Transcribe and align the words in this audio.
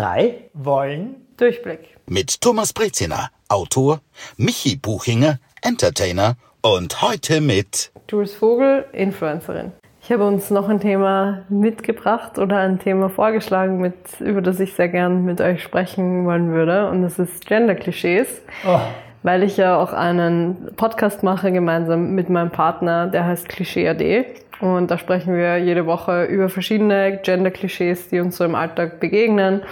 drei 0.00 0.48
wollen 0.54 1.16
Durchblick. 1.36 1.80
Mit 2.06 2.40
Thomas 2.40 2.72
Breziner, 2.72 3.28
Autor, 3.50 4.00
Michi 4.38 4.76
Buchinger, 4.76 5.38
Entertainer 5.60 6.36
und 6.62 7.02
heute 7.02 7.42
mit 7.42 7.92
Jules 8.10 8.34
Vogel, 8.34 8.86
Influencerin. 8.92 9.72
Ich 10.02 10.10
habe 10.10 10.26
uns 10.26 10.48
noch 10.48 10.70
ein 10.70 10.80
Thema 10.80 11.44
mitgebracht 11.50 12.38
oder 12.38 12.56
ein 12.56 12.78
Thema 12.78 13.10
vorgeschlagen, 13.10 13.78
mit, 13.78 13.94
über 14.20 14.40
das 14.40 14.58
ich 14.58 14.72
sehr 14.72 14.88
gern 14.88 15.26
mit 15.26 15.42
euch 15.42 15.62
sprechen 15.62 16.24
wollen 16.24 16.50
würde. 16.50 16.88
Und 16.88 17.02
das 17.02 17.18
ist 17.18 17.46
Gender-Klischees. 17.46 18.40
Oh. 18.66 18.80
Weil 19.22 19.42
ich 19.42 19.58
ja 19.58 19.78
auch 19.78 19.92
einen 19.92 20.74
Podcast 20.76 21.22
mache 21.22 21.52
gemeinsam 21.52 22.14
mit 22.14 22.30
meinem 22.30 22.50
Partner, 22.50 23.06
der 23.06 23.26
heißt 23.26 23.50
Klischee 23.50 23.86
AD. 23.86 24.24
Und 24.60 24.90
da 24.90 24.98
sprechen 24.98 25.34
wir 25.34 25.58
jede 25.58 25.86
Woche 25.86 26.24
über 26.24 26.48
verschiedene 26.48 27.18
Gender-Klischees, 27.22 28.08
die 28.08 28.20
uns 28.20 28.36
so 28.36 28.44
im 28.44 28.54
Alltag 28.54 29.00
begegnen. 29.00 29.62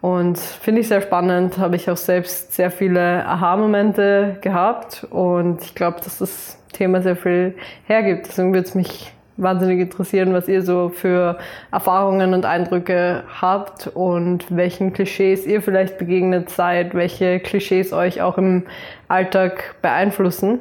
Und 0.00 0.38
finde 0.38 0.82
ich 0.82 0.88
sehr 0.88 1.00
spannend, 1.00 1.56
habe 1.56 1.76
ich 1.76 1.90
auch 1.90 1.96
selbst 1.96 2.52
sehr 2.52 2.70
viele 2.70 3.24
Aha-Momente 3.26 4.36
gehabt. 4.42 5.06
Und 5.08 5.62
ich 5.62 5.74
glaube, 5.74 6.00
dass 6.04 6.18
das 6.18 6.58
Thema 6.72 7.00
sehr 7.00 7.16
viel 7.16 7.54
hergibt. 7.86 8.26
Deswegen 8.26 8.52
würde 8.52 8.68
es 8.68 8.74
mich 8.74 9.12
wahnsinnig 9.36 9.80
interessieren, 9.80 10.34
was 10.34 10.46
ihr 10.46 10.62
so 10.62 10.90
für 10.90 11.38
Erfahrungen 11.72 12.34
und 12.34 12.44
Eindrücke 12.44 13.24
habt 13.40 13.86
und 13.88 14.54
welchen 14.54 14.92
Klischees 14.92 15.46
ihr 15.46 15.62
vielleicht 15.62 15.96
begegnet 15.96 16.50
seid, 16.50 16.94
welche 16.94 17.40
Klischees 17.40 17.92
euch 17.94 18.20
auch 18.20 18.36
im 18.36 18.64
Alltag 19.08 19.76
beeinflussen. 19.80 20.60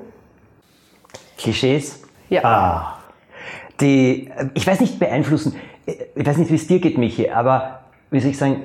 Klischees? 1.38 2.02
Ja. 2.30 2.42
Ah, 2.44 3.03
die, 3.82 4.30
ich 4.54 4.66
weiß 4.66 4.80
nicht 4.80 5.00
beeinflussen, 5.00 5.56
ich 5.86 6.26
weiß 6.26 6.38
nicht, 6.38 6.52
wie 6.52 6.56
es 6.56 6.68
dir 6.68 6.80
geht, 6.80 6.98
Michi, 6.98 7.30
aber 7.30 7.82
wie 8.12 8.20
soll 8.20 8.32
ich 8.32 8.38
sagen, 8.38 8.64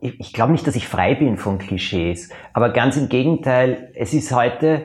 ich, 0.00 0.20
ich 0.20 0.32
glaube 0.32 0.52
nicht, 0.52 0.66
dass 0.66 0.76
ich 0.76 0.86
frei 0.86 1.14
bin 1.14 1.36
von 1.36 1.58
Klischees, 1.58 2.28
aber 2.52 2.70
ganz 2.70 2.96
im 2.96 3.08
Gegenteil, 3.08 3.90
es 3.94 4.12
ist 4.14 4.32
heute 4.32 4.82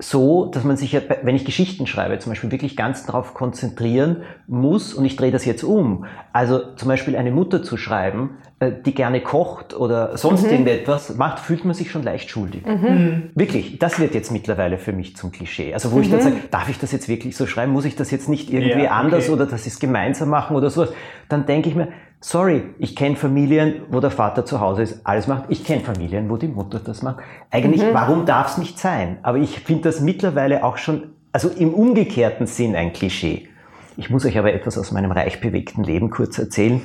so, 0.00 0.46
dass 0.46 0.62
man 0.64 0.76
sich 0.76 0.96
wenn 1.22 1.34
ich 1.34 1.44
Geschichten 1.44 1.86
schreibe, 1.86 2.18
zum 2.20 2.30
Beispiel 2.30 2.52
wirklich 2.52 2.76
ganz 2.76 3.04
darauf 3.04 3.34
konzentrieren 3.34 4.22
muss, 4.46 4.94
und 4.94 5.04
ich 5.04 5.16
drehe 5.16 5.32
das 5.32 5.44
jetzt 5.44 5.64
um. 5.64 6.04
Also 6.32 6.74
zum 6.76 6.88
Beispiel 6.88 7.16
eine 7.16 7.32
Mutter 7.32 7.62
zu 7.62 7.76
schreiben, 7.76 8.36
die 8.60 8.92
gerne 8.92 9.20
kocht 9.20 9.72
oder 9.72 10.16
sonst 10.16 10.44
mhm. 10.44 10.50
irgendetwas 10.50 11.14
macht, 11.16 11.38
fühlt 11.38 11.64
man 11.64 11.74
sich 11.74 11.92
schon 11.92 12.02
leicht 12.02 12.28
schuldig. 12.28 12.66
Mhm. 12.66 13.30
Wirklich, 13.34 13.78
das 13.78 14.00
wird 14.00 14.14
jetzt 14.14 14.32
mittlerweile 14.32 14.78
für 14.78 14.92
mich 14.92 15.14
zum 15.14 15.30
Klischee. 15.30 15.72
Also 15.74 15.92
wo 15.92 15.96
mhm. 15.96 16.02
ich 16.02 16.10
dann 16.10 16.18
mhm. 16.18 16.24
sage, 16.24 16.36
darf 16.50 16.68
ich 16.68 16.78
das 16.78 16.90
jetzt 16.90 17.08
wirklich 17.08 17.36
so 17.36 17.46
schreiben? 17.46 17.72
Muss 17.72 17.84
ich 17.84 17.94
das 17.94 18.10
jetzt 18.10 18.28
nicht 18.28 18.52
irgendwie 18.52 18.70
ja, 18.70 18.76
okay. 18.76 18.88
anders 18.88 19.30
oder 19.30 19.46
dass 19.46 19.62
sie 19.62 19.70
es 19.70 19.78
gemeinsam 19.78 20.28
machen 20.28 20.56
oder 20.56 20.70
sowas? 20.70 20.92
Dann 21.28 21.46
denke 21.46 21.68
ich 21.68 21.76
mir, 21.76 21.88
Sorry, 22.20 22.64
ich 22.80 22.96
kenne 22.96 23.14
Familien, 23.14 23.82
wo 23.90 24.00
der 24.00 24.10
Vater 24.10 24.44
zu 24.44 24.60
Hause 24.60 24.82
ist, 24.82 25.06
alles 25.06 25.28
macht. 25.28 25.44
Ich 25.50 25.64
kenne 25.64 25.82
Familien, 25.82 26.28
wo 26.28 26.36
die 26.36 26.48
Mutter 26.48 26.80
das 26.80 27.00
macht. 27.00 27.18
Eigentlich, 27.50 27.82
mhm. 27.82 27.94
warum 27.94 28.26
darf 28.26 28.48
es 28.48 28.58
nicht 28.58 28.76
sein? 28.76 29.18
Aber 29.22 29.38
ich 29.38 29.60
finde 29.60 29.84
das 29.84 30.00
mittlerweile 30.00 30.64
auch 30.64 30.78
schon, 30.78 31.12
also 31.30 31.48
im 31.48 31.72
umgekehrten 31.72 32.48
Sinn 32.48 32.74
ein 32.74 32.92
Klischee. 32.92 33.48
Ich 33.96 34.10
muss 34.10 34.26
euch 34.26 34.36
aber 34.36 34.52
etwas 34.52 34.76
aus 34.78 34.90
meinem 34.90 35.12
reich 35.12 35.40
bewegten 35.40 35.84
Leben 35.84 36.10
kurz 36.10 36.38
erzählen. 36.38 36.80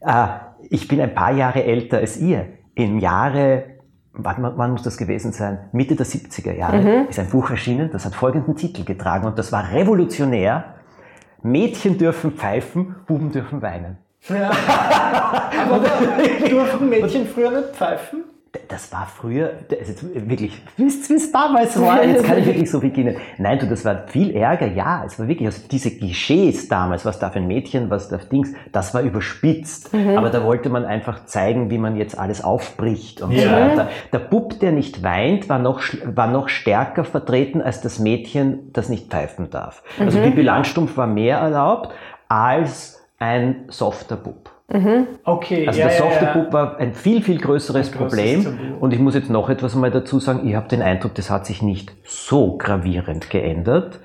Äh, 0.00 0.28
ich 0.70 0.88
bin 0.88 1.00
ein 1.00 1.14
paar 1.14 1.32
Jahre 1.32 1.64
älter 1.64 1.98
als 1.98 2.16
ihr. 2.18 2.46
Im 2.74 2.98
Jahre, 2.98 3.64
wann, 4.12 4.52
wann 4.56 4.70
muss 4.72 4.82
das 4.82 4.96
gewesen 4.96 5.32
sein? 5.32 5.68
Mitte 5.72 5.96
der 5.96 6.06
70er 6.06 6.52
Jahre 6.52 6.80
mhm. 6.80 7.08
ist 7.08 7.18
ein 7.18 7.28
Buch 7.28 7.50
erschienen, 7.50 7.90
das 7.90 8.04
hat 8.04 8.14
folgenden 8.14 8.56
Titel 8.56 8.84
getragen 8.84 9.26
und 9.26 9.38
das 9.38 9.52
war 9.52 9.72
revolutionär. 9.72 10.74
Mädchen 11.42 11.98
dürfen 11.98 12.32
pfeifen, 12.32 12.96
Buben 13.06 13.30
dürfen 13.30 13.62
weinen. 13.62 13.98
Ja. 14.28 14.50
Aber 15.70 15.78
durften 16.50 16.88
Mädchen 16.88 17.26
früher 17.26 17.50
nicht 17.50 17.76
pfeifen? 17.76 18.24
Das 18.68 18.90
war 18.92 19.06
früher, 19.06 19.52
also 19.78 20.08
wirklich, 20.14 20.62
wisst 20.76 21.10
ihr, 21.10 21.16
wie 21.16 21.18
es 21.18 21.32
damals 21.32 21.78
war? 21.80 22.02
Jetzt 22.08 22.24
kann 22.24 22.38
ich 22.38 22.46
wirklich 22.46 22.70
so 22.70 22.80
beginnen. 22.80 23.16
Nein, 23.36 23.58
du, 23.58 23.66
das 23.66 23.84
war 23.84 24.06
viel 24.06 24.34
Ärger, 24.34 24.66
ja. 24.66 25.04
Es 25.04 25.18
war 25.18 25.28
wirklich, 25.28 25.46
also 25.46 25.62
diese 25.70 25.90
Klischees 25.90 26.68
damals, 26.68 27.04
was 27.04 27.18
darf 27.18 27.36
ein 27.36 27.46
Mädchen, 27.46 27.90
was 27.90 28.08
darf 28.08 28.28
Dings, 28.28 28.54
das 28.72 28.94
war 28.94 29.02
überspitzt. 29.02 29.92
Mhm. 29.92 30.16
Aber 30.16 30.30
da 30.30 30.44
wollte 30.44 30.70
man 30.70 30.86
einfach 30.86 31.26
zeigen, 31.26 31.70
wie 31.70 31.78
man 31.78 31.96
jetzt 31.96 32.18
alles 32.18 32.42
aufbricht 32.42 33.20
und 33.20 33.32
ja. 33.32 33.42
so 33.42 33.50
weiter. 33.50 33.88
Der 34.12 34.18
Bub, 34.18 34.58
der 34.60 34.72
nicht 34.72 35.02
weint, 35.02 35.48
war 35.48 35.58
noch, 35.58 35.82
war 36.04 36.28
noch 36.28 36.48
stärker 36.48 37.04
vertreten 37.04 37.60
als 37.60 37.82
das 37.82 37.98
Mädchen, 37.98 38.72
das 38.72 38.88
nicht 38.88 39.10
pfeifen 39.10 39.50
darf. 39.50 39.82
Also 40.00 40.18
mhm. 40.18 40.24
Bibi 40.24 40.42
Langstumpf 40.42 40.96
war 40.96 41.06
mehr 41.06 41.38
erlaubt 41.38 41.92
als 42.28 43.06
ein 43.18 43.64
softer 43.68 44.16
Bub. 44.16 44.57
Mhm. 44.70 45.06
Okay. 45.24 45.66
Also 45.66 45.80
ja, 45.80 45.88
der 45.88 45.96
softe 45.96 46.24
ja, 46.24 46.34
ja. 46.34 46.42
Bub 46.42 46.52
war 46.52 46.76
ein 46.78 46.92
viel, 46.92 47.22
viel 47.22 47.38
größeres 47.38 47.90
Problem. 47.90 48.76
Und 48.80 48.92
ich 48.92 48.98
muss 48.98 49.14
jetzt 49.14 49.30
noch 49.30 49.48
etwas 49.48 49.74
mal 49.74 49.90
dazu 49.90 50.20
sagen. 50.20 50.46
Ich 50.46 50.54
habe 50.54 50.68
den 50.68 50.82
Eindruck, 50.82 51.14
das 51.14 51.30
hat 51.30 51.46
sich 51.46 51.62
nicht 51.62 51.92
so 52.04 52.58
gravierend 52.58 53.30
geändert. 53.30 53.98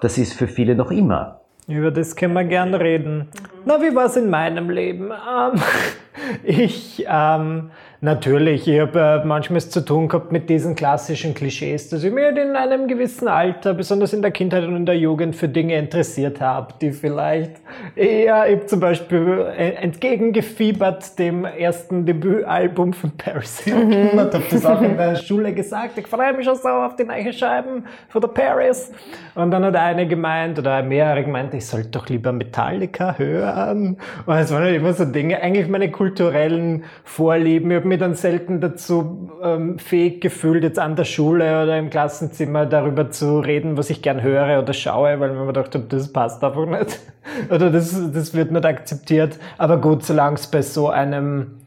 Das 0.00 0.18
ist 0.18 0.34
für 0.34 0.46
viele 0.46 0.74
noch 0.74 0.90
immer. 0.90 1.40
Über 1.66 1.90
das 1.90 2.16
können 2.16 2.34
wir 2.34 2.44
gern 2.44 2.74
reden. 2.74 3.28
Na, 3.64 3.80
wie 3.80 3.94
war 3.94 4.06
es 4.06 4.16
in 4.16 4.28
meinem 4.28 4.70
Leben? 4.70 5.10
Ähm, 5.10 5.60
ich 6.42 7.06
ähm, 7.08 7.70
Natürlich, 8.02 8.66
ich 8.66 8.80
habe 8.80 8.98
äh, 8.98 9.26
manchmal 9.26 9.60
zu 9.60 9.84
tun 9.84 10.08
gehabt 10.08 10.32
mit 10.32 10.48
diesen 10.48 10.74
klassischen 10.74 11.34
Klischees, 11.34 11.90
dass 11.90 12.02
ich 12.02 12.10
mich 12.10 12.24
in 12.24 12.56
einem 12.56 12.88
gewissen 12.88 13.28
Alter, 13.28 13.74
besonders 13.74 14.14
in 14.14 14.22
der 14.22 14.30
Kindheit 14.30 14.64
und 14.64 14.74
in 14.74 14.86
der 14.86 14.96
Jugend, 14.96 15.36
für 15.36 15.50
Dinge 15.50 15.76
interessiert 15.76 16.40
habe, 16.40 16.72
die 16.80 16.92
vielleicht 16.92 17.56
eher, 17.96 18.48
ich 18.48 18.56
habe 18.56 18.66
zum 18.66 18.80
Beispiel 18.80 19.46
äh, 19.54 19.72
entgegengefiebert 19.72 21.18
dem 21.18 21.44
ersten 21.44 22.06
Debütalbum 22.06 22.94
von 22.94 23.10
Paris 23.18 23.60
Hilton 23.60 23.88
mhm. 23.90 24.18
und 24.18 24.32
habe 24.32 24.44
das 24.50 24.64
auch 24.64 24.80
in 24.80 24.96
der 24.96 25.16
Schule 25.16 25.52
gesagt, 25.52 25.98
ich 25.98 26.06
freue 26.06 26.32
mich 26.32 26.46
schon 26.46 26.56
so 26.56 26.68
auf 26.68 26.96
die 26.96 27.04
neue 27.04 27.34
Scheiben 27.34 27.84
von 28.08 28.22
der 28.22 28.28
Paris. 28.28 28.92
Und 29.34 29.50
dann 29.50 29.62
hat 29.62 29.76
eine 29.76 30.08
gemeint, 30.08 30.58
oder 30.58 30.82
mehrere 30.82 31.22
gemeint, 31.22 31.52
ich 31.52 31.66
sollte 31.66 31.90
doch 31.90 32.08
lieber 32.08 32.32
Metallica 32.32 33.18
hören. 33.18 33.98
Und 34.24 34.34
es 34.34 34.50
waren 34.50 34.62
halt 34.62 34.76
immer 34.76 34.94
so 34.94 35.04
Dinge, 35.04 35.42
eigentlich 35.42 35.68
meine 35.68 35.90
kulturellen 35.90 36.84
Vorlieben. 37.04 37.89
Ich 37.90 37.92
mir 37.92 37.98
dann 37.98 38.14
selten 38.14 38.60
dazu 38.60 39.32
ähm, 39.42 39.80
fähig 39.80 40.20
gefühlt, 40.20 40.62
jetzt 40.62 40.78
an 40.78 40.94
der 40.94 41.02
Schule 41.02 41.60
oder 41.64 41.76
im 41.76 41.90
Klassenzimmer 41.90 42.64
darüber 42.64 43.10
zu 43.10 43.40
reden, 43.40 43.76
was 43.76 43.90
ich 43.90 44.00
gern 44.00 44.22
höre 44.22 44.62
oder 44.62 44.72
schaue, 44.72 45.18
weil 45.18 45.32
mir 45.32 45.44
gedacht 45.46 45.74
habe, 45.74 45.86
das 45.88 46.12
passt 46.12 46.44
einfach 46.44 46.66
nicht. 46.66 47.00
oder 47.50 47.68
das, 47.68 48.00
das 48.12 48.32
wird 48.32 48.52
nicht 48.52 48.64
akzeptiert. 48.64 49.40
Aber 49.58 49.80
gut, 49.80 50.04
solange 50.04 50.36
es 50.36 50.46
bei 50.46 50.62
so 50.62 50.88
einem 50.88 51.62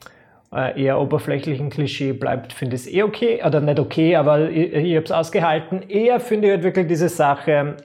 äh, 0.55 0.81
eher 0.81 1.01
oberflächlichen 1.01 1.69
Klischee 1.69 2.13
bleibt, 2.13 2.53
finde 2.53 2.77
ich 2.77 2.83
es 2.83 2.87
eh 2.87 3.03
okay. 3.03 3.43
Oder 3.45 3.59
nicht 3.59 3.81
okay, 3.81 4.15
aber 4.15 4.49
ich, 4.49 4.71
ich 4.71 4.95
habe 4.95 5.03
es 5.03 5.11
ausgehalten. 5.11 5.81
Eher 5.89 6.21
finde 6.21 6.47
ich 6.47 6.53
halt 6.53 6.63
wirklich 6.63 6.87
diese 6.87 7.09
Sache, 7.09 7.75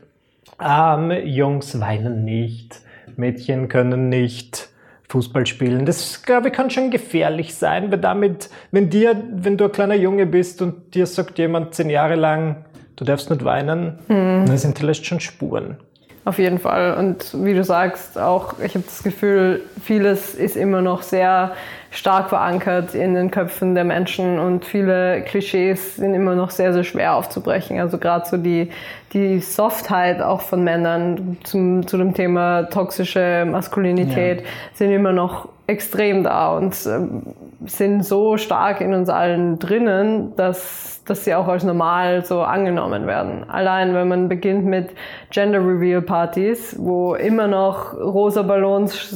ähm, 0.65 1.11
Jungs 1.25 1.81
weinen 1.81 2.25
nicht, 2.25 2.83
Mädchen 3.17 3.67
können 3.67 4.09
nicht 4.09 4.69
Fußball 5.09 5.47
spielen. 5.47 5.87
Das, 5.87 6.23
glaube 6.23 6.49
ich, 6.49 6.55
kann 6.55 6.71
schon 6.71 6.91
gefährlich 6.91 7.55
sein, 7.55 7.91
weil 7.91 7.99
damit, 7.99 8.51
wenn 8.71 8.91
dir, 8.91 9.21
wenn 9.33 9.57
du 9.57 9.65
ein 9.65 9.73
kleiner 9.73 9.95
Junge 9.95 10.27
bist 10.27 10.61
und 10.61 10.95
dir 10.95 11.07
sagt 11.07 11.39
jemand 11.39 11.75
zehn 11.75 11.89
Jahre 11.89 12.15
lang, 12.15 12.65
du 12.97 13.05
darfst 13.05 13.31
nicht 13.31 13.45
weinen, 13.45 13.99
mhm. 14.09 14.45
dann 14.47 14.59
sind 14.59 14.79
vielleicht 14.79 15.07
schon 15.07 15.21
Spuren. 15.21 15.79
Auf 16.29 16.39
jeden 16.39 16.59
Fall. 16.59 16.93
Und 16.93 17.43
wie 17.43 17.55
du 17.55 17.65
sagst, 17.65 18.19
auch 18.19 18.59
ich 18.63 18.75
habe 18.75 18.85
das 18.85 19.03
Gefühl, 19.03 19.63
vieles 19.83 20.35
ist 20.35 20.57
immer 20.57 20.83
noch 20.83 21.01
sehr 21.01 21.53
stark 21.91 22.29
verankert 22.29 22.95
in 22.95 23.15
den 23.15 23.31
Köpfen 23.31 23.75
der 23.75 23.85
Menschen 23.85 24.39
und 24.39 24.67
viele 24.67 25.23
Klischees 25.23 25.97
sind 25.97 26.13
immer 26.13 26.35
noch 26.35 26.51
sehr, 26.51 26.75
sehr 26.75 26.85
schwer 26.85 27.15
aufzubrechen. 27.15 27.81
Also 27.81 27.97
gerade 27.97 28.29
so 28.29 28.37
die, 28.37 28.71
die 29.15 29.39
Softheit 29.39 30.21
auch 30.21 30.43
von 30.43 30.63
Männern 30.63 31.39
zum, 31.45 31.87
zu 31.87 31.97
dem 31.97 32.13
Thema 32.13 32.65
toxische 32.65 33.47
Maskulinität 33.51 34.43
ja. 34.43 34.47
sind 34.75 34.93
immer 34.93 35.15
noch 35.15 35.49
extrem 35.67 36.25
da 36.25 36.55
und 36.55 36.77
ähm, 36.85 37.23
sind 37.67 38.05
so 38.05 38.37
stark 38.37 38.81
in 38.81 38.95
uns 38.95 39.09
allen 39.09 39.59
drinnen, 39.59 40.35
dass 40.37 40.99
dass 41.09 41.25
sie 41.25 41.35
auch 41.35 41.49
als 41.49 41.65
normal 41.65 42.25
so 42.25 42.43
angenommen 42.43 43.07
werden. 43.07 43.49
Allein 43.49 43.95
wenn 43.95 44.09
man 44.09 44.29
beginnt 44.29 44.65
mit 44.65 44.91
Gender 45.31 45.61
Reveal 45.61 46.03
Partys, 46.03 46.77
wo 46.79 47.15
immer 47.15 47.47
noch 47.47 47.95
rosa 47.95 48.43
Ballons 48.43 49.15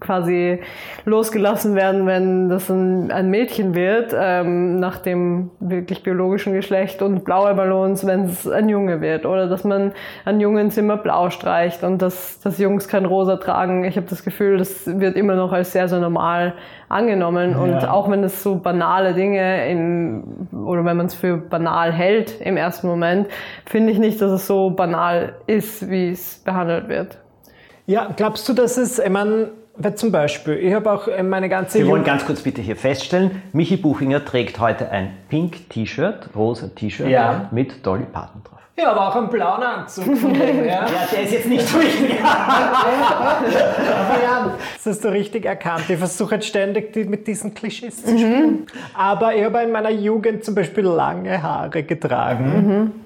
quasi 0.00 0.60
losgelassen 1.04 1.74
werden, 1.74 2.06
wenn 2.06 2.48
das 2.48 2.70
ein, 2.70 3.10
ein 3.10 3.30
Mädchen 3.30 3.74
wird, 3.74 4.14
ähm, 4.18 4.80
nach 4.80 4.98
dem 4.98 5.50
wirklich 5.60 6.02
biologischen 6.02 6.52
Geschlecht 6.52 7.02
und 7.02 7.24
blaue 7.24 7.54
Ballons, 7.54 8.06
wenn 8.06 8.24
es 8.24 8.48
ein 8.48 8.68
Junge 8.68 9.00
wird. 9.00 9.26
Oder 9.26 9.48
dass 9.48 9.64
man 9.64 9.92
an 10.24 10.40
Jungs 10.40 10.76
immer 10.76 10.96
blau 10.96 11.30
streicht 11.30 11.82
und 11.82 12.02
dass, 12.02 12.40
dass 12.40 12.58
Jungs 12.58 12.88
kein 12.88 13.04
rosa 13.04 13.36
tragen. 13.36 13.84
Ich 13.84 13.96
habe 13.96 14.06
das 14.08 14.24
Gefühl, 14.24 14.58
das 14.58 14.86
wird 14.86 15.16
immer 15.16 15.34
noch 15.34 15.52
als 15.52 15.72
sehr, 15.72 15.88
sehr 15.88 16.00
normal 16.00 16.54
angenommen. 16.88 17.35
Ja. 17.52 17.58
Und 17.58 17.88
auch 17.88 18.10
wenn 18.10 18.24
es 18.24 18.42
so 18.42 18.56
banale 18.56 19.14
Dinge 19.14 19.68
in, 19.70 20.48
oder 20.52 20.84
wenn 20.84 20.96
man 20.96 21.06
es 21.06 21.14
für 21.14 21.36
banal 21.36 21.92
hält 21.92 22.40
im 22.40 22.56
ersten 22.56 22.86
Moment, 22.86 23.28
finde 23.64 23.92
ich 23.92 23.98
nicht, 23.98 24.20
dass 24.20 24.30
es 24.32 24.46
so 24.46 24.70
banal 24.70 25.34
ist, 25.46 25.88
wie 25.90 26.10
es 26.10 26.38
behandelt 26.38 26.88
wird. 26.88 27.18
Ja, 27.86 28.08
glaubst 28.16 28.48
du, 28.48 28.52
dass 28.52 28.76
es, 28.78 28.98
ich 28.98 29.08
meine, 29.10 29.50
Weil 29.78 29.94
zum 29.94 30.10
Beispiel, 30.10 30.54
ich 30.54 30.72
habe 30.72 30.90
auch 30.90 31.06
äh, 31.06 31.22
meine 31.22 31.48
ganze 31.50 31.78
Wir 31.78 31.86
wollen 31.88 32.02
ganz 32.02 32.24
kurz 32.24 32.40
bitte 32.40 32.62
hier 32.62 32.76
feststellen, 32.76 33.42
Michi 33.52 33.76
Buchinger 33.76 34.24
trägt 34.24 34.58
heute 34.58 34.90
ein 34.90 35.10
pink 35.28 35.68
T-Shirt, 35.68 36.30
rosa 36.34 36.68
T-Shirt 36.74 37.08
Ja. 37.08 37.48
mit 37.50 37.84
Dolly 37.86 38.06
Parton 38.10 38.42
drauf. 38.42 38.55
Ja, 38.78 38.90
aber 38.90 39.08
auch 39.08 39.16
einen 39.16 39.30
blauen 39.30 39.62
Anzug 39.62 40.04
dem. 40.20 40.66
Ja, 40.66 40.84
der 41.10 41.22
ist 41.22 41.32
jetzt 41.32 41.46
nicht. 41.46 41.66
Aber 41.74 41.82
ja, 44.22 44.52
das 44.74 44.86
hast 44.86 45.02
du 45.04 45.08
richtig 45.08 45.46
erkannt. 45.46 45.84
Ich 45.88 45.96
versuche 45.96 46.34
jetzt 46.34 46.46
ständig 46.46 46.92
die, 46.92 47.04
mit 47.04 47.26
diesen 47.26 47.54
Klischees 47.54 48.04
zu 48.04 48.18
spielen. 48.18 48.66
Aber 48.94 49.34
ich 49.34 49.44
habe 49.44 49.62
in 49.62 49.72
meiner 49.72 49.88
Jugend 49.90 50.44
zum 50.44 50.54
Beispiel 50.54 50.84
lange 50.84 51.42
Haare 51.42 51.84
getragen. 51.84 53.05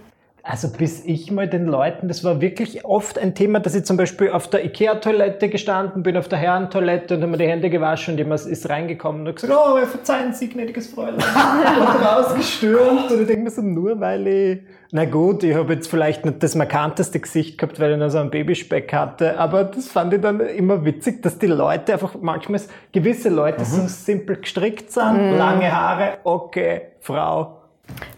Also 0.51 0.69
bis 0.69 1.05
ich 1.05 1.31
mal 1.31 1.47
den 1.47 1.67
Leuten, 1.67 2.09
das 2.09 2.25
war 2.25 2.41
wirklich 2.41 2.85
oft 2.85 3.21
ein 3.21 3.37
Thema, 3.37 3.61
dass 3.61 3.77
ich 3.77 3.85
zum 3.85 3.97
Beispiel 3.97 4.31
auf 4.31 4.51
der 4.51 4.65
Ikea-Toilette 4.65 5.49
gestanden 5.49 6.03
bin, 6.03 6.17
auf 6.17 6.27
der 6.27 6.41
Herrentoilette 6.41 7.15
und 7.15 7.23
habe 7.23 7.31
mir 7.31 7.39
die 7.39 7.47
Hände 7.47 7.71
gewaschen 7.71 8.15
und 8.15 8.19
jemand 8.19 8.45
ist 8.47 8.69
reingekommen 8.69 9.21
und 9.21 9.29
hat 9.29 9.37
gesagt, 9.37 9.53
oh, 9.57 9.77
verzeihen 9.87 10.33
Sie, 10.33 10.49
gnädiges 10.49 10.89
Fräulein. 10.89 11.15
und 11.79 12.05
rausgestürmt. 12.05 13.13
Und 13.13 13.21
ich 13.21 13.27
denke 13.29 13.45
mir 13.45 13.51
so, 13.53 13.63
nur 13.63 14.01
weil 14.01 14.27
ich, 14.27 14.59
na 14.91 15.05
gut, 15.05 15.45
ich 15.45 15.55
habe 15.55 15.75
jetzt 15.75 15.87
vielleicht 15.87 16.25
nicht 16.25 16.43
das 16.43 16.57
markanteste 16.57 17.21
Gesicht 17.21 17.57
gehabt, 17.57 17.79
weil 17.79 17.93
ich 17.93 17.99
noch 17.99 18.11
so 18.11 18.19
einen 18.19 18.31
Babyspeck 18.31 18.93
hatte, 18.93 19.39
aber 19.39 19.63
das 19.63 19.87
fand 19.87 20.15
ich 20.15 20.21
dann 20.21 20.41
immer 20.41 20.85
witzig, 20.85 21.23
dass 21.23 21.39
die 21.39 21.47
Leute 21.47 21.93
einfach 21.93 22.17
manchmal, 22.21 22.61
gewisse 22.91 23.29
Leute 23.29 23.65
so 23.65 23.87
simpel 23.87 24.35
gestrickt 24.39 24.91
sind, 24.91 25.39
lange 25.39 25.71
Haare, 25.71 26.19
okay, 26.25 26.81
Frau. 26.99 27.61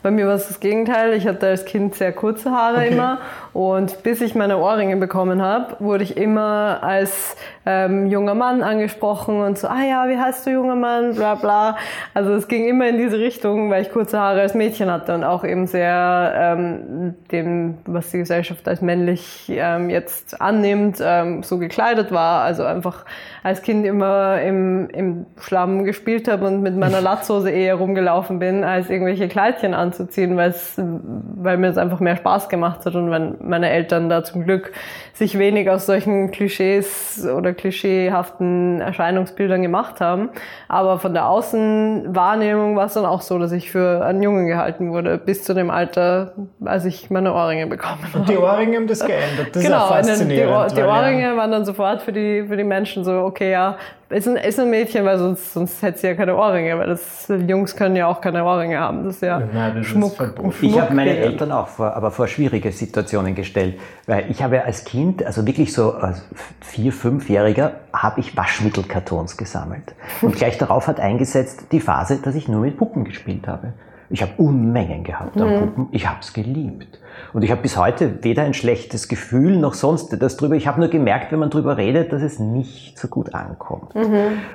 Bei 0.03 0.11
mir 0.11 0.27
war 0.27 0.35
es 0.35 0.49
das 0.49 0.61
Gegenteil. 0.61 1.13
Ich 1.15 1.27
hatte 1.27 1.47
als 1.47 1.65
Kind 1.65 1.95
sehr 1.95 2.13
kurze 2.13 2.51
Haare 2.51 2.79
Okay. 2.79 2.89
immer. 2.93 3.19
Und 3.53 4.03
bis 4.03 4.21
ich 4.23 4.35
meine 4.35 4.59
Ohrringe 4.59 4.97
bekommen 4.97 5.43
habe, 5.43 5.77
wurde 5.79 6.05
ich 6.05 6.17
immer 6.17 6.79
als 6.83 7.37
ähm, 7.67 8.07
junger 8.07 8.35
Mann 8.35 8.63
angesprochen 8.63 9.41
und 9.41 9.59
so, 9.59 9.69
ah 9.69 9.83
ja, 9.83 10.09
wie 10.09 10.19
heißt 10.19 10.47
du 10.47 10.51
junger 10.51 10.75
Mann, 10.75 11.15
bla 11.15 11.35
bla. 11.35 11.77
Also 12.15 12.33
es 12.33 12.49
ging 12.49 12.67
immer 12.67 12.89
in 12.89 12.97
diese 12.97 13.19
Richtung, 13.19 13.71
weil 13.71 13.83
ich 13.83 13.93
kurze 13.93 14.19
Haare 14.19 14.41
als 14.41 14.55
Mädchen 14.55 14.91
hatte 14.91 15.15
und 15.15 15.23
auch 15.23 15.45
eben 15.45 15.67
sehr 15.67 16.33
ähm, 16.35 17.15
dem, 17.31 17.79
was 17.85 18.11
die 18.11 18.19
Gesellschaft 18.19 18.67
als 18.67 18.81
männlich 18.81 19.53
ähm, 19.55 19.91
jetzt 19.91 20.41
annimmt, 20.41 20.99
ähm, 21.03 21.43
so 21.43 21.59
gekleidet 21.59 22.11
war. 22.11 22.43
Also 22.43 22.65
einfach 22.65 23.05
als 23.43 23.63
Kind 23.63 23.85
immer 23.85 24.41
im, 24.41 24.89
im 24.91 25.27
Schlamm 25.41 25.85
gespielt 25.85 26.27
habe 26.29 26.47
und 26.47 26.63
mit 26.63 26.77
meiner 26.77 27.01
Latzhose 27.03 27.51
eher 27.51 27.75
rumgelaufen 27.75 28.39
bin, 28.39 28.65
als 28.65 28.89
irgendwelche 28.89 29.29
Kleidchen 29.29 29.75
anzuziehen, 29.93 30.37
weil 30.37 31.57
mir 31.59 31.69
es 31.69 31.79
einfach 31.79 32.01
mehr 32.01 32.17
Spaß 32.17 32.49
gemacht 32.49 32.87
hat 32.87 32.95
und 32.95 33.11
wenn 33.11 33.37
meine 33.43 33.71
Eltern 33.71 34.09
da 34.09 34.25
zum 34.25 34.45
Glück 34.45 34.73
sich 35.13 35.39
wenig 35.39 35.69
aus 35.69 35.87
solchen 35.87 36.31
Klischees 36.31 37.27
oder 37.27 37.53
klischeehaften 37.53 38.81
Erscheinungsbildern 38.81 39.63
gemacht 39.63 40.01
haben. 40.01 40.31
Aber 40.69 40.99
von 40.99 41.13
der 41.13 41.29
Außenwahrnehmung 41.29 42.77
war 42.77 42.87
es 42.87 42.95
dann 42.95 43.05
auch 43.05 43.21
so, 43.21 43.39
dass 43.39 43.53
ich 43.53 43.71
für 43.71 44.05
einen 44.05 44.23
Jungen 44.23 44.47
gehalten 44.47 44.91
wurde, 44.91 45.19
bis 45.19 45.45
zu 45.45 45.55
dem 45.55 45.71
Alter, 45.71 46.33
als 46.65 46.85
ich 46.87 47.11
meine 47.11 47.35
Ohrringe 47.35 47.67
bekommen 47.67 48.03
habe. 48.13 48.25
Die 48.25 48.39
Ohrringe 48.39 48.77
haben 48.79 48.87
das 48.87 49.05
geändert. 49.05 49.55
Das 49.55 49.63
genau, 49.63 49.85
ist 49.85 49.91
und 49.91 49.91
dann 49.91 50.03
die, 50.05 50.11
faszinierend. 50.11 50.53
Ohr, 50.53 50.67
die 50.69 50.77
weil, 50.77 50.85
ja, 50.85 51.01
Ohrringe 51.01 51.37
waren 51.37 51.51
dann 51.51 51.65
sofort 51.65 52.03
für 52.03 52.13
die, 52.13 52.45
für 52.49 52.57
die 52.57 52.65
Menschen 52.65 53.05
so, 53.05 53.13
okay, 53.13 53.53
ja, 53.53 53.77
ist 54.13 54.29
ein, 54.29 54.37
ist 54.37 54.61
ein 54.61 54.71
Mädchen, 54.71 55.05
weil 55.05 55.19
sonst, 55.19 55.53
sonst 55.53 55.83
hätte 55.83 55.99
sie 55.99 56.07
ja 56.07 56.15
keine 56.15 56.37
Ohrringe, 56.37 56.79
weil 56.79 56.87
das, 56.89 57.31
Jungs 57.47 57.75
können 57.75 57.97
ja 57.97 58.07
auch 58.07 58.21
keine 58.21 58.45
Ohrringe 58.45 58.79
haben. 58.79 59.05
Das 59.05 59.17
ist 59.17 59.23
ja 59.23 59.41
Nein, 59.41 59.73
das 59.75 59.87
ist 59.87 59.93
Schmuck. 59.93 60.13
Ich 60.61 60.79
habe 60.81 60.95
meine 60.95 61.13
Schmuck- 61.13 61.23
Eltern 61.25 61.53
auch 61.53 61.69
vor, 61.69 61.95
aber 61.97 62.11
vor 62.11 62.29
schwierige 62.29 62.71
Situationen 62.73 63.35
gestellt, 63.35 63.79
weil 64.07 64.27
ich 64.31 64.43
habe 64.43 64.65
als 64.65 64.85
Kind, 64.85 65.25
also 65.25 65.47
wirklich 65.47 65.73
so 65.73 65.95
als 65.95 66.25
vier, 66.61 66.93
fünfjähriger, 66.93 67.73
habe 67.93 68.21
ich 68.21 68.37
Waschmittelkartons 68.37 69.37
gesammelt. 69.37 69.95
Und 70.21 70.37
gleich 70.37 70.59
darauf 70.59 70.87
hat 70.87 71.01
eingesetzt 71.01 71.67
die 71.73 71.81
Phase, 71.81 72.19
dass 72.23 72.35
ich 72.35 72.49
nur 72.49 72.61
mit 72.61 72.77
Puppen 72.77 73.05
gespielt 73.05 73.47
habe. 73.49 73.73
Ich 74.13 74.21
habe 74.21 74.33
Unmengen 74.37 75.05
gehabt 75.05 75.41
an 75.41 75.59
Puppen. 75.59 75.89
Ich 75.91 76.07
habe 76.07 76.19
es 76.21 76.35
geliebt. 76.35 77.01
Und 77.33 77.43
ich 77.43 77.51
habe 77.51 77.63
bis 77.63 77.79
heute 77.79 78.23
weder 78.23 78.43
ein 78.43 78.53
schlechtes 78.53 79.09
Gefühl 79.09 79.57
noch 79.57 79.73
sonst 79.73 80.11
das 80.21 80.37
drüber. 80.37 80.55
Ich 80.55 80.67
habe 80.67 80.81
nur 80.81 80.91
gemerkt, 80.91 81.33
wenn 81.33 81.39
man 81.39 81.49
drüber 81.49 81.79
redet, 81.79 82.13
dass 82.13 82.21
es 82.23 82.39
nicht 82.39 82.99
so 82.99 83.09
gut 83.09 83.35
ankommt. 83.35 83.95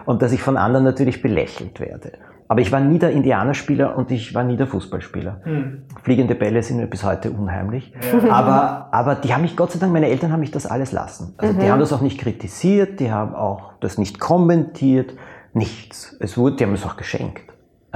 Und 0.06 0.21
dass 0.21 0.31
ich 0.31 0.44
von 0.44 0.57
anderen 0.57 0.86
natürlich 0.86 1.24
belächelt 1.24 1.80
werde. 1.80 2.12
Aber 2.48 2.62
ich 2.62 2.71
war 2.71 2.80
nie 2.80 3.00
der 3.00 3.12
Indianerspieler 3.12 3.98
und 3.98 4.12
ich 4.12 4.33
war 4.36 4.44
nie 4.44 4.57
der 4.57 4.68
Fußballspieler. 4.68 5.42
Fliegende 6.03 6.36
Bälle 6.36 6.62
sind 6.62 6.77
mir 6.77 6.88
bis 6.88 7.03
heute 7.03 7.31
unheimlich. 7.31 7.92
Aber, 8.30 8.89
aber 8.92 9.15
die 9.15 9.33
haben 9.33 9.42
mich, 9.42 9.57
Gott 9.57 9.71
sei 9.71 9.80
Dank, 9.80 9.92
meine 9.92 10.07
Eltern 10.07 10.31
haben 10.31 10.39
mich 10.39 10.51
das 10.51 10.68
alles 10.68 10.92
lassen. 10.92 11.33
Also 11.38 11.60
die 11.60 11.69
haben 11.69 11.80
das 11.80 11.92
auch 11.92 12.01
nicht 12.01 12.19
kritisiert, 12.19 13.00
die 13.00 13.12
haben 13.12 13.33
auch 13.33 13.74
das 13.80 13.98
nicht 13.98 14.19
kommentiert, 14.19 15.13
nichts. 15.53 16.15
Es 16.19 16.38
wurde, 16.38 16.57
die 16.57 16.63
haben 16.63 16.74
es 16.74 16.86
auch 16.86 16.95
geschenkt. 16.95 17.42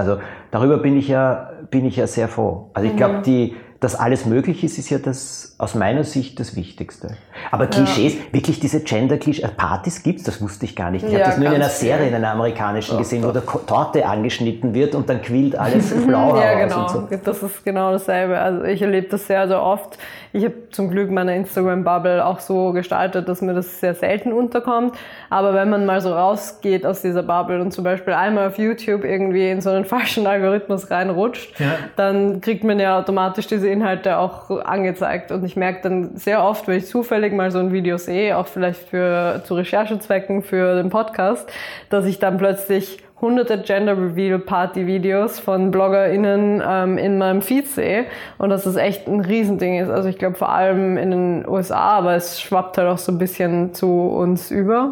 Also 0.02 0.18
darüber 0.50 0.78
bin 0.78 0.98
ich 0.98 1.08
ja, 1.08 1.52
bin 1.70 1.86
ich 1.86 1.96
ja 1.96 2.08
sehr 2.08 2.28
froh. 2.28 2.72
Also 2.74 2.90
ich 2.90 2.98
glaube, 2.98 3.22
die, 3.24 3.56
dass 3.80 3.96
alles 3.96 4.26
möglich 4.26 4.64
ist, 4.64 4.80
ist 4.80 4.90
ja 4.90 4.98
das 4.98 5.56
aus 5.60 5.76
meiner 5.76 6.04
Sicht 6.04 6.40
das 6.40 6.56
Wichtigste. 6.56 7.18
Aber 7.52 7.68
Klischees, 7.68 8.16
wirklich 8.32 8.60
diese 8.60 8.82
Gender-Klischees, 8.82 9.44
äh, 9.44 9.48
Partys 9.50 10.02
gibt's, 10.02 10.24
das 10.24 10.42
wusste 10.42 10.66
ich 10.66 10.76
gar 10.76 10.90
nicht. 10.90 11.06
Ich 11.06 11.12
Ja, 11.12 11.20
habe 11.20 11.30
das 11.30 11.38
nur 11.38 11.48
in 11.50 11.56
einer 11.56 11.70
Serie, 11.70 12.08
in 12.08 12.16
einer 12.16 12.32
amerikanischen 12.32 12.98
gesehen, 12.98 13.24
wo 13.24 13.32
der 13.32 13.46
Torte 13.46 14.06
angeschnitten 14.08 14.74
wird 14.74 14.96
und 14.96 15.08
dann 15.08 15.22
quillt 15.22 15.56
alles 15.56 15.92
blau 16.08 16.36
Ja, 16.36 16.64
genau. 16.66 16.82
und 16.82 16.90
so. 16.90 17.18
Das 17.24 17.44
ist 17.44 17.64
genau 17.64 17.92
dasselbe. 17.92 18.40
Also 18.40 18.64
ich 18.64 18.82
erlebe 18.82 19.08
das 19.08 19.28
sehr, 19.28 19.48
sehr 19.48 19.62
oft. 19.62 20.00
Ich 20.34 20.46
habe 20.46 20.54
zum 20.72 20.90
Glück 20.90 21.12
meine 21.12 21.36
Instagram-Bubble 21.36 22.26
auch 22.26 22.40
so 22.40 22.72
gestaltet, 22.72 23.28
dass 23.28 23.42
mir 23.42 23.54
das 23.54 23.80
sehr 23.82 23.94
selten 23.96 24.32
unterkommt. 24.32 24.96
Aber 25.30 25.54
wenn 25.54 25.70
man 25.70 25.86
mal 25.86 26.00
so 26.00 26.14
rausgeht 26.14 26.86
aus 26.86 27.02
dieser 27.02 27.24
Bubble 27.24 27.60
und 27.62 27.72
zum 27.72 27.84
Beispiel 27.84 28.14
einmal 28.14 28.48
auf 28.48 28.58
YouTube 28.58 29.04
irgendwie 29.04 29.50
in 29.50 29.60
so 29.62 29.70
einen 29.72 29.84
falschen 29.86 30.28
Algorithmus 30.28 30.90
reinrutscht, 30.90 31.60
Ja. 31.60 31.74
dann 31.98 32.40
kriegt 32.40 32.64
man 32.64 32.80
ja 32.80 32.98
automatisch 32.98 33.48
diese 33.48 33.68
Inhalte 33.70 34.18
auch 34.18 34.50
angezeigt. 34.64 35.32
Und 35.32 35.44
ich 35.44 35.56
merke 35.56 35.82
dann 35.84 36.16
sehr 36.16 36.44
oft, 36.44 36.68
wenn 36.68 36.78
ich 36.78 36.88
zufällig 36.88 37.34
mal 37.34 37.52
so 37.52 37.60
ein 37.60 37.72
Video 37.74 37.98
sehe, 37.98 38.38
auch 38.38 38.48
vielleicht 38.48 38.82
für, 38.90 39.42
zu 39.44 39.56
Recherchezwecken 39.56 40.44
für 40.44 40.76
den 40.76 40.90
Podcast, 40.90 41.52
dass 41.90 42.06
ich 42.06 42.20
dann 42.20 42.38
plötzlich 42.38 43.00
hunderte 43.22 43.60
Gender 43.60 43.96
Reveal 43.96 44.40
Party 44.40 44.88
Videos 44.88 45.40
von 45.40 45.72
BloggerInnen 45.72 46.62
ähm, 46.68 46.98
in 46.98 47.18
meinem 47.18 47.42
Feed 47.42 47.68
sehe 47.68 48.06
und 48.38 48.50
dass 48.50 48.64
das 48.64 48.76
echt 48.76 49.08
ein 49.08 49.22
Riesending 49.22 49.80
ist. 49.80 49.90
Also 49.90 50.10
ich 50.10 50.18
glaube 50.18 50.36
vor 50.36 50.50
allem 50.50 50.98
in 50.98 51.12
den 51.12 51.48
USA, 51.48 51.92
aber 51.92 52.16
es 52.16 52.42
schwappt 52.42 52.78
halt 52.78 52.88
auch 52.88 52.98
so 52.98 53.12
ein 53.12 53.18
bisschen 53.18 53.74
zu 53.74 53.88
uns 53.88 54.50
über. 54.52 54.90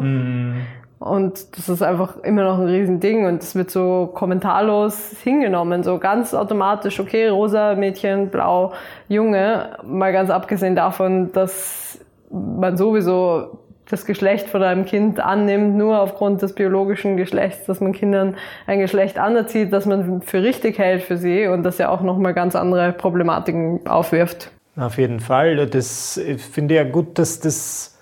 Und 1.00 1.56
das 1.56 1.70
ist 1.70 1.82
einfach 1.82 2.18
immer 2.24 2.44
noch 2.44 2.58
ein 2.58 2.66
Riesending 2.66 3.24
und 3.24 3.42
es 3.42 3.54
wird 3.54 3.70
so 3.70 4.10
kommentarlos 4.12 5.16
hingenommen, 5.22 5.82
so 5.82 5.98
ganz 5.98 6.34
automatisch, 6.34 7.00
okay, 7.00 7.28
rosa 7.28 7.74
Mädchen, 7.74 8.28
blau 8.28 8.74
Junge, 9.08 9.78
mal 9.82 10.12
ganz 10.12 10.28
abgesehen 10.28 10.76
davon, 10.76 11.32
dass 11.32 11.98
man 12.30 12.76
sowieso 12.76 13.59
das 13.90 14.06
Geschlecht 14.06 14.48
von 14.48 14.62
einem 14.62 14.84
Kind 14.84 15.20
annimmt, 15.20 15.76
nur 15.76 16.00
aufgrund 16.00 16.42
des 16.42 16.54
biologischen 16.54 17.16
Geschlechts, 17.16 17.66
dass 17.66 17.80
man 17.80 17.92
Kindern 17.92 18.36
ein 18.66 18.78
Geschlecht 18.78 19.18
anerzieht, 19.18 19.72
das 19.72 19.86
man 19.86 20.22
für 20.22 20.42
richtig 20.42 20.78
hält 20.78 21.02
für 21.02 21.16
sie 21.16 21.46
und 21.46 21.62
das 21.62 21.78
ja 21.78 21.88
auch 21.88 22.00
nochmal 22.00 22.34
ganz 22.34 22.54
andere 22.54 22.92
Problematiken 22.92 23.86
aufwirft. 23.86 24.50
Auf 24.76 24.98
jeden 24.98 25.20
Fall. 25.20 25.66
Das 25.66 26.16
ich 26.16 26.42
finde 26.42 26.76
ja 26.76 26.84
gut, 26.84 27.18
dass 27.18 27.40
das. 27.40 27.98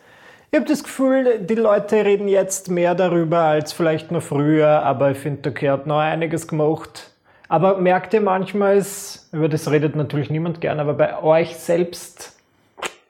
Ich 0.50 0.58
habe 0.58 0.68
das 0.68 0.82
Gefühl, 0.82 1.40
die 1.40 1.56
Leute 1.56 2.04
reden 2.04 2.28
jetzt 2.28 2.70
mehr 2.70 2.94
darüber 2.94 3.40
als 3.40 3.72
vielleicht 3.72 4.10
noch 4.10 4.22
früher, 4.22 4.82
aber 4.82 5.10
ich 5.10 5.18
finde, 5.18 5.50
okay, 5.50 5.68
hat 5.68 5.86
noch 5.86 5.98
einiges 5.98 6.48
gemacht. 6.48 7.10
Aber 7.48 7.78
merkt 7.78 8.14
ihr 8.14 8.20
manchmal, 8.20 8.84
über 9.32 9.48
das 9.48 9.70
redet 9.70 9.96
natürlich 9.96 10.30
niemand 10.30 10.60
gern, 10.60 10.80
aber 10.80 10.94
bei 10.94 11.22
euch 11.22 11.56
selbst 11.56 12.37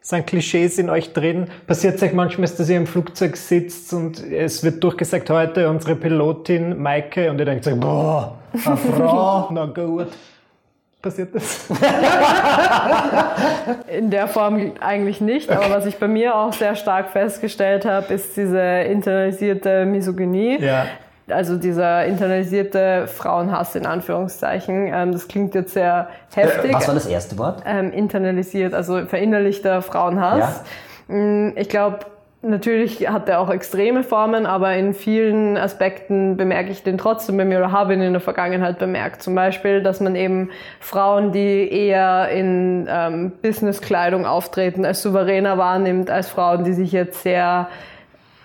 sind 0.09 0.27
Klischees 0.27 0.79
in 0.79 0.89
euch 0.89 1.13
drin? 1.13 1.49
Passiert 1.67 1.97
es 1.97 2.03
euch 2.03 2.15
manchmal, 2.15 2.49
dass 2.49 2.67
ihr 2.71 2.79
im 2.79 2.87
Flugzeug 2.87 3.37
sitzt 3.37 3.93
und 3.93 4.25
es 4.25 4.65
wird 4.65 4.83
durchgesagt, 4.83 5.29
heute 5.29 5.69
unsere 5.69 5.97
Pilotin 5.97 6.81
Maike 6.81 7.31
und 7.31 7.39
ihr 7.39 7.45
denkt 7.45 7.65
so, 7.65 7.77
boah, 7.77 8.39
eine 8.65 8.77
Frau, 8.79 9.51
na 9.53 9.67
gut. 9.67 10.07
Passiert 11.03 11.35
das? 11.35 11.69
In 13.99 14.11
der 14.11 14.29
Form 14.29 14.73
eigentlich 14.81 15.21
nicht, 15.21 15.51
aber 15.51 15.69
was 15.69 15.85
ich 15.85 15.99
bei 15.99 16.09
mir 16.09 16.35
auch 16.35 16.55
sehr 16.55 16.75
stark 16.75 17.11
festgestellt 17.11 17.85
habe, 17.85 18.15
ist 18.15 18.35
diese 18.35 18.59
internalisierte 18.59 19.85
Misogynie. 19.85 20.59
Ja. 20.59 20.87
Also 21.31 21.57
dieser 21.57 22.05
internalisierte 22.07 23.07
Frauenhass 23.07 23.75
in 23.75 23.87
Anführungszeichen. 23.87 24.91
Ähm, 24.93 25.13
das 25.13 25.29
klingt 25.29 25.55
jetzt 25.55 25.75
sehr 25.75 26.09
heftig. 26.35 26.73
Was 26.73 26.89
war 26.89 26.95
das 26.95 27.07
erste 27.07 27.39
Wort? 27.39 27.63
ähm, 27.67 27.93
internalisiert, 27.93 28.75
also 28.75 29.05
verinnerlichter 29.07 29.83
Frauenhass. 29.83 30.63
Mm, 31.09 31.51
Ich 31.57 31.69
glaube, 31.69 32.01
natürlich 32.43 33.09
hat 33.09 33.29
er 33.29 33.41
auch 33.41 33.51
extreme 33.51 34.03
Formen, 34.05 34.47
aber 34.47 34.75
in 34.75 34.95
vielen 34.95 35.57
Aspekten 35.57 36.37
bemerke 36.37 36.71
ich 36.71 36.83
den 36.83 36.97
trotzdem 36.99 37.37
bei 37.37 37.45
mir 37.45 37.59
oder 37.59 37.73
habe 37.73 37.95
ihn 37.95 38.01
in 38.01 38.13
der 38.13 38.21
Vergangenheit 38.21 38.79
bemerkt. 38.79 39.23
Zum 39.23 39.35
Beispiel, 39.35 39.83
dass 39.83 40.01
man 40.01 40.15
eben 40.15 40.51
Frauen, 40.81 41.33
die 41.33 41.69
eher 41.71 42.29
in 42.29 42.87
ähm, 42.89 43.33
Businesskleidung 43.43 44.25
auftreten, 44.27 44.85
als 44.85 45.03
souveräner 45.03 45.59
wahrnimmt 45.59 46.11
als 46.11 46.29
Frauen, 46.29 46.65
die 46.65 46.73
sich 46.75 46.93
jetzt 46.93 47.23
sehr 47.23 47.69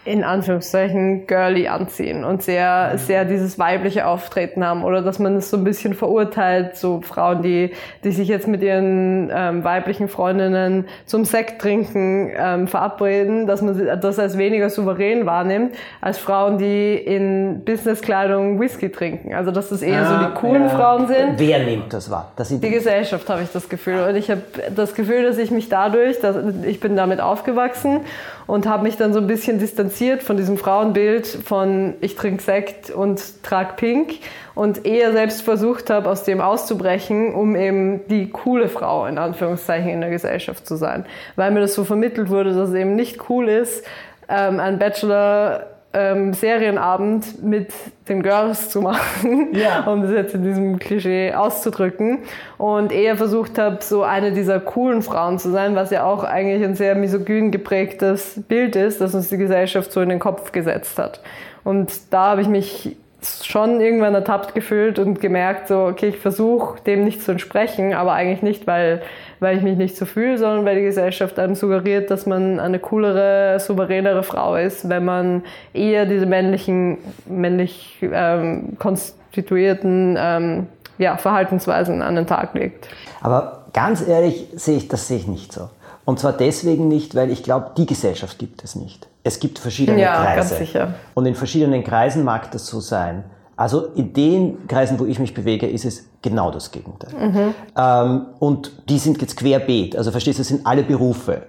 in 0.06 0.26
Anführungszeichen 0.26 1.28
girly 1.28 1.70
anziehen 1.70 2.26
und 2.26 2.44
sehr, 2.44 2.98
sehr 2.98 3.24
dieses 3.24 3.58
weibliche 3.58 4.06
Auftreten 4.06 4.66
haben 4.66 4.84
oder 4.84 5.02
dass 5.02 5.18
man 5.18 5.38
es 5.38 5.50
so 5.50 5.56
ein 5.56 5.64
bisschen 5.64 5.94
verurteilt, 5.94 6.76
so 6.76 7.00
Frauen, 7.02 7.42
die, 7.42 7.72
die 8.04 8.12
sich 8.12 8.28
jetzt 8.28 8.46
mit 8.46 8.62
ihren 8.62 9.32
ähm, 9.34 9.64
weiblichen 9.64 10.10
Freundinnen 10.10 10.88
zum 11.06 11.24
Sekt 11.24 11.62
trinken 11.62 12.30
ähm, 12.36 12.68
verabreden, 12.68 13.48
dass 13.48 13.62
man 13.62 14.02
das 14.02 14.20
als 14.20 14.38
weniger 14.38 14.70
souverän 14.70 15.26
wahrnimmt, 15.26 15.74
als 16.02 16.18
Frauen, 16.18 16.58
die 16.58 16.96
in 16.96 17.62
Businesskleidung 17.64 18.60
Whisky 18.60 18.90
trinken. 18.90 19.34
Also 19.34 19.52
dass 19.52 19.70
das 19.70 19.82
eher 19.82 20.06
so 20.06 20.18
die 20.18 20.34
coolen 20.34 20.64
ja. 20.64 20.70
Frauen 20.70 21.08
sind. 21.08 21.36
Wer 21.38 21.60
nimmt 21.60 21.94
das 21.94 22.12
wahr? 22.12 22.34
Das 22.36 22.50
die 22.50 22.70
Gesellschaft, 22.70 23.30
habe 23.30 23.42
ich 23.44 23.52
das 23.54 23.70
Gefühl. 23.70 24.04
Und 24.10 24.18
ich 24.18 24.30
habe 24.30 24.42
das 24.76 24.96
Gefühl, 24.96 25.24
dass 25.24 25.38
ich 25.38 25.50
mich 25.50 25.70
dadurch, 25.70 26.20
dass 26.20 26.36
ich 26.66 26.82
bin 26.82 26.98
damit 26.98 27.22
aufgewachsen 27.22 28.02
und 28.48 28.68
habe 28.68 28.84
mich 28.84 28.98
dann 28.98 29.14
so 29.14 29.20
ein 29.20 29.28
bisschen 29.28 29.60
distanziert 29.60 29.93
von 30.24 30.38
diesem 30.38 30.58
Frauenbild 30.58 31.28
von 31.28 31.96
ich 32.02 32.16
trinke 32.16 32.42
Sekt 32.42 32.90
und 32.90 33.44
trage 33.44 33.74
Pink 33.76 34.16
und 34.56 34.86
eher 34.86 35.12
selbst 35.12 35.42
versucht 35.42 35.90
habe, 35.90 36.10
aus 36.10 36.24
dem 36.24 36.42
auszubrechen, 36.42 37.34
um 37.34 37.56
eben 37.56 38.08
die 38.08 38.30
coole 38.30 38.70
Frau 38.70 39.06
in 39.06 39.18
Anführungszeichen 39.18 39.90
in 39.90 40.02
der 40.02 40.10
Gesellschaft 40.10 40.68
zu 40.68 40.76
sein. 40.76 41.06
Weil 41.36 41.52
mir 41.52 41.62
das 41.62 41.74
so 41.74 41.84
vermittelt 41.84 42.30
wurde, 42.30 42.54
dass 42.54 42.70
es 42.70 42.76
eben 42.76 42.96
nicht 42.96 43.30
cool 43.30 43.50
ist, 43.50 43.86
ähm, 44.30 44.60
ein 44.60 44.80
Bachelor 44.80 45.73
ähm, 45.94 46.34
Serienabend 46.34 47.44
mit 47.44 47.72
den 48.10 48.24
Girls 48.24 48.70
zu 48.70 48.82
machen, 48.82 49.54
ja. 49.54 49.82
um 49.92 50.02
das 50.02 50.12
jetzt 50.12 50.36
in 50.36 50.44
diesem 50.44 50.80
Klischee 50.80 51.34
auszudrücken. 51.34 52.20
Und 52.58 52.92
eher 52.92 53.16
versucht 53.16 53.58
habe, 53.58 53.78
so 53.82 54.04
eine 54.04 54.32
dieser 54.32 54.60
coolen 54.60 55.02
Frauen 55.04 55.40
zu 55.40 55.52
sein, 55.52 55.76
was 55.76 55.92
ja 55.92 56.04
auch 56.04 56.24
eigentlich 56.24 56.64
ein 56.64 56.76
sehr 56.76 56.96
misogyn 56.96 57.52
geprägtes 57.52 58.42
Bild 58.48 58.76
ist, 58.76 59.02
das 59.02 59.14
uns 59.14 59.30
die 59.30 59.38
Gesellschaft 59.38 59.92
so 59.92 60.02
in 60.02 60.10
den 60.10 60.20
Kopf 60.20 60.52
gesetzt 60.52 60.98
hat. 60.98 61.22
Und 61.64 62.12
da 62.12 62.32
habe 62.32 62.42
ich 62.42 62.48
mich 62.48 62.98
schon 63.44 63.82
irgendwann 63.82 64.14
ertappt 64.16 64.54
gefühlt 64.54 65.00
und 65.00 65.20
gemerkt, 65.20 65.68
so, 65.68 65.86
okay, 65.86 66.10
ich 66.10 66.18
versuche 66.18 66.82
dem 66.82 67.04
nicht 67.04 67.22
zu 67.22 67.32
entsprechen, 67.32 67.94
aber 67.94 68.14
eigentlich 68.14 68.42
nicht, 68.42 68.68
weil, 68.68 69.02
weil 69.40 69.58
ich 69.58 69.64
mich 69.64 69.78
nicht 69.78 69.96
so 69.96 70.06
fühle, 70.06 70.38
sondern 70.38 70.66
weil 70.66 70.76
die 70.76 70.84
Gesellschaft 70.84 71.40
einem 71.40 71.56
suggeriert, 71.56 72.12
dass 72.12 72.26
man 72.26 72.60
eine 72.60 72.80
coolere, 72.80 73.60
souveränere 73.60 74.24
Frau 74.24 74.56
ist, 74.56 74.90
wenn 74.90 75.06
man 75.06 75.44
eher 75.74 76.06
diese 76.06 76.26
männlichen, 76.26 76.98
männlich 77.26 77.98
ähm, 78.02 78.78
konstituierten 78.80 80.18
ähm, 80.20 80.68
ja, 80.98 81.18
Verhaltensweisen 81.18 82.02
an 82.02 82.16
den 82.16 82.28
Tag 82.28 82.54
legt. 82.54 82.88
Aber 83.22 83.66
ganz 83.74 84.08
ehrlich 84.08 84.48
sehe 84.54 84.78
ich, 84.78 84.88
das 84.88 85.08
sehe 85.08 85.18
ich 85.18 85.28
nicht 85.28 85.52
so. 85.52 85.70
Und 86.06 86.20
zwar 86.20 86.34
deswegen 86.34 86.88
nicht, 86.88 87.16
weil 87.16 87.32
ich 87.32 87.44
glaube, 87.44 87.72
die 87.78 87.86
Gesellschaft 87.86 88.38
gibt 88.38 88.64
es 88.64 88.76
nicht. 88.76 89.08
Es 89.24 89.40
gibt 89.40 89.60
verschiedene 89.60 90.02
ja, 90.02 90.16
Kreise. 90.16 90.36
Ganz 90.36 90.58
sicher. 90.58 90.96
Und 91.14 91.26
in 91.26 91.36
verschiedenen 91.36 91.84
Kreisen 91.84 92.24
mag 92.24 92.52
das 92.52 92.68
so 92.68 92.80
sein. 92.80 93.24
Also 93.56 93.86
in 93.96 94.14
den 94.14 94.68
Kreisen, 94.68 95.00
wo 95.00 95.06
ich 95.06 95.20
mich 95.20 95.34
bewege, 95.34 95.68
ist 95.68 95.86
es 95.86 96.10
genau 96.22 96.52
das 96.52 96.72
Gegenteil. 96.72 97.14
Mhm. 97.14 97.56
Ähm, 97.78 98.26
und 98.40 98.72
die 98.90 98.98
sind 98.98 99.22
jetzt 99.22 99.38
querbeet. 99.38 99.96
Also 99.96 100.12
verstehst 100.12 100.40
du, 100.40 100.42
es 100.42 100.48
sind 100.48 100.66
alle 100.66 100.84
Berufe. 100.84 101.44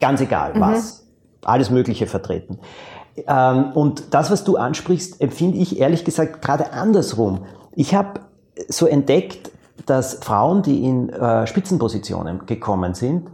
Ganz 0.00 0.20
egal 0.20 0.54
mhm. 0.54 0.60
was. 0.60 1.04
Alles 1.44 1.70
Mögliche 1.70 2.06
vertreten. 2.06 2.58
Ähm, 3.26 3.72
und 3.72 4.14
das, 4.14 4.30
was 4.30 4.44
du 4.44 4.56
ansprichst, 4.56 5.20
empfinde 5.20 5.58
ich 5.58 5.78
ehrlich 5.78 6.04
gesagt 6.04 6.40
gerade 6.42 6.72
andersrum. 6.72 7.44
Ich 7.74 7.94
habe 7.94 8.20
so 8.68 8.86
entdeckt, 8.86 9.50
dass 9.86 10.18
Frauen, 10.22 10.62
die 10.62 10.84
in 10.84 11.08
äh, 11.10 11.46
Spitzenpositionen 11.46 12.46
gekommen 12.46 12.94
sind, 12.94 13.30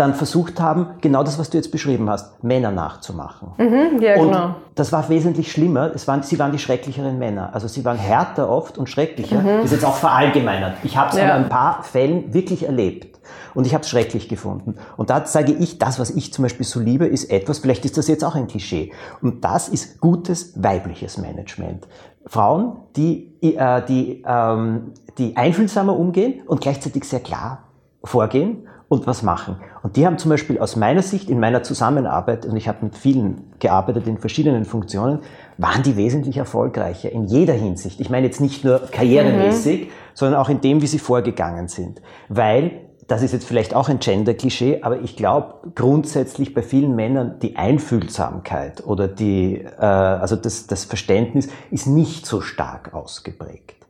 dann 0.00 0.14
versucht 0.14 0.60
haben, 0.60 0.86
genau 1.02 1.22
das, 1.22 1.38
was 1.38 1.50
du 1.50 1.58
jetzt 1.58 1.70
beschrieben 1.70 2.08
hast, 2.08 2.42
Männer 2.42 2.70
nachzumachen. 2.70 3.52
Mhm, 3.58 4.00
ja, 4.00 4.16
und 4.16 4.28
genau. 4.28 4.54
das 4.74 4.92
war 4.92 5.06
wesentlich 5.10 5.52
schlimmer. 5.52 5.90
Es 5.94 6.08
waren, 6.08 6.22
sie 6.22 6.38
waren 6.38 6.52
die 6.52 6.58
schrecklicheren 6.58 7.18
Männer. 7.18 7.50
Also 7.52 7.68
sie 7.68 7.84
waren 7.84 7.98
härter 7.98 8.48
oft 8.48 8.78
und 8.78 8.88
schrecklicher. 8.88 9.40
Mhm. 9.40 9.46
Das 9.46 9.66
ist 9.66 9.72
jetzt 9.72 9.84
auch 9.84 9.96
verallgemeinert. 9.96 10.76
Ich 10.84 10.96
habe 10.96 11.10
es 11.10 11.16
ja. 11.16 11.24
in 11.24 11.30
ein 11.44 11.48
paar 11.50 11.82
Fällen 11.82 12.32
wirklich 12.32 12.64
erlebt. 12.64 13.20
Und 13.52 13.66
ich 13.66 13.74
habe 13.74 13.82
es 13.82 13.90
schrecklich 13.90 14.28
gefunden. 14.28 14.76
Und 14.96 15.10
da 15.10 15.26
sage 15.26 15.52
ich, 15.52 15.78
das, 15.78 15.98
was 15.98 16.10
ich 16.10 16.32
zum 16.32 16.44
Beispiel 16.44 16.64
so 16.64 16.80
liebe, 16.80 17.06
ist 17.06 17.30
etwas, 17.30 17.58
vielleicht 17.58 17.84
ist 17.84 17.98
das 17.98 18.08
jetzt 18.08 18.24
auch 18.24 18.34
ein 18.34 18.46
Klischee. 18.46 18.92
Und 19.20 19.44
das 19.44 19.68
ist 19.68 20.00
gutes 20.00 20.62
weibliches 20.62 21.18
Management. 21.18 21.86
Frauen, 22.26 22.76
die, 22.96 23.34
äh, 23.42 23.82
die, 23.86 24.24
ähm, 24.26 24.92
die 25.18 25.36
einfühlsamer 25.36 25.96
umgehen 25.96 26.42
und 26.46 26.60
gleichzeitig 26.60 27.04
sehr 27.04 27.20
klar 27.20 27.64
vorgehen 28.02 28.66
und 28.90 29.06
was 29.06 29.22
machen. 29.22 29.56
Und 29.84 29.94
die 29.94 30.04
haben 30.04 30.18
zum 30.18 30.30
Beispiel 30.30 30.58
aus 30.58 30.74
meiner 30.74 31.02
Sicht, 31.02 31.30
in 31.30 31.38
meiner 31.38 31.62
Zusammenarbeit, 31.62 32.44
und 32.44 32.56
ich 32.56 32.66
habe 32.66 32.78
mit 32.82 32.98
vielen 32.98 33.52
gearbeitet 33.60 34.08
in 34.08 34.18
verschiedenen 34.18 34.64
Funktionen, 34.64 35.20
waren 35.58 35.84
die 35.84 35.96
wesentlich 35.96 36.38
erfolgreicher 36.38 37.10
in 37.12 37.26
jeder 37.26 37.52
Hinsicht. 37.52 38.00
Ich 38.00 38.10
meine 38.10 38.26
jetzt 38.26 38.40
nicht 38.40 38.64
nur 38.64 38.80
karrieremäßig, 38.90 39.82
mhm. 39.82 39.90
sondern 40.12 40.40
auch 40.40 40.48
in 40.48 40.60
dem, 40.60 40.82
wie 40.82 40.88
sie 40.88 40.98
vorgegangen 40.98 41.68
sind. 41.68 42.02
Weil, 42.28 42.72
das 43.06 43.22
ist 43.22 43.32
jetzt 43.32 43.46
vielleicht 43.46 43.74
auch 43.74 43.88
ein 43.88 44.00
Gender-Klischee, 44.00 44.80
aber 44.82 45.00
ich 45.00 45.14
glaube 45.14 45.70
grundsätzlich 45.76 46.52
bei 46.52 46.62
vielen 46.62 46.96
Männern 46.96 47.38
die 47.40 47.54
Einfühlsamkeit 47.54 48.84
oder 48.84 49.06
die, 49.06 49.64
äh, 49.78 49.84
also 49.84 50.34
das, 50.34 50.66
das 50.66 50.84
Verständnis 50.84 51.48
ist 51.70 51.86
nicht 51.86 52.26
so 52.26 52.40
stark 52.40 52.92
ausgeprägt. 52.92 53.86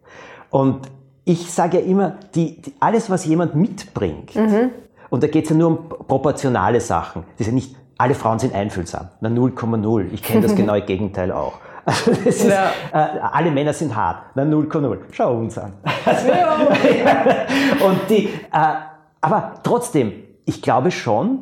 Und 0.51 0.91
ich 1.25 1.51
sage 1.51 1.79
ja 1.79 1.87
immer, 1.87 2.17
die, 2.35 2.61
die, 2.61 2.75
alles, 2.81 3.09
was 3.09 3.25
jemand 3.25 3.55
mitbringt, 3.55 4.35
mhm. 4.35 4.71
Und 5.11 5.23
da 5.23 5.27
geht 5.27 5.45
es 5.45 5.51
ja 5.51 5.57
nur 5.57 5.69
um 5.69 5.89
proportionale 5.89 6.81
Sachen. 6.81 7.25
Das 7.37 7.41
ist 7.41 7.47
ja 7.49 7.53
nicht, 7.53 7.77
alle 7.99 8.15
Frauen 8.15 8.39
sind 8.39 8.55
einfühlsam. 8.55 9.09
Na 9.21 9.29
0,0. 9.29 10.07
Ich 10.13 10.23
kenne 10.23 10.41
das 10.41 10.55
genaue 10.57 10.83
Gegenteil 10.83 11.33
auch. 11.33 11.55
Also 11.85 12.11
ist, 12.11 12.45
ja. 12.45 12.71
äh, 12.93 13.19
alle 13.21 13.51
Männer 13.51 13.73
sind 13.73 13.95
hart. 13.95 14.23
Na 14.35 14.43
0,0. 14.43 14.99
Schau 15.13 15.37
uns 15.37 15.59
an. 15.59 15.73
Also, 16.05 16.29
ja. 16.33 16.57
Und 17.87 17.99
die, 18.09 18.27
äh, 18.27 18.75
aber 19.21 19.55
trotzdem, 19.63 20.13
ich 20.45 20.63
glaube 20.63 20.91
schon, 20.91 21.41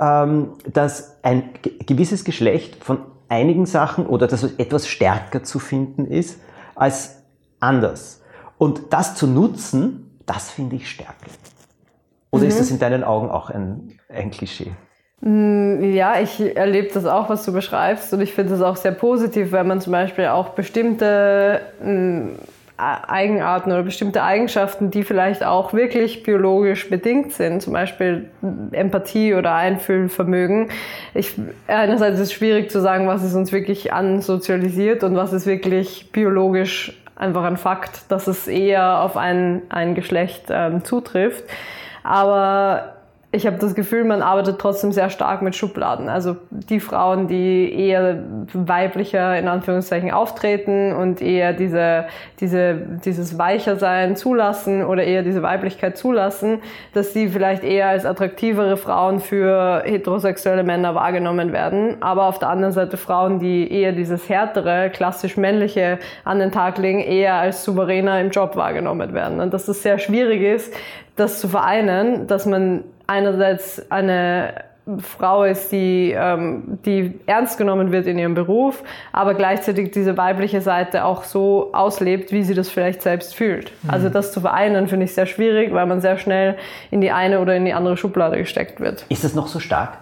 ähm, 0.00 0.52
dass 0.72 1.22
ein 1.22 1.50
gewisses 1.86 2.24
Geschlecht 2.24 2.82
von 2.82 2.98
einigen 3.28 3.66
Sachen 3.66 4.06
oder 4.06 4.26
dass 4.26 4.42
es 4.42 4.54
etwas 4.58 4.88
stärker 4.88 5.42
zu 5.42 5.58
finden 5.58 6.06
ist 6.06 6.40
als 6.74 7.16
anders. 7.60 8.22
Und 8.58 8.92
das 8.92 9.14
zu 9.14 9.26
nutzen, 9.26 10.18
das 10.26 10.50
finde 10.50 10.76
ich 10.76 10.90
stärker. 10.90 11.14
Oder 12.32 12.44
mhm. 12.44 12.48
ist 12.48 12.60
das 12.60 12.70
in 12.70 12.78
deinen 12.78 13.04
Augen 13.04 13.30
auch 13.30 13.50
ein, 13.50 13.98
ein 14.08 14.30
Klischee? 14.30 14.72
Mm, 15.20 15.82
ja, 15.92 16.20
ich 16.20 16.56
erlebe 16.56 16.88
das 16.92 17.06
auch, 17.06 17.28
was 17.28 17.44
du 17.44 17.52
beschreibst. 17.52 18.12
Und 18.12 18.20
ich 18.20 18.32
finde 18.32 18.54
es 18.54 18.62
auch 18.62 18.76
sehr 18.76 18.92
positiv, 18.92 19.52
wenn 19.52 19.68
man 19.68 19.80
zum 19.80 19.92
Beispiel 19.92 20.26
auch 20.26 20.48
bestimmte 20.50 21.60
mm, 21.84 22.30
Eigenarten 22.78 23.70
oder 23.70 23.82
bestimmte 23.82 24.24
Eigenschaften, 24.24 24.90
die 24.90 25.04
vielleicht 25.04 25.44
auch 25.44 25.72
wirklich 25.72 26.24
biologisch 26.24 26.90
bedingt 26.90 27.32
sind, 27.32 27.62
zum 27.62 27.74
Beispiel 27.74 28.30
Empathie 28.72 29.34
oder 29.34 29.54
Einfühlvermögen. 29.54 30.70
Ich, 31.14 31.34
einerseits 31.68 32.16
ist 32.16 32.22
es 32.28 32.32
schwierig 32.32 32.70
zu 32.70 32.80
sagen, 32.80 33.06
was 33.06 33.22
ist 33.22 33.34
uns 33.34 33.52
wirklich 33.52 33.92
ansozialisiert 33.92 35.04
und 35.04 35.14
was 35.14 35.32
ist 35.32 35.46
wirklich 35.46 36.10
biologisch 36.10 36.98
einfach 37.14 37.44
ein 37.44 37.58
Fakt, 37.58 38.10
dass 38.10 38.26
es 38.26 38.48
eher 38.48 39.00
auf 39.00 39.16
ein, 39.16 39.62
ein 39.68 39.94
Geschlecht 39.94 40.46
ähm, 40.48 40.84
zutrifft. 40.84 41.44
Aber 42.02 42.94
ich 43.34 43.46
habe 43.46 43.56
das 43.56 43.74
Gefühl, 43.74 44.04
man 44.04 44.20
arbeitet 44.20 44.58
trotzdem 44.58 44.92
sehr 44.92 45.08
stark 45.08 45.40
mit 45.40 45.56
Schubladen. 45.56 46.10
Also 46.10 46.36
die 46.50 46.80
Frauen, 46.80 47.28
die 47.28 47.72
eher 47.72 48.22
weiblicher 48.52 49.38
in 49.38 49.48
Anführungszeichen 49.48 50.10
auftreten 50.10 50.92
und 50.92 51.22
eher 51.22 51.54
diese, 51.54 52.04
diese, 52.40 52.74
dieses 52.74 53.38
weicher 53.38 53.76
sein 53.76 54.16
zulassen 54.16 54.84
oder 54.84 55.02
eher 55.04 55.22
diese 55.22 55.42
Weiblichkeit 55.42 55.96
zulassen, 55.96 56.60
dass 56.92 57.14
sie 57.14 57.28
vielleicht 57.28 57.64
eher 57.64 57.88
als 57.88 58.04
attraktivere 58.04 58.76
Frauen 58.76 59.18
für 59.18 59.82
heterosexuelle 59.86 60.62
Männer 60.62 60.94
wahrgenommen 60.94 61.54
werden. 61.54 61.96
Aber 62.02 62.26
auf 62.26 62.38
der 62.38 62.50
anderen 62.50 62.74
Seite 62.74 62.98
Frauen, 62.98 63.38
die 63.38 63.72
eher 63.72 63.92
dieses 63.92 64.28
härtere, 64.28 64.90
klassisch 64.90 65.38
männliche 65.38 65.98
an 66.24 66.38
den 66.38 66.52
Tag 66.52 66.76
legen, 66.76 67.00
eher 67.00 67.36
als 67.36 67.64
souveräner 67.64 68.20
im 68.20 68.28
Job 68.28 68.56
wahrgenommen 68.56 69.14
werden. 69.14 69.40
Und 69.40 69.54
dass 69.54 69.64
das 69.64 69.82
sehr 69.82 69.98
schwierig 69.98 70.42
ist, 70.42 70.74
das 71.16 71.40
zu 71.40 71.48
vereinen, 71.48 72.26
dass 72.26 72.46
man 72.46 72.84
einerseits 73.06 73.90
eine 73.90 74.54
Frau 74.98 75.44
ist, 75.44 75.70
die, 75.70 76.12
ähm, 76.16 76.78
die 76.84 77.20
ernst 77.26 77.56
genommen 77.56 77.92
wird 77.92 78.06
in 78.06 78.18
ihrem 78.18 78.34
Beruf, 78.34 78.82
aber 79.12 79.34
gleichzeitig 79.34 79.92
diese 79.92 80.16
weibliche 80.16 80.60
Seite 80.60 81.04
auch 81.04 81.22
so 81.22 81.70
auslebt, 81.72 82.32
wie 82.32 82.42
sie 82.42 82.54
das 82.54 82.68
vielleicht 82.68 83.00
selbst 83.00 83.34
fühlt. 83.34 83.70
Mhm. 83.82 83.90
Also 83.90 84.08
das 84.08 84.32
zu 84.32 84.40
vereinen, 84.40 84.88
finde 84.88 85.04
ich 85.04 85.14
sehr 85.14 85.26
schwierig, 85.26 85.72
weil 85.72 85.86
man 85.86 86.00
sehr 86.00 86.18
schnell 86.18 86.56
in 86.90 87.00
die 87.00 87.12
eine 87.12 87.38
oder 87.40 87.54
in 87.54 87.64
die 87.64 87.74
andere 87.74 87.96
Schublade 87.96 88.38
gesteckt 88.38 88.80
wird. 88.80 89.06
Ist 89.08 89.22
das 89.22 89.34
noch 89.34 89.46
so 89.46 89.60
stark? 89.60 89.98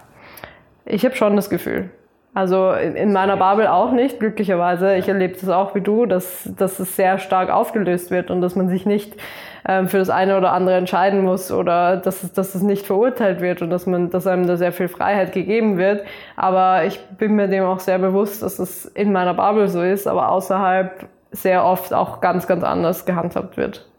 Ich 0.86 1.04
habe 1.04 1.14
schon 1.14 1.36
das 1.36 1.50
Gefühl. 1.50 1.90
Also 2.32 2.72
in, 2.72 2.94
in 2.94 3.12
meiner 3.12 3.36
Bubble 3.36 3.72
auch 3.72 3.90
nicht, 3.90 4.20
glücklicherweise. 4.20 4.94
Ich 4.96 5.08
erlebe 5.08 5.34
das 5.34 5.48
auch 5.48 5.74
wie 5.74 5.80
du, 5.80 6.06
dass, 6.06 6.48
dass 6.56 6.78
es 6.78 6.94
sehr 6.94 7.18
stark 7.18 7.50
aufgelöst 7.50 8.12
wird 8.12 8.30
und 8.30 8.40
dass 8.40 8.54
man 8.54 8.68
sich 8.68 8.86
nicht 8.86 9.16
ähm, 9.66 9.88
für 9.88 9.98
das 9.98 10.10
eine 10.10 10.38
oder 10.38 10.52
andere 10.52 10.76
entscheiden 10.76 11.24
muss 11.24 11.50
oder 11.50 11.96
dass 11.96 12.22
es, 12.22 12.32
dass 12.32 12.54
es 12.54 12.62
nicht 12.62 12.86
verurteilt 12.86 13.40
wird 13.40 13.62
und 13.62 13.70
dass 13.70 13.86
man, 13.86 14.10
dass 14.10 14.28
einem 14.28 14.46
da 14.46 14.56
sehr 14.56 14.72
viel 14.72 14.86
Freiheit 14.86 15.32
gegeben 15.32 15.76
wird. 15.76 16.04
Aber 16.36 16.84
ich 16.84 17.00
bin 17.18 17.34
mir 17.34 17.48
dem 17.48 17.64
auch 17.64 17.80
sehr 17.80 17.98
bewusst, 17.98 18.44
dass 18.44 18.60
es 18.60 18.84
in 18.84 19.10
meiner 19.10 19.34
Bubble 19.34 19.68
so 19.68 19.82
ist, 19.82 20.06
aber 20.06 20.30
außerhalb 20.30 21.08
sehr 21.32 21.64
oft 21.64 21.92
auch 21.92 22.20
ganz, 22.20 22.46
ganz 22.46 22.62
anders 22.62 23.06
gehandhabt 23.06 23.56
wird. 23.56 23.89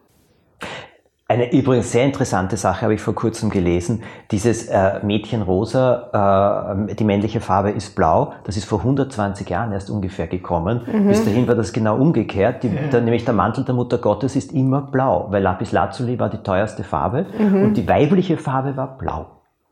Eine 1.31 1.53
übrigens 1.53 1.93
sehr 1.93 2.03
interessante 2.03 2.57
Sache 2.57 2.81
habe 2.81 2.93
ich 2.93 3.00
vor 3.00 3.15
kurzem 3.15 3.50
gelesen. 3.51 4.03
Dieses 4.31 4.67
äh, 4.67 5.00
Mädchen 5.01 5.41
rosa, 5.41 6.75
äh, 6.89 6.93
die 6.95 7.05
männliche 7.05 7.39
Farbe 7.39 7.71
ist 7.71 7.95
blau. 7.95 8.33
Das 8.43 8.57
ist 8.57 8.65
vor 8.65 8.79
120 8.79 9.50
Jahren 9.50 9.71
erst 9.71 9.89
ungefähr 9.89 10.27
gekommen. 10.27 10.81
Mhm. 10.91 11.07
Bis 11.07 11.23
dahin 11.23 11.47
war 11.47 11.55
das 11.55 11.71
genau 11.71 11.95
umgekehrt. 11.95 12.63
Die, 12.63 12.69
der, 12.69 13.00
nämlich 13.00 13.23
der 13.23 13.33
Mantel 13.33 13.63
der 13.63 13.73
Mutter 13.73 13.97
Gottes 13.97 14.35
ist 14.35 14.51
immer 14.51 14.81
blau, 14.81 15.27
weil 15.29 15.41
Lapis 15.41 15.71
Lazuli 15.71 16.19
war 16.19 16.29
die 16.29 16.43
teuerste 16.43 16.83
Farbe 16.83 17.25
mhm. 17.39 17.63
und 17.63 17.77
die 17.77 17.88
weibliche 17.88 18.35
Farbe 18.35 18.75
war 18.75 18.97
blau. 18.97 19.27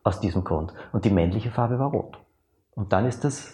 Aus 0.06 0.22
diesem 0.22 0.46
Grund. 0.46 0.72
Und 0.94 1.04
die 1.04 1.10
männliche 1.10 1.52
Farbe 1.52 1.78
war 1.78 1.92
rot. 1.92 2.18
Und 2.74 2.94
dann 2.94 3.06
ist 3.06 3.26
das 3.26 3.54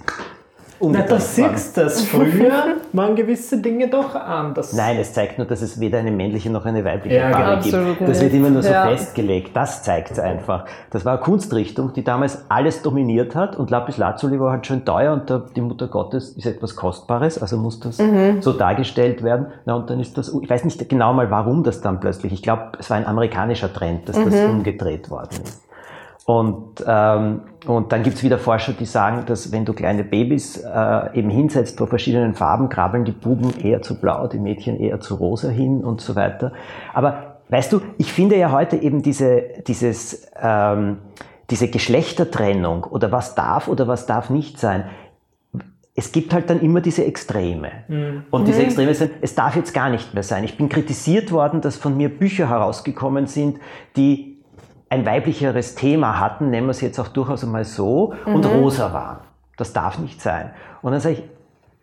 na, 0.80 1.02
du 1.02 1.20
siehst 1.20 1.78
das. 1.78 2.02
Früher 2.06 2.76
waren 2.94 3.16
gewisse 3.16 3.58
Dinge 3.62 3.90
doch 3.90 4.16
anders. 4.16 4.74
Nein, 4.74 4.98
es 4.98 5.14
zeigt 5.14 5.38
nur, 5.38 5.48
dass 5.48 5.62
es 5.62 5.80
weder 5.80 6.00
eine 6.00 6.12
männliche 6.12 6.50
noch 6.50 6.66
eine 6.66 6.84
weibliche 6.84 7.18
ja, 7.18 7.32
Farbe 7.32 7.64
gibt. 7.64 8.02
Das 8.08 8.22
wird 8.22 8.34
immer 8.34 8.50
nur 8.50 8.64
so 8.64 8.70
ja. 8.70 8.88
festgelegt. 8.88 9.52
Das 9.56 9.84
zeigt 9.84 10.12
es 10.12 10.20
einfach. 10.20 10.66
Das 10.92 11.06
war 11.06 11.14
eine 11.14 11.22
Kunstrichtung, 11.22 11.94
die 11.94 12.04
damals 12.04 12.46
alles 12.50 12.82
dominiert 12.82 13.36
hat 13.36 13.56
und 13.56 13.70
Lapis 13.70 13.98
Lazuli 13.98 14.40
war 14.40 14.52
halt 14.52 14.68
schön 14.68 14.86
teuer 14.86 15.14
und 15.14 15.56
die 15.56 15.62
Mutter 15.62 15.88
Gottes 15.88 16.32
ist 16.32 16.46
etwas 16.46 16.76
Kostbares, 16.76 17.42
also 17.42 17.58
muss 17.58 17.80
das 17.80 17.98
mhm. 18.00 18.42
so 18.42 18.54
dargestellt 18.54 19.24
werden. 19.24 19.48
Na, 19.66 19.76
und 19.76 19.90
dann 19.90 20.00
ist 20.00 20.18
das, 20.18 20.34
ich 20.42 20.50
weiß 20.50 20.66
nicht 20.66 20.88
genau 20.90 21.14
mal, 21.14 21.32
warum 21.32 21.64
das 21.64 21.82
dann 21.82 22.00
plötzlich, 22.00 22.34
ich 22.34 22.44
glaube, 22.44 22.74
es 22.80 22.90
war 22.90 22.98
ein 22.98 23.06
amerikanischer 23.06 23.72
Trend, 23.72 24.08
dass 24.10 24.18
mhm. 24.18 24.26
das 24.26 24.46
umgedreht 24.46 25.10
worden 25.10 25.42
ist. 25.44 25.65
Und, 26.26 26.84
ähm, 26.88 27.42
und 27.68 27.92
dann 27.92 28.02
gibt's 28.02 28.24
wieder 28.24 28.40
Forscher, 28.40 28.74
die 28.74 28.86
sagen, 28.86 29.26
dass 29.28 29.52
wenn 29.52 29.64
du 29.64 29.74
kleine 29.74 30.04
Babys 30.04 30.58
äh, 30.58 31.18
eben 31.20 31.30
hinsetzt 31.30 31.78
vor 31.78 31.86
verschiedenen 31.86 32.34
Farben, 32.34 32.68
krabbeln 32.68 33.06
die 33.06 33.12
Buben 33.12 33.54
eher 33.60 33.84
zu 33.84 34.02
blau, 34.02 34.26
die 34.26 34.40
Mädchen 34.40 34.80
eher 34.80 35.00
zu 35.00 35.16
rosa 35.16 35.50
hin 35.50 35.84
und 35.84 36.02
so 36.02 36.16
weiter. 36.16 36.52
Aber 36.96 37.38
weißt 37.50 37.72
du, 37.72 37.82
ich 38.00 38.12
finde 38.12 38.38
ja 38.38 38.52
heute 38.52 38.76
eben 38.78 39.04
diese, 39.04 39.44
dieses, 39.68 40.28
ähm, 40.42 40.98
diese 41.52 41.68
Geschlechtertrennung 41.68 42.86
oder 42.86 43.12
was 43.12 43.36
darf 43.36 43.68
oder 43.68 43.88
was 43.88 44.08
darf 44.08 44.32
nicht 44.32 44.60
sein. 44.60 44.86
Es 45.94 46.12
gibt 46.12 46.34
halt 46.34 46.50
dann 46.50 46.60
immer 46.60 46.82
diese 46.82 47.06
Extreme. 47.06 47.70
Mhm. 47.88 48.24
Und 48.32 48.48
diese 48.48 48.62
mhm. 48.62 48.66
Extreme 48.66 48.96
sind, 48.96 49.12
es 49.22 49.36
darf 49.36 49.56
jetzt 49.56 49.76
gar 49.76 49.92
nicht 49.92 50.16
mehr 50.16 50.24
sein. 50.24 50.44
Ich 50.44 50.58
bin 50.58 50.70
kritisiert 50.70 51.32
worden, 51.32 51.62
dass 51.62 51.78
von 51.78 51.96
mir 51.96 52.10
Bücher 52.10 52.50
herausgekommen 52.50 53.28
sind, 53.28 53.60
die 53.96 54.35
ein 54.90 55.06
weiblicheres 55.06 55.76
Thema 55.76 56.20
hatten, 56.20 56.50
nennen 56.50 56.68
wir 56.68 56.72
es 56.72 56.82
jetzt 56.82 57.00
auch 57.00 57.08
durchaus 57.08 57.44
einmal 57.44 57.66
so, 57.66 58.14
mhm. 58.26 58.36
und 58.36 58.46
rosa 58.46 58.94
waren. 58.94 59.20
Das 59.58 59.74
darf 59.74 60.00
nicht 60.00 60.22
sein. 60.22 60.52
Und 60.82 60.92
dann 60.92 61.02
sage 61.02 61.16
ich, 61.16 61.24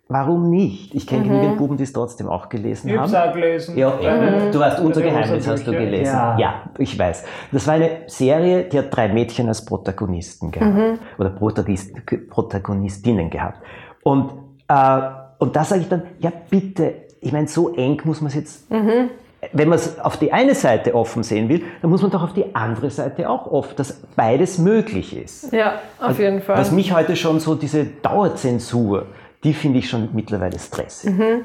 warum 0.08 0.50
nicht? 0.50 0.94
Ich 0.94 1.06
kenne 1.06 1.24
mhm. 1.24 1.28
genügend 1.28 1.58
Buben, 1.58 1.76
die 1.76 1.84
es 1.84 1.92
trotzdem 1.92 2.28
auch 2.28 2.48
gelesen 2.48 2.90
ich 2.90 2.98
haben. 2.98 3.14
Auch 3.14 3.32
gelesen. 3.32 3.76
Ja, 3.76 3.90
mhm. 3.90 4.52
du 4.52 4.62
hast 4.62 4.78
unser 4.78 5.02
Geheimnis, 5.02 5.46
hast 5.48 5.66
du 5.66 5.72
gelesen. 5.72 6.12
Ja. 6.12 6.38
ja. 6.38 6.62
ich 6.78 6.98
weiß. 6.98 7.24
Das 7.50 7.66
war 7.66 7.74
eine 7.74 8.02
Serie, 8.06 8.64
die 8.64 8.78
hat 8.78 8.94
drei 8.94 9.08
Mädchen 9.08 9.48
als 9.48 9.64
Protagonisten 9.64 10.50
gehabt. 10.50 10.74
Mhm. 10.74 10.98
Oder 11.18 11.30
Protagonist, 11.30 11.94
Protagonistinnen 12.28 13.30
gehabt. 13.30 13.58
Und, 14.02 14.32
äh, 14.68 15.00
und 15.38 15.56
da 15.56 15.64
sage 15.64 15.80
ich 15.80 15.88
dann, 15.88 16.02
ja 16.18 16.30
bitte, 16.50 17.06
ich 17.20 17.32
meine, 17.32 17.48
so 17.48 17.74
eng 17.74 18.00
muss 18.04 18.20
man 18.20 18.28
es 18.28 18.34
jetzt 18.34 18.70
mhm 18.70 19.10
wenn 19.52 19.68
man 19.68 19.76
es 19.76 19.98
auf 19.98 20.16
die 20.16 20.32
eine 20.32 20.54
Seite 20.54 20.94
offen 20.94 21.22
sehen 21.22 21.48
will, 21.48 21.62
dann 21.80 21.90
muss 21.90 22.02
man 22.02 22.10
doch 22.10 22.22
auf 22.22 22.32
die 22.32 22.54
andere 22.54 22.90
Seite 22.90 23.28
auch 23.28 23.46
offen, 23.46 23.74
dass 23.76 24.00
beides 24.14 24.58
möglich 24.58 25.16
ist. 25.16 25.52
Ja, 25.52 25.80
auf 25.98 26.08
also, 26.08 26.22
jeden 26.22 26.42
Fall. 26.42 26.56
Was 26.56 26.70
mich 26.70 26.92
heute 26.94 27.16
schon 27.16 27.40
so 27.40 27.56
diese 27.56 27.84
Dauerzensur, 27.84 29.06
die 29.42 29.52
finde 29.52 29.80
ich 29.80 29.88
schon 29.88 30.10
mittlerweile 30.12 30.58
stressig. 30.58 31.10
Mhm. 31.10 31.44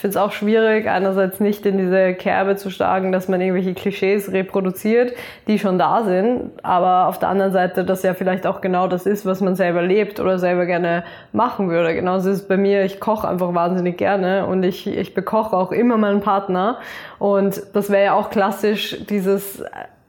Ich 0.00 0.02
finde 0.02 0.16
es 0.16 0.24
auch 0.24 0.32
schwierig, 0.32 0.88
einerseits 0.88 1.40
nicht 1.40 1.66
in 1.66 1.76
diese 1.76 2.14
Kerbe 2.14 2.56
zu 2.56 2.70
schlagen, 2.70 3.12
dass 3.12 3.28
man 3.28 3.38
irgendwelche 3.38 3.74
Klischees 3.74 4.32
reproduziert, 4.32 5.12
die 5.46 5.58
schon 5.58 5.78
da 5.78 6.04
sind, 6.04 6.52
aber 6.62 7.06
auf 7.06 7.18
der 7.18 7.28
anderen 7.28 7.52
Seite, 7.52 7.84
dass 7.84 8.02
ja 8.02 8.14
vielleicht 8.14 8.46
auch 8.46 8.62
genau 8.62 8.88
das 8.88 9.04
ist, 9.04 9.26
was 9.26 9.42
man 9.42 9.56
selber 9.56 9.82
lebt 9.82 10.18
oder 10.18 10.38
selber 10.38 10.64
gerne 10.64 11.04
machen 11.34 11.68
würde. 11.68 11.94
Genauso 11.94 12.30
ist 12.30 12.36
es 12.38 12.48
bei 12.48 12.56
mir, 12.56 12.82
ich 12.86 12.98
koche 12.98 13.28
einfach 13.28 13.52
wahnsinnig 13.52 13.98
gerne 13.98 14.46
und 14.46 14.62
ich, 14.62 14.86
ich 14.86 15.12
bekoche 15.12 15.54
auch 15.54 15.70
immer 15.70 15.98
meinen 15.98 16.22
Partner 16.22 16.78
und 17.18 17.60
das 17.74 17.90
wäre 17.90 18.04
ja 18.04 18.14
auch 18.14 18.30
klassisch 18.30 19.04
dieses 19.10 19.62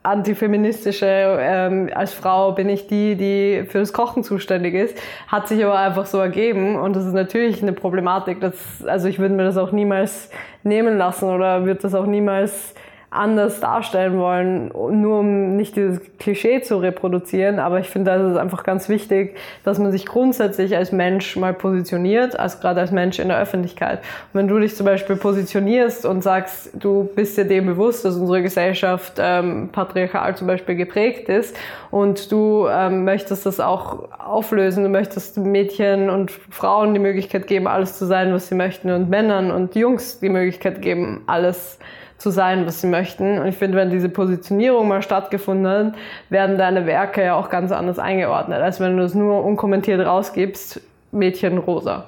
antifeministische, 0.03 1.05
ähm, 1.07 1.89
als 1.93 2.13
Frau 2.13 2.53
bin 2.53 2.69
ich 2.69 2.87
die, 2.87 3.15
die 3.15 3.65
für 3.67 3.79
das 3.79 3.93
Kochen 3.93 4.23
zuständig 4.23 4.73
ist, 4.73 4.97
hat 5.27 5.47
sich 5.47 5.63
aber 5.63 5.77
einfach 5.77 6.07
so 6.07 6.17
ergeben 6.17 6.75
und 6.75 6.95
das 6.95 7.05
ist 7.05 7.13
natürlich 7.13 7.61
eine 7.61 7.73
Problematik. 7.73 8.41
Das, 8.41 8.55
also 8.85 9.07
ich 9.07 9.19
würde 9.19 9.35
mir 9.35 9.43
das 9.43 9.57
auch 9.57 9.71
niemals 9.71 10.31
nehmen 10.63 10.97
lassen 10.97 11.29
oder 11.29 11.65
würde 11.65 11.81
das 11.81 11.93
auch 11.93 12.07
niemals 12.07 12.73
anders 13.11 13.59
darstellen 13.59 14.17
wollen, 14.17 14.69
nur 14.69 15.19
um 15.19 15.57
nicht 15.57 15.75
dieses 15.75 15.99
Klischee 16.17 16.61
zu 16.61 16.77
reproduzieren. 16.77 17.59
Aber 17.59 17.81
ich 17.81 17.89
finde, 17.89 18.09
da 18.09 18.31
ist 18.31 18.37
einfach 18.37 18.63
ganz 18.63 18.87
wichtig, 18.87 19.35
dass 19.65 19.79
man 19.79 19.91
sich 19.91 20.05
grundsätzlich 20.05 20.77
als 20.77 20.93
Mensch 20.93 21.35
mal 21.35 21.53
positioniert, 21.53 22.39
als 22.39 22.61
gerade 22.61 22.79
als 22.79 22.91
Mensch 22.91 23.19
in 23.19 23.27
der 23.27 23.37
Öffentlichkeit. 23.37 23.99
Und 23.99 24.39
wenn 24.39 24.47
du 24.47 24.57
dich 24.59 24.77
zum 24.77 24.85
Beispiel 24.85 25.17
positionierst 25.17 26.05
und 26.05 26.21
sagst, 26.21 26.69
du 26.73 27.09
bist 27.13 27.37
dir 27.37 27.43
dem 27.43 27.65
bewusst, 27.65 28.05
dass 28.05 28.15
unsere 28.15 28.41
Gesellschaft 28.41 29.15
ähm, 29.19 29.67
patriarchal 29.73 30.37
zum 30.37 30.47
Beispiel 30.47 30.75
geprägt 30.75 31.27
ist 31.27 31.57
und 31.91 32.31
du 32.31 32.65
ähm, 32.71 33.03
möchtest 33.03 33.45
das 33.45 33.59
auch 33.59 34.07
auflösen, 34.19 34.85
du 34.85 34.89
möchtest 34.89 35.37
Mädchen 35.37 36.09
und 36.09 36.31
Frauen 36.31 36.93
die 36.93 37.01
Möglichkeit 37.01 37.47
geben, 37.47 37.67
alles 37.67 37.97
zu 37.97 38.05
sein, 38.05 38.33
was 38.33 38.47
sie 38.47 38.55
möchten 38.55 38.89
und 38.89 39.09
Männern 39.09 39.51
und 39.51 39.75
Jungs 39.75 40.21
die 40.21 40.29
Möglichkeit 40.29 40.81
geben, 40.81 41.23
alles 41.27 41.77
zu 41.77 42.00
sein, 42.29 42.65
was 42.65 42.81
sie 42.81 42.87
möchten. 42.87 43.39
Und 43.39 43.47
ich 43.47 43.57
finde, 43.57 43.77
wenn 43.77 43.89
diese 43.89 44.09
Positionierung 44.09 44.87
mal 44.87 45.01
stattgefunden 45.01 45.67
hat, 45.67 45.93
werden 46.29 46.57
deine 46.57 46.85
Werke 46.85 47.23
ja 47.23 47.35
auch 47.35 47.49
ganz 47.49 47.71
anders 47.71 47.99
eingeordnet, 47.99 48.61
als 48.61 48.79
wenn 48.79 48.97
du 48.97 49.03
es 49.03 49.15
nur 49.15 49.43
unkommentiert 49.43 50.05
rausgibst, 50.05 50.81
Mädchen 51.11 51.57
rosa. 51.57 52.05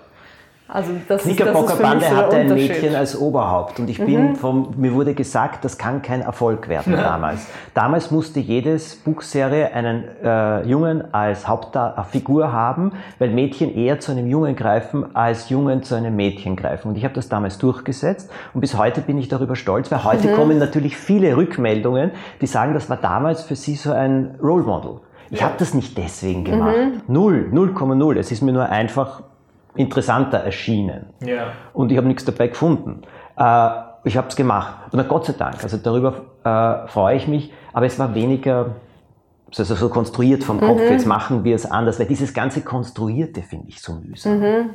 Also 0.73 0.89
das 1.07 1.21
Knickerbockerbande 1.21 2.03
so 2.03 2.15
hatte 2.15 2.35
ein 2.37 2.51
Mädchen 2.51 2.95
als 2.95 3.15
Oberhaupt 3.15 3.79
und 3.79 3.91
ich 3.91 3.99
mhm. 3.99 4.05
bin 4.07 4.35
vom, 4.35 4.73
mir 4.75 4.95
wurde 4.95 5.13
gesagt, 5.13 5.63
das 5.63 5.77
kann 5.77 6.01
kein 6.01 6.21
Erfolg 6.21 6.67
werden 6.67 6.93
damals. 6.93 7.45
Damals 7.75 8.09
musste 8.09 8.39
jedes 8.39 8.95
Buchserie 8.95 9.71
einen 9.71 10.03
äh, 10.23 10.63
Jungen 10.63 11.13
als 11.13 11.47
Hauptfigur 11.47 12.51
haben, 12.51 12.93
weil 13.19 13.29
Mädchen 13.29 13.75
eher 13.75 13.99
zu 13.99 14.13
einem 14.13 14.25
Jungen 14.25 14.55
greifen, 14.55 15.15
als 15.15 15.49
Jungen 15.49 15.83
zu 15.83 15.93
einem 15.93 16.15
Mädchen 16.15 16.55
greifen. 16.55 16.87
Und 16.87 16.97
ich 16.97 17.03
habe 17.03 17.13
das 17.13 17.29
damals 17.29 17.59
durchgesetzt 17.59 18.31
und 18.55 18.61
bis 18.61 18.75
heute 18.75 19.01
bin 19.01 19.19
ich 19.19 19.27
darüber 19.27 19.55
stolz, 19.55 19.91
weil 19.91 20.03
heute 20.03 20.29
mhm. 20.29 20.33
kommen 20.33 20.57
natürlich 20.57 20.97
viele 20.97 21.37
Rückmeldungen, 21.37 22.09
die 22.41 22.47
sagen, 22.47 22.73
das 22.73 22.89
war 22.89 22.97
damals 22.97 23.43
für 23.43 23.55
sie 23.55 23.75
so 23.75 23.91
ein 23.91 24.39
Role 24.41 24.63
Model. 24.63 25.01
Ich 25.29 25.39
ja. 25.39 25.45
habe 25.45 25.55
das 25.59 25.75
nicht 25.75 25.99
deswegen 25.99 26.43
gemacht. 26.43 26.75
Mhm. 26.75 27.01
Null, 27.13 27.49
0,0. 27.53 28.17
Es 28.17 28.31
ist 28.31 28.41
mir 28.41 28.53
nur 28.53 28.69
einfach 28.69 29.21
interessanter 29.75 30.39
erschienen. 30.39 31.07
Ja. 31.25 31.47
Und 31.73 31.91
ich 31.91 31.97
habe 31.97 32.07
nichts 32.07 32.25
dabei 32.25 32.47
gefunden. 32.47 33.01
Äh, 33.37 33.69
ich 34.03 34.17
habe 34.17 34.27
es 34.27 34.35
gemacht. 34.35 34.93
Und 34.93 35.07
Gott 35.07 35.25
sei 35.25 35.33
Dank, 35.33 35.63
also 35.63 35.77
darüber 35.77 36.21
äh, 36.43 36.87
freue 36.87 37.15
ich 37.15 37.27
mich, 37.27 37.51
aber 37.71 37.85
es 37.85 37.97
war 37.99 38.13
weniger 38.13 38.75
also 39.57 39.75
so 39.75 39.89
konstruiert 39.89 40.43
vom 40.43 40.59
Kopf, 40.59 40.81
mhm. 40.81 40.91
jetzt 40.91 41.05
machen 41.05 41.43
wir 41.43 41.55
es 41.55 41.69
anders, 41.69 41.99
weil 41.99 42.07
dieses 42.07 42.33
ganze 42.33 42.61
Konstruierte 42.61 43.41
finde 43.41 43.67
ich 43.69 43.81
so 43.81 43.93
mühsam. 43.93 44.39
Mhm. 44.39 44.69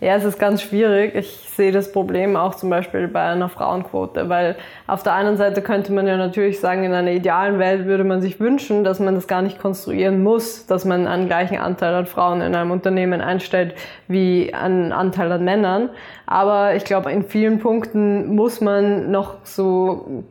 Ja, 0.00 0.14
es 0.14 0.22
ist 0.22 0.38
ganz 0.38 0.62
schwierig. 0.62 1.16
Ich 1.16 1.26
sehe 1.26 1.72
das 1.72 1.90
Problem 1.90 2.36
auch 2.36 2.54
zum 2.54 2.70
Beispiel 2.70 3.08
bei 3.08 3.22
einer 3.22 3.48
Frauenquote, 3.48 4.28
weil 4.28 4.54
auf 4.86 5.02
der 5.02 5.14
einen 5.14 5.36
Seite 5.36 5.60
könnte 5.60 5.92
man 5.92 6.06
ja 6.06 6.16
natürlich 6.16 6.60
sagen, 6.60 6.84
in 6.84 6.92
einer 6.92 7.10
idealen 7.10 7.58
Welt 7.58 7.84
würde 7.84 8.04
man 8.04 8.20
sich 8.20 8.38
wünschen, 8.38 8.84
dass 8.84 9.00
man 9.00 9.16
das 9.16 9.26
gar 9.26 9.42
nicht 9.42 9.58
konstruieren 9.58 10.22
muss, 10.22 10.66
dass 10.66 10.84
man 10.84 11.08
einen 11.08 11.26
gleichen 11.26 11.58
Anteil 11.58 11.94
an 11.94 12.06
Frauen 12.06 12.42
in 12.42 12.54
einem 12.54 12.70
Unternehmen 12.70 13.20
einstellt 13.20 13.74
wie 14.06 14.54
einen 14.54 14.92
Anteil 14.92 15.32
an 15.32 15.42
Männern. 15.42 15.90
Aber 16.26 16.76
ich 16.76 16.84
glaube, 16.84 17.10
in 17.10 17.24
vielen 17.24 17.58
Punkten 17.58 18.36
muss 18.36 18.60
man 18.60 19.10
noch 19.10 19.38
so 19.42 20.22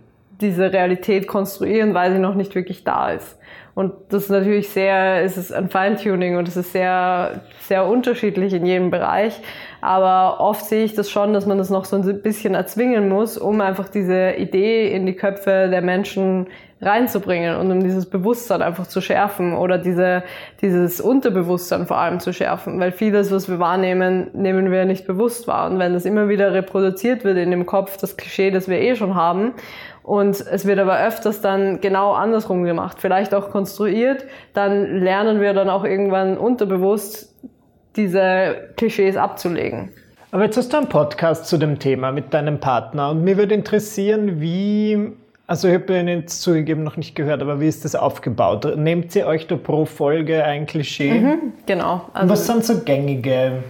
diese 0.41 0.71
Realität 0.71 1.27
konstruieren, 1.27 1.93
weil 1.93 2.13
sie 2.13 2.19
noch 2.19 2.35
nicht 2.35 2.55
wirklich 2.55 2.83
da 2.83 3.11
ist. 3.11 3.37
Und 3.77 3.93
das 4.09 4.23
ist 4.23 4.29
natürlich 4.31 4.69
sehr, 4.69 5.21
es 5.23 5.37
ist 5.37 5.53
ein 5.53 5.69
Feintuning 5.69 6.37
und 6.37 6.47
es 6.47 6.57
ist 6.57 6.71
sehr, 6.71 7.41
sehr 7.61 7.85
unterschiedlich 7.85 8.53
in 8.53 8.65
jedem 8.65 8.89
Bereich. 8.89 9.39
Aber 9.81 10.39
oft 10.39 10.65
sehe 10.65 10.83
ich 10.83 10.95
das 10.95 11.11
schon, 11.11 11.31
dass 11.31 11.45
man 11.45 11.59
das 11.59 11.69
noch 11.69 11.85
so 11.85 11.95
ein 11.95 12.21
bisschen 12.23 12.55
erzwingen 12.55 13.07
muss, 13.07 13.37
um 13.37 13.61
einfach 13.61 13.87
diese 13.87 14.31
Idee 14.31 14.91
in 14.91 15.05
die 15.05 15.13
Köpfe 15.13 15.67
der 15.69 15.83
Menschen 15.83 16.47
reinzubringen 16.81 17.55
und 17.57 17.71
um 17.71 17.83
dieses 17.83 18.07
Bewusstsein 18.07 18.61
einfach 18.61 18.87
zu 18.87 19.01
schärfen 19.01 19.55
oder 19.55 19.77
diese, 19.77 20.23
dieses 20.61 21.01
Unterbewusstsein 21.01 21.87
vor 21.87 21.97
allem 21.97 22.19
zu 22.19 22.33
schärfen, 22.33 22.79
weil 22.79 22.91
vieles, 22.91 23.31
was 23.31 23.49
wir 23.49 23.59
wahrnehmen, 23.59 24.29
nehmen 24.33 24.71
wir 24.71 24.85
nicht 24.85 25.07
bewusst 25.07 25.47
wahr. 25.47 25.69
Und 25.69 25.79
wenn 25.79 25.93
das 25.93 26.05
immer 26.05 26.29
wieder 26.29 26.53
reproduziert 26.53 27.23
wird 27.23 27.37
in 27.37 27.49
dem 27.49 27.65
Kopf, 27.65 27.97
das 27.97 28.15
Klischee, 28.15 28.51
das 28.51 28.67
wir 28.67 28.79
eh 28.79 28.95
schon 28.95 29.15
haben, 29.15 29.53
und 30.07 30.39
es 30.39 30.65
wird 30.65 30.79
aber 30.79 30.97
öfters 31.05 31.41
dann 31.41 31.81
genau 31.81 32.13
andersrum 32.13 32.63
gemacht, 32.63 32.95
vielleicht 33.01 33.33
auch 33.33 33.49
konstruiert, 33.51 34.23
dann 34.53 35.01
lernen 35.01 35.41
wir 35.41 35.53
dann 35.53 35.69
auch 35.69 35.83
irgendwann 35.83 36.37
unterbewusst 36.37 37.35
diese 37.97 38.55
Klischees 38.77 39.17
abzulegen. 39.17 39.89
Aber 40.31 40.45
jetzt 40.45 40.55
hast 40.55 40.71
du 40.71 40.77
einen 40.77 40.87
Podcast 40.87 41.47
zu 41.47 41.57
dem 41.57 41.77
Thema 41.77 42.13
mit 42.13 42.33
deinem 42.33 42.61
Partner 42.61 43.09
und 43.09 43.25
mir 43.25 43.35
würde 43.35 43.53
interessieren, 43.53 44.39
wie 44.39 45.11
also 45.45 45.67
ich 45.67 45.73
habe 45.73 45.97
ihn 45.97 46.07
jetzt 46.07 46.41
zugegeben 46.41 46.83
noch 46.83 46.95
nicht 46.95 47.13
gehört, 47.13 47.41
aber 47.41 47.59
wie 47.59 47.67
ist 47.67 47.83
das 47.83 47.93
aufgebaut? 47.93 48.77
Nehmt 48.77 49.13
ihr 49.13 49.27
euch 49.27 49.47
da 49.47 49.57
pro 49.57 49.83
Folge 49.83 50.41
ein 50.41 50.67
Klischee? 50.67 51.19
Mhm, 51.19 51.53
genau. 51.65 52.07
Also 52.13 52.29
was 52.29 52.47
sind 52.47 52.63
so 52.63 52.79
gängige 52.79 53.61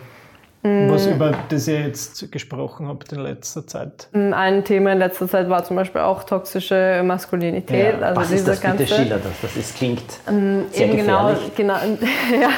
was 0.64 1.06
über 1.06 1.32
das 1.50 1.68
ihr 1.68 1.82
jetzt 1.82 2.32
gesprochen 2.32 2.88
habt 2.88 3.14
in 3.14 3.20
letzter 3.20 3.66
Zeit? 3.66 4.10
Ein 4.14 4.64
Thema 4.64 4.94
in 4.94 5.00
letzter 5.00 5.28
Zeit 5.28 5.50
war 5.50 5.64
zum 5.64 5.76
Beispiel 5.76 6.02
auch 6.02 6.24
toxische 6.24 7.02
Maskulinität. 7.06 8.00
Ja, 8.00 8.08
also 8.08 8.22
was 8.22 8.32
ist 8.32 8.48
das 8.48 8.60
ganze, 8.60 8.84
bitte 8.84 8.96
schiller 8.96 9.18
das? 9.18 9.32
Das 9.42 9.56
ist, 9.56 9.78
klingt 9.78 10.04
ähm, 10.28 10.66
sehr 10.72 10.88
eben 10.88 10.98
genau, 10.98 11.32
genau, 11.56 11.76
ja, 12.42 12.50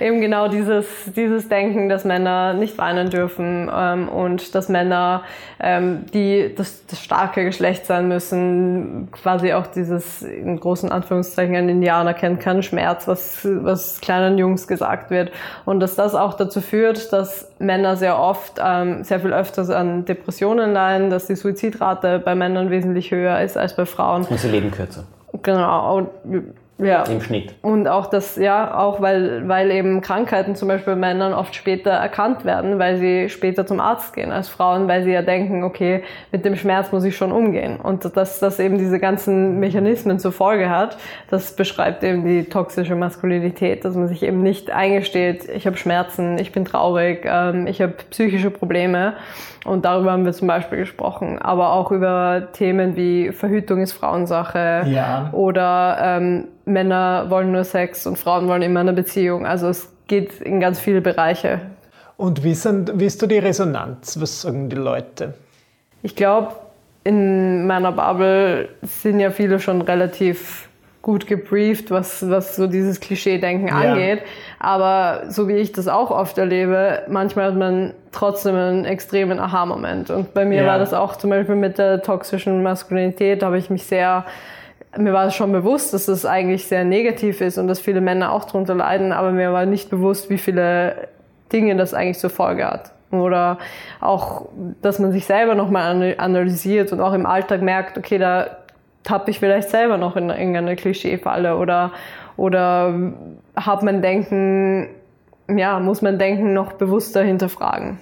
eben 0.00 0.20
genau 0.20 0.48
dieses, 0.48 0.86
dieses 1.14 1.48
Denken, 1.48 1.88
dass 1.88 2.04
Männer 2.04 2.54
nicht 2.54 2.78
weinen 2.78 3.10
dürfen 3.10 3.70
ähm, 3.74 4.08
und 4.08 4.54
dass 4.54 4.68
Männer 4.68 5.24
ähm, 5.60 6.06
die 6.12 6.52
das, 6.56 6.86
das 6.86 7.00
starke 7.00 7.44
Geschlecht 7.44 7.86
sein 7.86 8.08
müssen, 8.08 9.08
quasi 9.12 9.52
auch 9.52 9.66
dieses 9.66 10.22
in 10.22 10.58
großen 10.58 10.90
Anführungszeichen 10.90 11.54
ein 11.54 11.68
Indianer 11.68 12.14
kennt 12.14 12.40
keinen 12.40 12.62
Schmerz, 12.62 13.06
was, 13.06 13.40
was 13.44 14.00
kleinen 14.00 14.38
Jungs 14.38 14.66
gesagt 14.66 15.10
wird 15.10 15.32
und 15.64 15.80
dass 15.80 15.94
das 15.94 16.14
auch 16.14 16.34
dazu 16.34 16.60
führt, 16.60 17.12
dass 17.12 17.41
Männer 17.58 17.96
sehr 17.96 18.18
oft 18.18 18.60
ähm, 18.62 19.04
sehr 19.04 19.20
viel 19.20 19.32
öfters 19.32 19.70
an 19.70 20.04
Depressionen 20.04 20.72
leiden, 20.72 21.10
dass 21.10 21.26
die 21.26 21.36
Suizidrate 21.36 22.18
bei 22.18 22.34
Männern 22.34 22.70
wesentlich 22.70 23.10
höher 23.10 23.40
ist 23.40 23.56
als 23.56 23.76
bei 23.76 23.86
Frauen. 23.86 24.24
Und 24.24 24.38
sie 24.38 24.48
leben 24.48 24.70
kürzer. 24.70 25.04
Genau. 25.42 26.10
Ja. 26.78 27.04
Im 27.04 27.20
Schnitt. 27.20 27.54
Und 27.62 27.86
auch 27.86 28.06
das, 28.06 28.36
ja, 28.36 28.76
auch 28.76 29.00
weil, 29.00 29.48
weil 29.48 29.70
eben 29.70 30.00
Krankheiten 30.00 30.56
zum 30.56 30.68
Beispiel 30.68 30.94
bei 30.94 30.98
Männern 30.98 31.32
oft 31.32 31.54
später 31.54 31.90
erkannt 31.90 32.44
werden, 32.44 32.78
weil 32.78 32.96
sie 32.96 33.28
später 33.28 33.66
zum 33.66 33.78
Arzt 33.78 34.14
gehen 34.14 34.32
als 34.32 34.48
Frauen, 34.48 34.88
weil 34.88 35.04
sie 35.04 35.12
ja 35.12 35.22
denken, 35.22 35.64
okay, 35.64 36.02
mit 36.32 36.44
dem 36.44 36.56
Schmerz 36.56 36.90
muss 36.90 37.04
ich 37.04 37.16
schon 37.16 37.30
umgehen. 37.30 37.76
Und 37.76 38.16
dass 38.16 38.40
das 38.40 38.58
eben 38.58 38.78
diese 38.78 38.98
ganzen 38.98 39.60
Mechanismen 39.60 40.18
zur 40.18 40.32
Folge 40.32 40.70
hat, 40.70 40.96
das 41.30 41.54
beschreibt 41.54 42.02
eben 42.02 42.24
die 42.24 42.44
toxische 42.44 42.96
Maskulinität, 42.96 43.84
dass 43.84 43.94
man 43.94 44.08
sich 44.08 44.22
eben 44.22 44.42
nicht 44.42 44.70
eingesteht, 44.70 45.48
ich 45.48 45.66
habe 45.66 45.76
Schmerzen, 45.76 46.38
ich 46.38 46.52
bin 46.52 46.64
traurig, 46.64 47.24
ähm, 47.24 47.66
ich 47.66 47.80
habe 47.80 47.94
psychische 48.10 48.50
Probleme. 48.50 49.14
Und 49.64 49.84
darüber 49.84 50.10
haben 50.10 50.24
wir 50.24 50.32
zum 50.32 50.48
Beispiel 50.48 50.78
gesprochen, 50.78 51.38
aber 51.40 51.72
auch 51.72 51.92
über 51.92 52.48
Themen 52.52 52.96
wie 52.96 53.30
Verhütung 53.30 53.80
ist 53.80 53.92
Frauensache 53.92 54.82
ja. 54.86 55.30
oder 55.32 55.98
ähm, 56.02 56.48
Männer 56.64 57.26
wollen 57.28 57.52
nur 57.52 57.64
Sex 57.64 58.06
und 58.06 58.18
Frauen 58.18 58.48
wollen 58.48 58.62
immer 58.62 58.80
eine 58.80 58.92
Beziehung. 58.92 59.46
Also 59.46 59.68
es 59.68 59.88
geht 60.06 60.40
in 60.40 60.60
ganz 60.60 60.78
viele 60.78 61.00
Bereiche. 61.00 61.60
Und 62.16 62.44
wie, 62.44 62.54
sind, 62.54 62.98
wie 62.98 63.06
ist 63.06 63.22
da 63.22 63.26
die 63.26 63.38
Resonanz? 63.38 64.20
Was 64.20 64.42
sagen 64.42 64.68
die 64.68 64.76
Leute? 64.76 65.34
Ich 66.02 66.14
glaube, 66.14 66.54
in 67.04 67.66
meiner 67.66 67.92
Bubble 67.92 68.68
sind 68.82 69.18
ja 69.20 69.30
viele 69.30 69.58
schon 69.58 69.82
relativ 69.82 70.68
gut 71.02 71.26
gebrieft, 71.26 71.90
was, 71.90 72.28
was 72.30 72.54
so 72.54 72.68
dieses 72.68 73.00
Klischee-Denken 73.00 73.68
ja. 73.68 73.74
angeht. 73.74 74.22
Aber 74.60 75.24
so 75.28 75.48
wie 75.48 75.54
ich 75.54 75.72
das 75.72 75.88
auch 75.88 76.10
oft 76.10 76.38
erlebe, 76.38 77.02
manchmal 77.08 77.46
hat 77.46 77.56
man 77.56 77.92
trotzdem 78.12 78.54
einen 78.54 78.84
extremen 78.84 79.40
Aha-Moment. 79.40 80.10
Und 80.10 80.32
bei 80.32 80.44
mir 80.44 80.62
ja. 80.62 80.66
war 80.66 80.78
das 80.78 80.94
auch 80.94 81.16
zum 81.16 81.30
Beispiel 81.30 81.56
mit 81.56 81.78
der 81.78 82.02
toxischen 82.02 82.62
Maskulinität, 82.62 83.42
da 83.42 83.46
habe 83.46 83.58
ich 83.58 83.68
mich 83.68 83.84
sehr 83.84 84.24
mir 84.98 85.12
war 85.12 85.30
schon 85.30 85.52
bewusst, 85.52 85.94
dass 85.94 86.06
das 86.06 86.26
eigentlich 86.26 86.66
sehr 86.66 86.84
negativ 86.84 87.40
ist 87.40 87.58
und 87.58 87.68
dass 87.68 87.80
viele 87.80 88.00
Männer 88.00 88.32
auch 88.32 88.44
darunter 88.44 88.74
leiden, 88.74 89.12
aber 89.12 89.32
mir 89.32 89.52
war 89.52 89.66
nicht 89.66 89.90
bewusst, 89.90 90.28
wie 90.30 90.38
viele 90.38 91.08
Dinge 91.52 91.76
das 91.76 91.94
eigentlich 91.94 92.18
zur 92.18 92.30
Folge 92.30 92.66
hat. 92.66 92.92
Oder 93.10 93.58
auch, 94.00 94.48
dass 94.80 94.98
man 94.98 95.12
sich 95.12 95.26
selber 95.26 95.54
nochmal 95.54 96.14
analysiert 96.16 96.92
und 96.92 97.00
auch 97.00 97.12
im 97.12 97.26
Alltag 97.26 97.60
merkt, 97.60 97.98
okay, 97.98 98.18
da 98.18 98.56
tappe 99.02 99.30
ich 99.30 99.38
vielleicht 99.38 99.68
selber 99.70 99.98
noch 99.98 100.16
in 100.16 100.30
irgendeine 100.30 100.76
Klischeefalle 100.76 101.56
oder, 101.56 101.92
oder 102.36 103.12
hat 103.56 103.82
mein 103.82 104.00
Denken, 104.00 104.88
ja, 105.48 105.78
muss 105.80 106.00
mein 106.00 106.18
Denken 106.18 106.54
noch 106.54 106.72
bewusster 106.74 107.22
hinterfragen. 107.22 107.98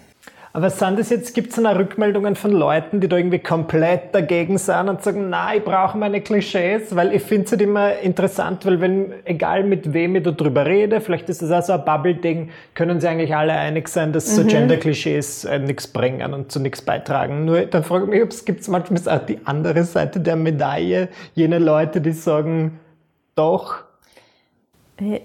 Aber 0.53 0.69
sind 0.69 0.99
das 0.99 1.11
jetzt, 1.11 1.33
gibt 1.33 1.51
es 1.51 1.63
da 1.63 1.71
Rückmeldungen 1.71 2.35
von 2.35 2.51
Leuten, 2.51 3.01
die 3.01 3.07
da 3.07 3.17
irgendwie 3.17 3.39
komplett 3.39 4.13
dagegen 4.13 4.59
sind 4.59 4.89
und 4.89 5.01
sagen, 5.01 5.31
na, 5.31 5.55
ich 5.55 5.63
brauche 5.63 5.97
meine 5.97 6.21
Klischees, 6.21 6.97
weil 6.97 7.15
ich 7.15 7.23
finde 7.23 7.45
es 7.45 7.53
halt 7.53 7.63
immer 7.63 7.97
interessant, 7.99 8.67
weil 8.67 8.81
wenn, 8.81 9.13
egal 9.25 9.63
mit 9.63 9.93
wem 9.93 10.17
ich 10.17 10.25
darüber 10.25 10.67
rede, 10.67 11.01
vielleicht 11.01 11.29
ist 11.29 11.41
das 11.41 11.53
auch 11.53 11.63
so 11.63 11.73
ein 11.75 11.85
Bubble-Ding, 11.85 12.51
können 12.75 13.01
sie 13.01 13.07
eigentlich 13.07 13.35
alle 13.35 13.53
einig 13.53 13.87
sein, 13.87 14.13
dass 14.13 14.35
so 14.35 14.43
mhm. 14.43 14.49
Gender-Klischees 14.49 15.45
äh, 15.45 15.61
nichts 15.61 15.87
bringen 15.87 16.35
und 16.35 16.51
zu 16.51 16.59
nichts 16.59 16.83
beitragen. 16.83 17.45
Nur 17.45 17.67
dann 17.67 17.85
frage 17.85 18.07
ich 18.07 18.11
mich, 18.11 18.23
ob 18.23 18.31
es 18.31 18.45
gibt 18.45 18.67
manchmal 18.67 19.19
auch 19.19 19.25
die 19.25 19.39
andere 19.45 19.85
Seite 19.85 20.19
der 20.19 20.35
Medaille, 20.35 21.11
jene 21.35 21.61
Leute, 21.61 22.01
die 22.01 22.13
sagen, 22.13 22.81
doch. 23.37 23.85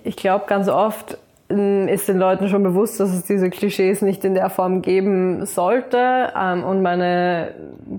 Ich 0.04 0.16
glaube 0.18 0.46
ganz 0.48 0.70
oft, 0.70 1.18
ist 1.48 2.08
den 2.08 2.18
Leuten 2.18 2.50
schon 2.50 2.64
bewusst, 2.64 3.00
dass 3.00 3.14
es 3.14 3.24
diese 3.24 3.52
Klischees 3.52 4.02
nicht 4.02 4.26
in 4.26 4.34
der 4.34 4.50
Form 4.50 4.82
geben 4.82 5.46
sollte. 5.46 6.34
Ähm, 6.36 6.64
und 6.64 6.82
meine 6.82 7.54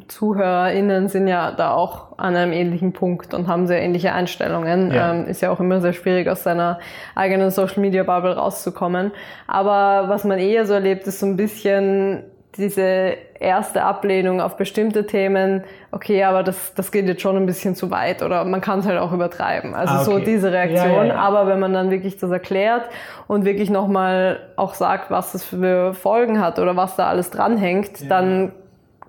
ZuhörerInnen 0.09 1.07
sind 1.09 1.29
ja 1.29 1.53
da 1.53 1.73
auch 1.73 2.19
an 2.19 2.35
einem 2.35 2.53
ähnlichen 2.53 2.93
Punkt 2.93 3.35
und 3.35 3.47
haben 3.47 3.69
sehr 3.69 3.81
ähnliche 3.81 4.13
Einstellungen. 4.13 4.91
Ja. 4.93 5.13
Ähm, 5.13 5.27
ist 5.29 5.43
ja 5.43 5.53
auch 5.53 5.61
immer 5.61 5.81
sehr 5.81 5.93
schwierig, 5.93 6.29
aus 6.29 6.43
seiner 6.43 6.81
eigenen 7.15 7.51
Social 7.53 7.81
Media 7.81 8.03
Bubble 8.03 8.35
rauszukommen. 8.35 9.13
Aber 9.47 10.09
was 10.09 10.25
man 10.25 10.41
eher 10.41 10.67
so 10.67 10.75
erlebt, 10.75 11.07
ist 11.07 11.21
so 11.21 11.27
ein 11.27 11.37
bisschen 11.37 12.25
diese 12.57 13.17
erste 13.39 13.83
Ablehnung 13.83 14.41
auf 14.41 14.57
bestimmte 14.57 15.07
Themen, 15.07 15.65
okay, 15.93 16.25
aber 16.25 16.43
das, 16.43 16.75
das 16.75 16.91
geht 16.91 17.07
jetzt 17.07 17.23
schon 17.23 17.37
ein 17.37 17.47
bisschen 17.47 17.75
zu 17.75 17.91
weit 17.91 18.23
oder 18.23 18.45
man 18.45 18.61
kann 18.61 18.81
es 18.81 18.87
halt 18.87 18.99
auch 18.99 19.13
übertreiben. 19.13 19.75
Also 19.75 19.95
ah, 19.95 20.03
okay. 20.03 20.05
so 20.05 20.19
diese 20.19 20.53
Reaktion. 20.53 20.91
Ja, 20.91 21.05
ja, 21.05 21.15
ja. 21.15 21.17
Aber 21.17 21.47
wenn 21.47 21.61
man 21.61 21.73
dann 21.73 21.91
wirklich 21.91 22.17
das 22.17 22.31
erklärt 22.31 22.89
und 23.27 23.45
wirklich 23.45 23.71
nochmal 23.71 24.41
auch 24.57 24.75
sagt, 24.75 25.11
was 25.11 25.33
das 25.33 25.45
für 25.45 25.95
Folgen 25.95 26.41
hat 26.41 26.59
oder 26.59 26.77
was 26.77 26.97
da 26.97 27.09
alles 27.09 27.31
dranhängt, 27.31 28.11
dann 28.11 28.53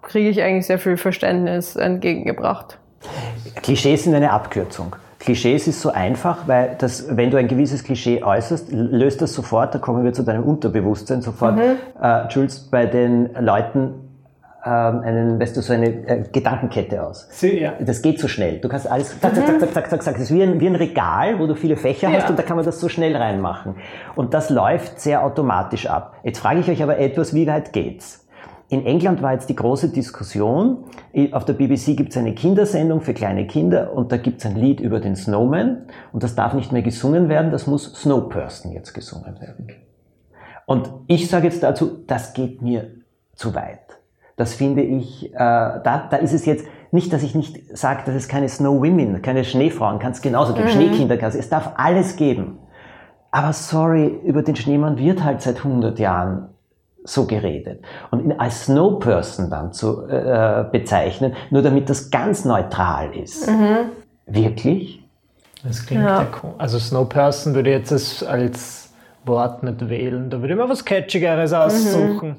kriege 0.02 0.30
ich 0.30 0.42
eigentlich 0.42 0.68
sehr 0.68 0.80
viel 0.80 0.98
Verständnis 0.98 1.76
entgegengebracht. 1.76 2.78
Klischees 3.62 4.04
sind 4.04 4.16
eine 4.16 4.32
Abkürzung. 4.32 4.96
Klischees 5.28 5.68
ist 5.68 5.82
so 5.82 5.92
einfach, 5.92 6.48
weil 6.48 6.78
das, 6.78 7.18
wenn 7.18 7.30
du 7.32 7.36
ein 7.36 7.50
gewisses 7.50 7.84
Klischee 7.84 8.24
äußerst, 8.24 8.72
löst 8.72 9.22
das 9.22 9.34
sofort, 9.34 9.76
da 9.76 9.80
kommen 9.80 10.06
wir 10.06 10.13
zu 10.13 10.24
deinem 10.24 10.44
Unterbewusstsein, 10.44 11.22
sofort, 11.22 11.58
mhm. 11.58 11.76
äh, 12.02 12.30
Jules, 12.30 12.60
bei 12.72 12.86
den 12.86 13.34
Leuten 13.38 13.96
ähm, 14.66 15.02
einen, 15.02 15.38
weißt 15.38 15.58
du, 15.58 15.62
so 15.62 15.74
eine 15.74 15.88
äh, 15.88 16.24
Gedankenkette 16.32 17.04
aus. 17.04 17.28
Sie, 17.30 17.60
ja. 17.60 17.74
Das 17.78 18.02
geht 18.02 18.22
so 18.22 18.30
schnell. 18.30 18.60
Du 18.60 18.70
kannst 18.70 18.90
alles, 18.90 19.20
zack, 19.20 19.36
zack, 19.36 19.48
zack, 19.48 19.60
zack, 19.60 19.74
zack, 19.74 19.90
zack, 19.90 20.04
zack. 20.04 20.13
Das 20.13 20.24
ist 20.24 20.34
wie 20.34 20.42
ein, 20.42 20.62
wie 20.62 20.68
ein 20.68 20.76
Regal, 20.76 21.40
wo 21.40 21.46
du 21.46 21.56
viele 21.56 21.76
Fächer 21.76 22.10
ja. 22.10 22.22
hast 22.22 22.30
und 22.30 22.40
da 22.40 22.44
kann 22.44 22.56
man 22.56 22.66
das 22.66 22.80
so 22.80 22.88
schnell 22.88 23.13
reinmachen. 23.13 23.76
Und 24.16 24.34
das 24.34 24.50
läuft 24.50 25.02
sehr 25.02 25.26
automatisch 25.26 25.88
ab. 25.88 26.16
Jetzt 26.24 26.40
frage 26.40 26.62
ich 26.62 26.70
euch 26.70 26.82
aber 26.82 27.00
etwas, 27.00 27.34
wie 27.34 27.48
weit 27.48 27.74
geht's? 27.74 28.26
In 28.70 28.86
England 28.86 29.22
war 29.22 29.34
jetzt 29.34 29.50
die 29.50 29.56
große 29.56 29.90
Diskussion. 29.90 30.84
Auf 31.32 31.46
der 31.46 31.54
BBC 31.54 31.96
gibt 31.96 32.10
es 32.10 32.18
eine 32.18 32.34
Kindersendung 32.34 33.02
für 33.02 33.14
kleine 33.14 33.48
Kinder 33.48 33.94
und 33.94 34.12
da 34.12 34.18
gibt 34.18 34.40
es 34.40 34.46
ein 34.46 34.58
Lied 34.58 34.82
über 34.82 35.00
den 35.00 35.16
Snowman 35.16 35.86
und 36.12 36.24
das 36.24 36.36
darf 36.36 36.54
nicht 36.54 36.74
mehr 36.74 36.82
gesungen 36.82 37.30
werden, 37.30 37.52
das 37.52 37.66
muss 37.66 37.94
Snowperson 37.94 38.74
jetzt 38.74 38.94
gesungen 38.94 39.40
werden. 39.40 39.70
Und 40.66 40.92
ich 41.08 41.30
sage 41.30 41.48
jetzt 41.48 41.64
dazu, 41.64 42.04
das 42.08 42.34
geht 42.34 42.62
mir 42.62 42.92
zu 43.36 43.56
weit. 43.56 43.80
Das 44.36 44.54
finde 44.54 44.82
ich, 44.82 45.34
äh, 45.34 45.38
da, 45.38 46.08
da 46.12 46.18
ist 46.18 46.34
es 46.34 46.46
jetzt 46.46 46.66
nicht, 46.92 47.12
dass 47.14 47.24
ich 47.24 47.36
nicht 47.36 47.76
sage, 47.76 48.02
dass 48.06 48.16
es 48.16 48.28
keine 48.28 48.50
Snow 48.50 48.82
Women, 48.82 49.22
keine 49.22 49.46
Schneefrauen, 49.46 50.00
kann 50.00 50.12
es 50.12 50.22
genauso 50.22 50.54
geben, 50.54 50.68
mhm. 50.68 50.72
Schneekinder 50.72 51.18
kann 51.18 51.30
es, 51.30 51.36
es 51.36 51.50
darf 51.50 51.72
alles 51.78 52.18
geben. 52.18 52.60
Aber 53.32 53.54
sorry, 53.54 54.08
über 54.26 54.44
den 54.44 54.56
Schneemann 54.58 54.98
wird 54.98 55.24
halt 55.24 55.42
seit 55.42 55.58
100 55.58 56.00
Jahren 56.00 56.50
so 57.08 57.26
geredet. 57.26 57.82
Und 58.12 58.24
ihn 58.24 58.34
als 58.34 58.65
Snow 58.65 59.00
Person 59.00 59.50
dann 59.50 59.72
zu 59.74 60.08
äh, 60.08 60.65
bezeichnen, 60.72 61.34
nur 61.50 61.62
damit 61.62 61.89
das 61.89 62.12
ganz 62.12 62.46
neutral 62.46 63.15
ist. 63.15 63.48
Mhm. 63.48 63.91
Wirklich? 64.26 65.04
Das 65.63 65.86
klingt 65.86 66.04
ja. 66.04 66.28
cool. 66.43 66.54
Also 66.58 66.80
Snow 66.80 67.08
Person 67.08 67.56
würde 67.56 67.72
ich 67.72 67.78
jetzt 67.78 67.91
als, 67.91 68.24
als 68.24 68.93
Wort 69.26 69.63
nicht 69.63 69.89
wählen. 69.89 70.30
Da 70.30 70.39
würde 70.41 70.54
ich 70.54 70.60
mal 70.60 70.70
was 70.70 70.84
Catchigeres 70.84 71.54
aussuchen. 71.54 72.30
Mhm. 72.30 72.36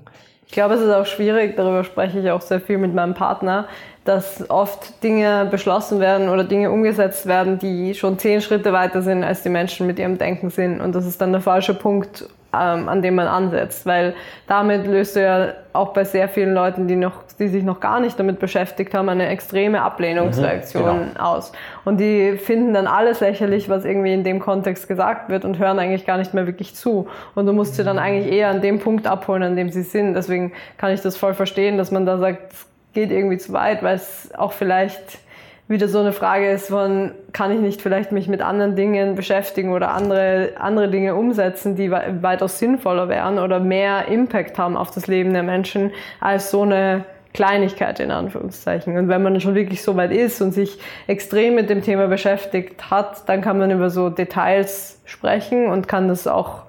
Ich 0.47 0.53
glaube, 0.53 0.75
es 0.75 0.81
ist 0.81 0.91
auch 0.91 1.05
schwierig, 1.05 1.57
darüber 1.57 1.85
spreche 1.85 2.21
ich 2.21 2.31
auch 2.31 2.41
sehr 2.41 2.61
viel 2.61 2.79
mit 2.79 2.95
meinem 2.95 3.13
Partner, 3.13 3.67
dass 4.05 4.49
oft 4.49 5.03
Dinge 5.03 5.47
beschlossen 5.51 6.01
werden 6.01 6.31
oder 6.31 6.43
Dinge 6.43 6.71
umgesetzt 6.71 7.27
werden, 7.27 7.59
die 7.59 7.95
schon 7.95 8.19
zehn 8.19 8.41
Schritte 8.41 8.73
weiter 8.73 9.03
sind, 9.03 9.25
als 9.25 9.43
die 9.43 9.51
Menschen 9.51 9.87
mit 9.87 9.99
ihrem 9.99 10.17
Denken 10.17 10.49
sind. 10.49 10.81
Und 10.81 10.95
das 10.95 11.05
ist 11.05 11.21
dann 11.21 11.33
der 11.33 11.43
falsche 11.43 11.75
Punkt, 11.75 12.27
an 12.59 13.03
dem 13.03 13.15
man 13.15 13.27
ansetzt, 13.27 13.87
weil 13.87 14.15
damit 14.47 14.87
löst 14.87 15.17
du 15.17 15.23
ja 15.23 15.49
auch 15.73 15.93
bei 15.93 16.05
sehr 16.05 16.29
vielen 16.29 16.55
Leuten, 16.55 16.89
die 16.89 16.97
noch, 16.97 17.23
die 17.39 17.49
sich 17.49 17.63
noch 17.63 17.81
gar 17.81 18.01
nicht 18.01 18.19
damit 18.19 18.39
beschäftigt 18.41 18.95
haben, 18.95 19.09
eine 19.09 19.29
extreme 19.29 19.83
Ablehnungsreaktion 19.83 21.01
mhm, 21.01 21.13
genau. 21.13 21.37
aus. 21.37 21.53
Und 21.85 21.99
die 21.99 22.37
finden 22.37 22.75
dann 22.75 22.87
alles 22.87 23.21
lächerlich, 23.21 23.69
was 23.69 23.85
irgendwie 23.85 24.13
in 24.13 24.25
dem 24.25 24.41
Kontext 24.41 24.89
gesagt 24.89 25.29
wird 25.29 25.45
und 25.45 25.59
hören 25.59 25.79
eigentlich 25.79 26.05
gar 26.07 26.19
nicht 26.19 26.35
mehr 26.35 26.47
wirklich 26.47 26.75
zu. 26.75 27.09
Und 27.35 27.47
du 27.47 27.53
musst 27.53 27.77
sie 27.77 27.85
dann 27.85 27.99
eigentlich 27.99 28.33
eher 28.33 28.49
an 28.49 28.61
dem 28.61 28.81
Punkt 28.81 29.07
abholen, 29.07 29.43
an 29.43 29.57
dem 29.57 29.71
sie 29.71 29.83
sind. 29.83 30.15
Deswegen 30.15 30.53
kann 30.77 30.93
ich 30.93 31.01
das 31.01 31.17
voll 31.17 31.35
verstehen, 31.35 31.79
dass 31.79 31.91
man 31.91 32.07
da 32.07 32.19
sagt, 32.19 32.53
es 32.53 32.67
geht 32.93 33.11
irgendwie 33.11 33.39
zu 33.39 33.53
weit, 33.53 33.83
weil 33.83 33.97
es 33.97 34.31
auch 34.37 34.53
vielleicht 34.53 35.21
wieder 35.69 35.87
so 35.87 36.01
eine 36.01 36.13
Frage 36.13 36.51
ist 36.51 36.69
von, 36.69 37.13
kann 37.33 37.53
ich 37.53 37.61
nicht 37.61 37.83
vielleicht 37.83 38.11
mich 38.11 38.27
mit 38.27 38.41
anderen 38.41 38.75
Dingen 38.75 39.15
beschäftigen 39.15 39.73
oder 39.73 39.91
andere, 39.91 40.53
andere 40.59 40.89
Dinge 40.89 41.15
umsetzen, 41.15 41.77
die 41.77 41.91
weitaus 41.91 42.59
sinnvoller 42.59 43.09
wären 43.09 43.39
oder 43.39 43.61
mehr 43.61 44.09
Impact 44.09 44.59
haben 44.59 44.77
auf 44.77 44.91
das 44.91 45.07
Leben 45.07 45.35
der 45.35 45.43
Menschen 45.43 45.93
als 46.21 46.51
so 46.51 46.63
eine 46.63 47.05
Kleinigkeit 47.35 48.01
in 48.01 48.11
Anführungszeichen. 48.11 48.97
Und 48.97 49.09
wenn 49.09 49.23
man 49.23 49.39
schon 49.41 49.55
wirklich 49.55 49.83
so 49.83 49.95
weit 49.97 50.11
ist 50.11 50.41
und 50.41 50.53
sich 50.53 50.79
extrem 51.07 51.55
mit 51.55 51.69
dem 51.69 51.83
Thema 51.83 52.09
beschäftigt 52.09 52.91
hat, 52.91 53.29
dann 53.29 53.43
kann 53.43 53.59
man 53.59 53.71
über 53.71 53.91
so 53.91 54.09
Details 54.09 55.01
sprechen 55.05 55.67
und 55.67 55.87
kann 55.87 56.09
das 56.09 56.27
auch 56.27 56.63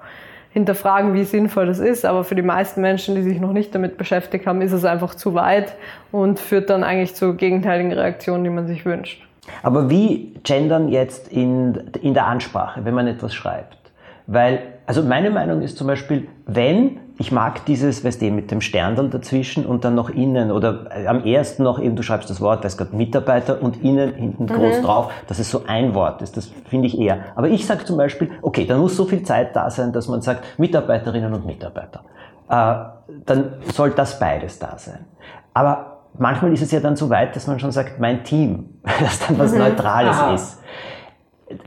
hinterfragen, 0.52 1.14
wie 1.14 1.24
sinnvoll 1.24 1.66
das 1.66 1.78
ist. 1.78 2.04
Aber 2.04 2.24
für 2.24 2.34
die 2.34 2.42
meisten 2.42 2.80
Menschen, 2.80 3.14
die 3.14 3.22
sich 3.22 3.40
noch 3.40 3.52
nicht 3.52 3.74
damit 3.74 3.96
beschäftigt 3.96 4.46
haben, 4.46 4.62
ist 4.62 4.72
es 4.72 4.84
einfach 4.84 5.14
zu 5.14 5.34
weit 5.34 5.74
und 6.12 6.38
führt 6.38 6.70
dann 6.70 6.84
eigentlich 6.84 7.14
zu 7.14 7.34
gegenteiligen 7.34 7.92
Reaktionen, 7.92 8.44
die 8.44 8.50
man 8.50 8.66
sich 8.66 8.84
wünscht. 8.84 9.26
Aber 9.62 9.90
wie 9.90 10.34
gendern 10.42 10.88
jetzt 10.88 11.28
in, 11.28 11.90
in 12.02 12.14
der 12.14 12.26
Ansprache, 12.26 12.84
wenn 12.84 12.94
man 12.94 13.06
etwas 13.06 13.34
schreibt? 13.34 13.78
Weil, 14.26 14.60
also 14.86 15.02
meine 15.02 15.30
Meinung 15.30 15.62
ist 15.62 15.76
zum 15.76 15.86
Beispiel, 15.86 16.28
wenn 16.46 16.98
ich 17.20 17.32
mag 17.32 17.66
dieses, 17.66 18.02
weißt 18.02 18.22
du, 18.22 18.30
mit 18.30 18.50
dem 18.50 18.62
Sterndal 18.62 19.10
dazwischen 19.10 19.66
und 19.66 19.84
dann 19.84 19.94
noch 19.94 20.08
innen 20.08 20.50
oder 20.50 20.86
äh, 20.90 21.06
am 21.06 21.22
ersten 21.22 21.64
noch 21.64 21.78
eben, 21.78 21.94
du 21.94 22.02
schreibst 22.02 22.30
das 22.30 22.40
Wort, 22.40 22.64
weiß 22.64 22.78
Gott, 22.78 22.94
Mitarbeiter 22.94 23.62
und 23.62 23.84
innen 23.84 24.14
hinten 24.14 24.44
mhm. 24.44 24.48
groß 24.48 24.80
drauf, 24.80 25.12
dass 25.26 25.38
es 25.38 25.50
so 25.50 25.64
ein 25.66 25.94
Wort 25.94 26.22
ist, 26.22 26.38
das 26.38 26.50
finde 26.70 26.86
ich 26.86 26.98
eher. 26.98 27.18
Aber 27.34 27.48
ich 27.48 27.66
sage 27.66 27.84
zum 27.84 27.98
Beispiel, 27.98 28.30
okay, 28.40 28.64
dann 28.64 28.80
muss 28.80 28.96
so 28.96 29.04
viel 29.04 29.22
Zeit 29.22 29.54
da 29.54 29.68
sein, 29.68 29.92
dass 29.92 30.08
man 30.08 30.22
sagt 30.22 30.58
Mitarbeiterinnen 30.58 31.34
und 31.34 31.44
Mitarbeiter. 31.44 32.04
Äh, 32.48 33.12
dann 33.26 33.52
soll 33.70 33.90
das 33.90 34.18
beides 34.18 34.58
da 34.58 34.78
sein. 34.78 35.04
Aber 35.52 35.98
manchmal 36.16 36.54
ist 36.54 36.62
es 36.62 36.70
ja 36.70 36.80
dann 36.80 36.96
so 36.96 37.10
weit, 37.10 37.36
dass 37.36 37.46
man 37.46 37.60
schon 37.60 37.70
sagt, 37.70 38.00
mein 38.00 38.24
Team, 38.24 38.80
dass 38.98 39.26
dann 39.26 39.38
was 39.38 39.52
mhm. 39.52 39.58
Neutrales 39.58 40.16
Aha. 40.16 40.32
ist. 40.32 40.62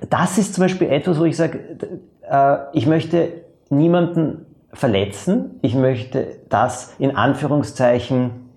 Das 0.09 0.35
ist 0.39 0.55
zum 0.55 0.63
Beispiel 0.63 0.89
etwas, 0.89 1.19
wo 1.19 1.25
ich 1.25 1.37
sage, 1.37 1.59
äh, 2.27 2.57
ich 2.73 2.87
möchte 2.87 3.43
niemanden 3.69 4.47
verletzen. 4.73 5.59
Ich 5.61 5.75
möchte 5.75 6.41
das 6.49 6.93
in 6.99 7.15
Anführungszeichen 7.15 8.49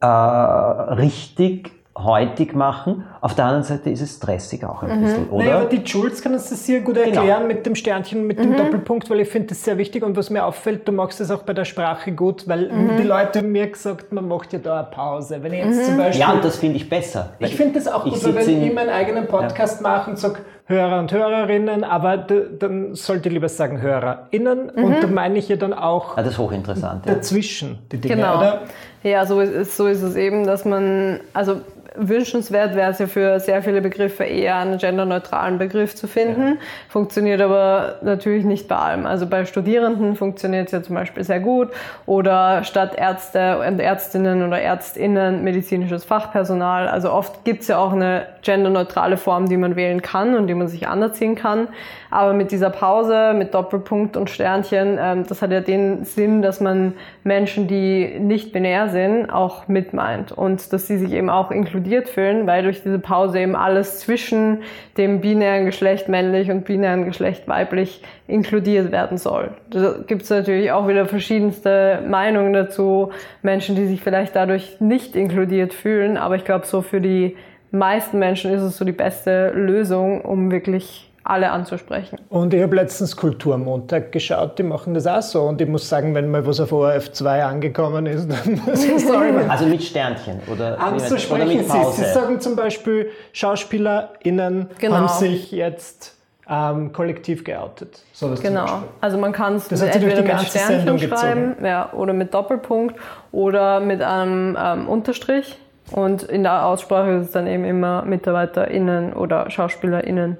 äh, 0.00 0.06
richtig 0.06 1.75
heutig 1.96 2.54
machen. 2.54 3.04
Auf 3.20 3.34
der 3.34 3.46
anderen 3.46 3.64
Seite 3.64 3.90
ist 3.90 4.00
es 4.00 4.16
stressig 4.16 4.64
auch 4.64 4.82
ein 4.82 4.98
mhm. 4.98 5.04
bisschen, 5.04 5.28
oder? 5.30 5.44
Naja, 5.44 5.56
aber 5.58 5.68
die 5.68 5.82
Jules 5.84 6.22
kann 6.22 6.34
uns 6.34 6.50
das 6.50 6.64
sehr 6.64 6.80
gut 6.80 6.96
erklären 6.96 7.26
genau. 7.26 7.46
mit 7.46 7.64
dem 7.64 7.74
Sternchen, 7.74 8.26
mit 8.26 8.38
dem 8.38 8.50
mhm. 8.50 8.56
Doppelpunkt, 8.56 9.08
weil 9.10 9.20
ich 9.20 9.28
finde 9.28 9.48
das 9.48 9.64
sehr 9.64 9.78
wichtig 9.78 10.02
und 10.02 10.16
was 10.16 10.30
mir 10.30 10.44
auffällt, 10.44 10.86
du 10.86 10.92
machst 10.92 11.20
das 11.20 11.30
auch 11.30 11.42
bei 11.42 11.52
der 11.52 11.64
Sprache 11.64 12.12
gut, 12.12 12.46
weil 12.48 12.70
mhm. 12.70 12.96
die 12.98 13.02
Leute 13.02 13.38
haben 13.40 13.52
mir 13.52 13.68
gesagt, 13.68 14.12
man 14.12 14.28
macht 14.28 14.52
ja 14.52 14.58
da 14.58 14.80
eine 14.80 14.88
Pause. 14.90 15.38
Wenn 15.42 15.52
ich 15.52 15.64
jetzt 15.64 15.80
mhm. 15.80 15.84
zum 15.84 15.96
Beispiel, 15.96 16.20
ja, 16.20 16.32
und 16.32 16.44
das 16.44 16.56
finde 16.56 16.76
ich 16.76 16.88
besser. 16.88 17.30
Ich 17.38 17.56
finde 17.56 17.74
das 17.74 17.88
auch 17.88 18.04
gut, 18.04 18.22
weil 18.24 18.34
wenn 18.34 18.62
ich 18.62 18.74
meinen 18.74 18.90
eigenen 18.90 19.26
Podcast 19.26 19.82
ja. 19.82 19.88
mache 19.88 20.10
und 20.10 20.18
sage, 20.18 20.40
Hörer 20.68 20.98
und 20.98 21.12
Hörerinnen, 21.12 21.84
aber 21.84 22.16
dann 22.16 22.96
sollte 22.96 23.28
ich 23.28 23.34
lieber 23.34 23.48
sagen 23.48 23.80
HörerInnen 23.80 24.72
mhm. 24.74 24.84
und 24.84 25.00
da 25.00 25.06
meine 25.06 25.38
ich 25.38 25.48
ja 25.48 25.54
dann 25.54 25.72
auch 25.72 26.16
ah, 26.16 26.22
das 26.22 26.32
ist 26.32 26.38
hochinteressant, 26.38 27.08
dazwischen 27.08 27.78
die 27.92 27.98
Dinge, 27.98 28.16
genau. 28.16 28.38
oder? 28.38 28.62
Ja, 29.04 29.24
so 29.26 29.40
ist, 29.40 29.76
so 29.76 29.86
ist 29.86 30.02
es 30.02 30.16
eben, 30.16 30.44
dass 30.44 30.64
man, 30.64 31.20
also 31.32 31.60
wünschenswert 31.98 32.74
wäre 32.74 32.90
es 32.90 32.98
ja 32.98 33.06
für 33.06 33.40
sehr 33.40 33.62
viele 33.62 33.80
Begriffe 33.80 34.24
eher 34.24 34.56
einen 34.56 34.78
genderneutralen 34.78 35.58
Begriff 35.58 35.94
zu 35.94 36.06
finden. 36.06 36.42
Ja. 36.42 36.56
Funktioniert 36.88 37.40
aber 37.40 37.96
natürlich 38.02 38.44
nicht 38.44 38.68
bei 38.68 38.76
allem. 38.76 39.06
Also 39.06 39.26
bei 39.26 39.44
Studierenden 39.44 40.16
funktioniert 40.16 40.66
es 40.66 40.72
ja 40.72 40.82
zum 40.82 40.94
Beispiel 40.94 41.24
sehr 41.24 41.40
gut 41.40 41.70
oder 42.06 42.64
statt 42.64 42.94
Ärzte 42.96 43.58
und 43.58 43.80
Ärztinnen 43.80 44.46
oder 44.46 44.60
Ärztinnen 44.60 45.44
medizinisches 45.44 46.04
Fachpersonal. 46.04 46.88
Also 46.88 47.12
oft 47.12 47.44
gibt 47.44 47.62
es 47.62 47.68
ja 47.68 47.78
auch 47.78 47.92
eine 47.92 48.26
genderneutrale 48.42 49.16
Form, 49.16 49.48
die 49.48 49.56
man 49.56 49.76
wählen 49.76 50.02
kann 50.02 50.36
und 50.36 50.46
die 50.46 50.54
man 50.54 50.68
sich 50.68 50.88
anerziehen 50.88 51.34
kann. 51.34 51.68
Aber 52.10 52.32
mit 52.32 52.50
dieser 52.50 52.70
Pause, 52.70 53.34
mit 53.34 53.52
Doppelpunkt 53.54 54.16
und 54.16 54.30
Sternchen, 54.30 54.98
ähm, 55.00 55.24
das 55.28 55.42
hat 55.42 55.50
ja 55.50 55.60
den 55.60 56.04
Sinn, 56.04 56.42
dass 56.42 56.60
man 56.60 56.94
Menschen, 57.24 57.68
die 57.68 58.18
nicht 58.18 58.52
binär 58.52 58.88
sind, 58.88 59.30
auch 59.30 59.68
mitmeint 59.68 60.32
und 60.32 60.72
dass 60.72 60.86
sie 60.86 60.98
sich 60.98 61.12
eben 61.12 61.28
auch 61.30 61.50
inkludiert 61.86 62.08
fühlen, 62.08 62.46
weil 62.46 62.64
durch 62.64 62.82
diese 62.82 62.98
Pause 62.98 63.38
eben 63.38 63.54
alles 63.54 64.00
zwischen 64.00 64.62
dem 64.96 65.20
binären 65.20 65.66
Geschlecht 65.66 66.08
männlich 66.08 66.50
und 66.50 66.64
binären 66.64 67.04
Geschlecht 67.04 67.46
weiblich 67.46 68.02
inkludiert 68.26 68.90
werden 68.90 69.18
soll. 69.18 69.50
Da 69.70 69.94
gibt 70.06 70.22
es 70.22 70.30
natürlich 70.30 70.72
auch 70.72 70.88
wieder 70.88 71.06
verschiedenste 71.06 72.02
Meinungen 72.08 72.52
dazu, 72.52 73.12
Menschen, 73.42 73.76
die 73.76 73.86
sich 73.86 74.00
vielleicht 74.00 74.34
dadurch 74.34 74.80
nicht 74.80 75.14
inkludiert 75.14 75.72
fühlen, 75.72 76.16
aber 76.16 76.34
ich 76.34 76.44
glaube, 76.44 76.66
so 76.66 76.82
für 76.82 77.00
die 77.00 77.36
meisten 77.70 78.18
Menschen 78.18 78.52
ist 78.52 78.62
es 78.62 78.76
so 78.76 78.84
die 78.84 78.92
beste 78.92 79.50
Lösung, 79.50 80.22
um 80.22 80.50
wirklich 80.50 81.12
alle 81.30 81.50
anzusprechen. 81.50 82.18
Und 82.28 82.54
ich 82.54 82.62
habe 82.62 82.76
letztens 82.76 83.16
Kulturmontag 83.16 84.12
geschaut, 84.12 84.58
die 84.58 84.62
machen 84.62 84.94
das 84.94 85.06
auch 85.06 85.22
so. 85.22 85.42
Und 85.42 85.60
ich 85.60 85.68
muss 85.68 85.88
sagen, 85.88 86.14
wenn 86.14 86.30
mal 86.30 86.46
was 86.46 86.60
auf 86.60 86.72
ORF 86.72 87.12
2 87.12 87.44
angekommen 87.44 88.06
ist, 88.06 88.28
dann 88.30 88.60
Also 89.48 89.66
mit 89.66 89.82
Sternchen 89.82 90.40
oder, 90.50 90.78
anzusprechen 90.80 91.32
oder 91.32 91.46
mit 91.46 91.68
Pause. 91.68 91.92
Sie, 91.96 92.04
Sie 92.04 92.12
sagen 92.12 92.40
zum 92.40 92.56
Beispiel, 92.56 93.10
SchauspielerInnen 93.32 94.68
genau. 94.78 94.94
haben 94.94 95.08
sich 95.08 95.50
jetzt 95.52 96.16
ähm, 96.48 96.92
kollektiv 96.92 97.44
geoutet. 97.44 98.02
So 98.12 98.32
genau. 98.40 98.84
Also 99.00 99.18
man 99.18 99.32
kann 99.32 99.56
es 99.56 99.70
entweder 99.70 100.22
mit 100.22 100.40
Sternchen 100.42 100.98
schreiben 100.98 101.56
ja, 101.64 101.92
oder 101.92 102.12
mit 102.12 102.32
Doppelpunkt 102.32 102.96
oder 103.32 103.80
mit 103.80 104.00
einem 104.02 104.56
ähm, 104.58 104.88
Unterstrich. 104.88 105.58
Und 105.92 106.24
in 106.24 106.42
der 106.42 106.66
Aussprache 106.66 107.10
ist 107.12 107.26
es 107.26 107.32
dann 107.32 107.46
eben 107.46 107.64
immer 107.64 108.02
MitarbeiterInnen 108.02 109.12
oder 109.12 109.50
SchauspielerInnen 109.50 110.36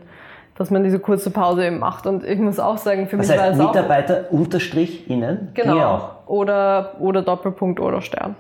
dass 0.56 0.70
man 0.70 0.84
diese 0.84 0.98
kurze 0.98 1.30
Pause 1.30 1.66
eben 1.66 1.78
macht. 1.78 2.06
Und 2.06 2.24
ich 2.24 2.38
muss 2.38 2.58
auch 2.58 2.78
sagen, 2.78 3.08
für 3.08 3.18
Was 3.18 3.28
mich 3.28 3.38
heißt, 3.38 3.58
war 3.58 3.66
es 3.66 3.72
Mitarbeiter 3.74 4.24
auch, 4.28 4.32
unterstrich 4.32 5.08
innen? 5.10 5.50
Genau. 5.54 5.80
Auch. 5.80 6.10
Oder, 6.26 6.94
oder 6.98 7.22
Doppelpunkt 7.22 7.80
oder 7.80 8.00
Stern. 8.00 8.36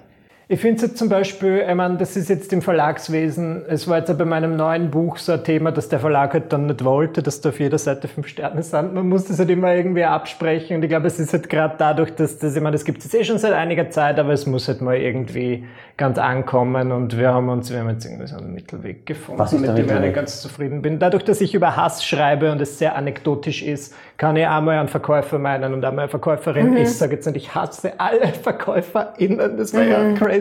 Ich 0.48 0.60
finde 0.60 0.76
es 0.76 0.82
jetzt 0.82 0.98
zum 0.98 1.08
Beispiel, 1.08 1.64
ich 1.68 1.74
meine, 1.74 1.96
das 1.96 2.16
ist 2.16 2.28
jetzt 2.28 2.52
im 2.52 2.62
Verlagswesen, 2.62 3.64
es 3.66 3.88
war 3.88 3.98
jetzt 3.98 4.16
bei 4.16 4.24
meinem 4.24 4.54
neuen 4.54 4.92
Buch 4.92 5.16
so 5.16 5.32
ein 5.32 5.42
Thema, 5.42 5.72
dass 5.72 5.88
der 5.88 5.98
Verlag 5.98 6.34
halt 6.34 6.52
dann 6.52 6.66
nicht 6.66 6.84
wollte, 6.84 7.20
dass 7.20 7.40
da 7.40 7.48
auf 7.48 7.58
jeder 7.58 7.78
Seite 7.78 8.06
fünf 8.06 8.28
Sterne 8.28 8.62
sind. 8.62 8.94
Man 8.94 9.08
muss 9.08 9.24
das 9.24 9.40
halt 9.40 9.50
immer 9.50 9.74
irgendwie 9.74 10.04
absprechen 10.04 10.76
und 10.76 10.84
ich 10.84 10.88
glaube, 10.88 11.08
es 11.08 11.18
ist 11.18 11.32
halt 11.32 11.50
gerade 11.50 11.74
dadurch, 11.78 12.14
dass 12.14 12.38
das, 12.38 12.54
ich 12.54 12.62
meine, 12.62 12.74
das 12.74 12.84
gibt 12.84 12.98
es 12.98 13.06
jetzt 13.06 13.14
eh 13.20 13.24
schon 13.24 13.38
seit 13.38 13.54
einiger 13.54 13.90
Zeit, 13.90 14.20
aber 14.20 14.34
es 14.34 14.46
muss 14.46 14.68
halt 14.68 14.82
mal 14.82 14.96
irgendwie 14.96 15.64
ganz 15.96 16.18
ankommen 16.18 16.92
und 16.92 17.18
wir 17.18 17.32
haben 17.32 17.48
uns, 17.48 17.72
wir 17.72 17.80
haben 17.80 17.88
jetzt 17.88 18.04
irgendwie 18.04 18.26
so 18.26 18.36
einen 18.36 18.52
Mittelweg 18.52 19.06
gefunden, 19.06 19.38
Was 19.38 19.52
mit 19.52 19.76
dem 19.76 19.88
ich 19.88 20.00
nicht 20.00 20.14
ganz 20.14 20.42
zufrieden 20.42 20.82
bin. 20.82 20.98
Dadurch, 20.98 21.24
dass 21.24 21.40
ich 21.40 21.54
über 21.54 21.74
Hass 21.74 22.04
schreibe 22.04 22.52
und 22.52 22.60
es 22.60 22.78
sehr 22.78 22.96
anekdotisch 22.96 23.62
ist, 23.62 23.94
kann 24.18 24.36
ich 24.36 24.46
einmal 24.46 24.78
einen 24.78 24.88
Verkäufer 24.88 25.38
meinen 25.38 25.72
und 25.72 25.84
einmal 25.84 26.04
eine 26.04 26.10
Verkäuferin. 26.10 26.70
Mhm. 26.70 26.76
Ich 26.76 26.92
sage 26.92 27.14
jetzt 27.14 27.26
nicht, 27.26 27.36
ich 27.36 27.54
hasse 27.54 27.98
alle 27.98 28.26
VerkäuferInnen, 28.42 29.56
das 29.56 29.72
wäre 29.72 29.84
mhm. 29.84 29.90
ja 29.90 30.18
crazy, 30.18 30.35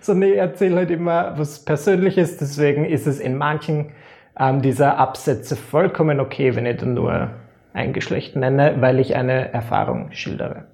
sondern 0.00 0.30
ich 0.30 0.36
erzähle 0.36 0.76
halt 0.76 0.90
immer 0.90 1.38
was 1.38 1.64
Persönliches, 1.64 2.36
deswegen 2.36 2.84
ist 2.84 3.06
es 3.06 3.20
in 3.20 3.36
manchen 3.36 3.90
ähm, 4.38 4.62
dieser 4.62 4.98
Absätze 4.98 5.56
vollkommen 5.56 6.20
okay, 6.20 6.54
wenn 6.56 6.66
ich 6.66 6.78
dann 6.78 6.94
nur 6.94 7.30
ein 7.72 7.92
Geschlecht 7.92 8.36
nenne, 8.36 8.76
weil 8.80 9.00
ich 9.00 9.16
eine 9.16 9.52
Erfahrung 9.52 10.12
schildere. 10.12 10.64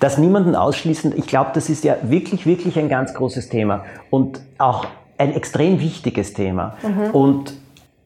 Das 0.00 0.18
niemanden 0.18 0.54
ausschließen, 0.54 1.14
ich 1.16 1.26
glaube, 1.26 1.50
das 1.54 1.68
ist 1.68 1.84
ja 1.84 1.96
wirklich, 2.02 2.46
wirklich 2.46 2.78
ein 2.78 2.88
ganz 2.88 3.14
großes 3.14 3.48
Thema 3.48 3.84
und 4.10 4.40
auch 4.58 4.86
ein 5.18 5.34
extrem 5.34 5.80
wichtiges 5.80 6.34
Thema. 6.34 6.76
Mhm. 6.82 7.10
Und 7.12 7.54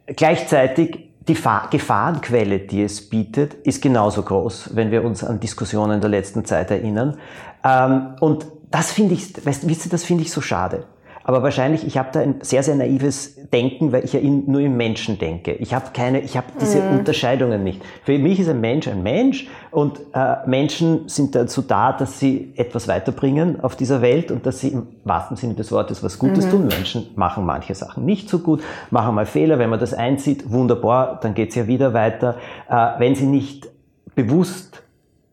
gleichzeitig 0.06 1.10
die 1.28 1.36
Gefahrenquelle, 1.70 2.60
die 2.60 2.82
es 2.82 3.08
bietet, 3.08 3.54
ist 3.54 3.82
genauso 3.82 4.22
groß, 4.22 4.74
wenn 4.74 4.90
wir 4.90 5.04
uns 5.04 5.22
an 5.22 5.38
Diskussionen 5.38 6.00
der 6.00 6.10
letzten 6.10 6.44
Zeit 6.44 6.70
erinnern. 6.70 7.18
Ähm, 7.62 8.14
und 8.20 8.46
das 8.70 8.92
finde 8.92 9.14
ich, 9.14 9.44
weißt, 9.44 9.68
wisst 9.68 9.86
ihr, 9.86 9.90
das 9.90 10.04
finde 10.04 10.22
ich 10.22 10.30
so 10.30 10.40
schade. 10.40 10.84
Aber 11.22 11.42
wahrscheinlich, 11.42 11.86
ich 11.86 11.98
habe 11.98 12.08
da 12.12 12.20
ein 12.20 12.36
sehr, 12.40 12.62
sehr 12.62 12.74
naives 12.74 13.36
Denken, 13.52 13.92
weil 13.92 14.04
ich 14.04 14.12
ja 14.12 14.20
in, 14.20 14.50
nur 14.50 14.60
im 14.60 14.76
Menschen 14.76 15.18
denke. 15.18 15.52
Ich 15.52 15.74
habe 15.74 15.86
keine, 15.92 16.20
ich 16.20 16.36
habe 16.36 16.46
diese 16.60 16.80
mhm. 16.80 16.98
Unterscheidungen 16.98 17.62
nicht. 17.62 17.82
Für 18.04 18.18
mich 18.18 18.40
ist 18.40 18.48
ein 18.48 18.60
Mensch 18.60 18.88
ein 18.88 19.02
Mensch 19.02 19.48
und 19.70 20.00
äh, 20.14 20.36
Menschen 20.46 21.08
sind 21.08 21.34
dazu 21.34 21.62
da, 21.62 21.92
dass 21.92 22.18
sie 22.18 22.52
etwas 22.56 22.88
weiterbringen 22.88 23.60
auf 23.60 23.76
dieser 23.76 24.02
Welt 24.02 24.30
und 24.30 24.46
dass 24.46 24.60
sie 24.60 24.68
im 24.68 24.86
wahrsten 25.04 25.36
Sinne 25.36 25.54
des 25.54 25.70
Wortes 25.72 26.02
was 26.02 26.18
Gutes 26.18 26.46
mhm. 26.46 26.50
tun. 26.50 26.66
Menschen 26.68 27.08
machen 27.16 27.44
manche 27.44 27.74
Sachen 27.74 28.04
nicht 28.04 28.28
so 28.28 28.38
gut, 28.38 28.62
machen 28.90 29.14
mal 29.14 29.26
Fehler. 29.26 29.58
Wenn 29.58 29.70
man 29.70 29.80
das 29.80 29.92
einzieht, 29.92 30.50
wunderbar, 30.50 31.20
dann 31.20 31.34
geht's 31.34 31.54
ja 31.54 31.66
wieder 31.66 31.92
weiter. 31.92 32.36
Äh, 32.68 32.98
wenn 32.98 33.14
sie 33.14 33.26
nicht 33.26 33.68
bewusst 34.14 34.82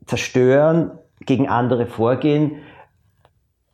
zerstören, 0.05 0.91
gegen 1.25 1.47
andere 1.47 1.85
vorgehen, 1.85 2.57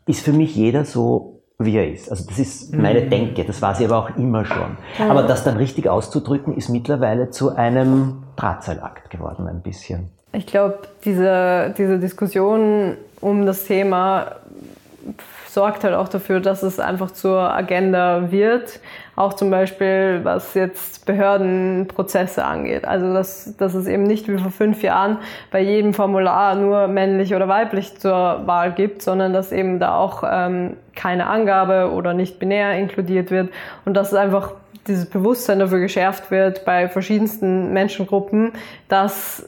ist 0.06 0.24
für 0.24 0.34
mich 0.34 0.56
jeder 0.56 0.86
so, 0.86 1.42
wie 1.60 1.78
er 1.78 1.92
ist. 1.92 2.10
Also 2.10 2.26
das 2.28 2.40
ist 2.40 2.76
meine 2.76 3.02
mhm. 3.02 3.10
Denke, 3.10 3.44
das 3.46 3.62
war 3.62 3.76
sie 3.76 3.86
aber 3.86 3.98
auch 3.98 4.18
immer 4.18 4.46
schon. 4.46 4.78
Mhm. 5.00 5.12
Aber 5.12 5.24
das 5.24 5.44
dann 5.44 5.58
richtig 5.58 5.88
auszudrücken, 5.88 6.56
ist 6.56 6.70
mittlerweile 6.70 7.30
zu 7.30 7.56
einem 7.56 8.24
Drahtseilakt 8.36 9.10
geworden, 9.10 9.48
ein 9.48 9.62
bisschen. 9.62 10.10
Ich 10.34 10.48
glaube, 10.48 10.80
diese, 11.06 11.74
diese 11.78 12.00
Diskussion 12.00 12.98
um 13.22 13.46
das 13.46 13.66
Thema 13.66 14.38
sorgt 15.48 15.84
halt 15.84 15.94
auch 15.94 16.10
dafür, 16.10 16.40
dass 16.40 16.64
es 16.64 16.80
einfach 16.80 17.12
zur 17.12 17.40
Agenda 17.54 18.32
wird. 18.32 18.80
Auch 19.16 19.34
zum 19.34 19.52
Beispiel, 19.52 20.22
was 20.24 20.56
jetzt 20.56 21.06
Behördenprozesse 21.06 22.44
angeht. 22.44 22.86
Also, 22.86 23.14
dass, 23.14 23.56
dass 23.58 23.76
es 23.76 23.88
eben 23.88 24.04
nicht 24.04 24.28
wie 24.28 24.38
vor 24.38 24.52
fünf 24.52 24.82
Jahren 24.82 25.18
bei 25.52 25.62
jedem 25.62 25.94
Formular 25.94 26.56
nur 26.56 26.88
männlich 26.88 27.36
oder 27.36 27.48
weiblich 27.48 27.98
zur 28.00 28.42
Wahl 28.46 28.72
gibt, 28.72 29.04
sondern 29.04 29.32
dass 29.32 29.52
eben 29.52 29.80
da 29.80 29.96
auch 29.96 30.24
ähm, 30.26 30.78
keine 30.96 31.28
Angabe 31.28 31.92
oder 31.92 32.14
nicht 32.14 32.40
binär 32.40 32.78
inkludiert 32.78 33.30
wird 33.30 33.50
und 33.86 33.94
dass 33.94 34.12
es 34.12 34.18
einfach 34.18 34.54
dieses 34.88 35.06
Bewusstsein 35.06 35.60
dafür 35.60 35.80
geschärft 35.80 36.32
wird 36.32 36.66
bei 36.66 36.90
verschiedensten 36.90 37.72
Menschengruppen, 37.72 38.52
dass 38.90 39.48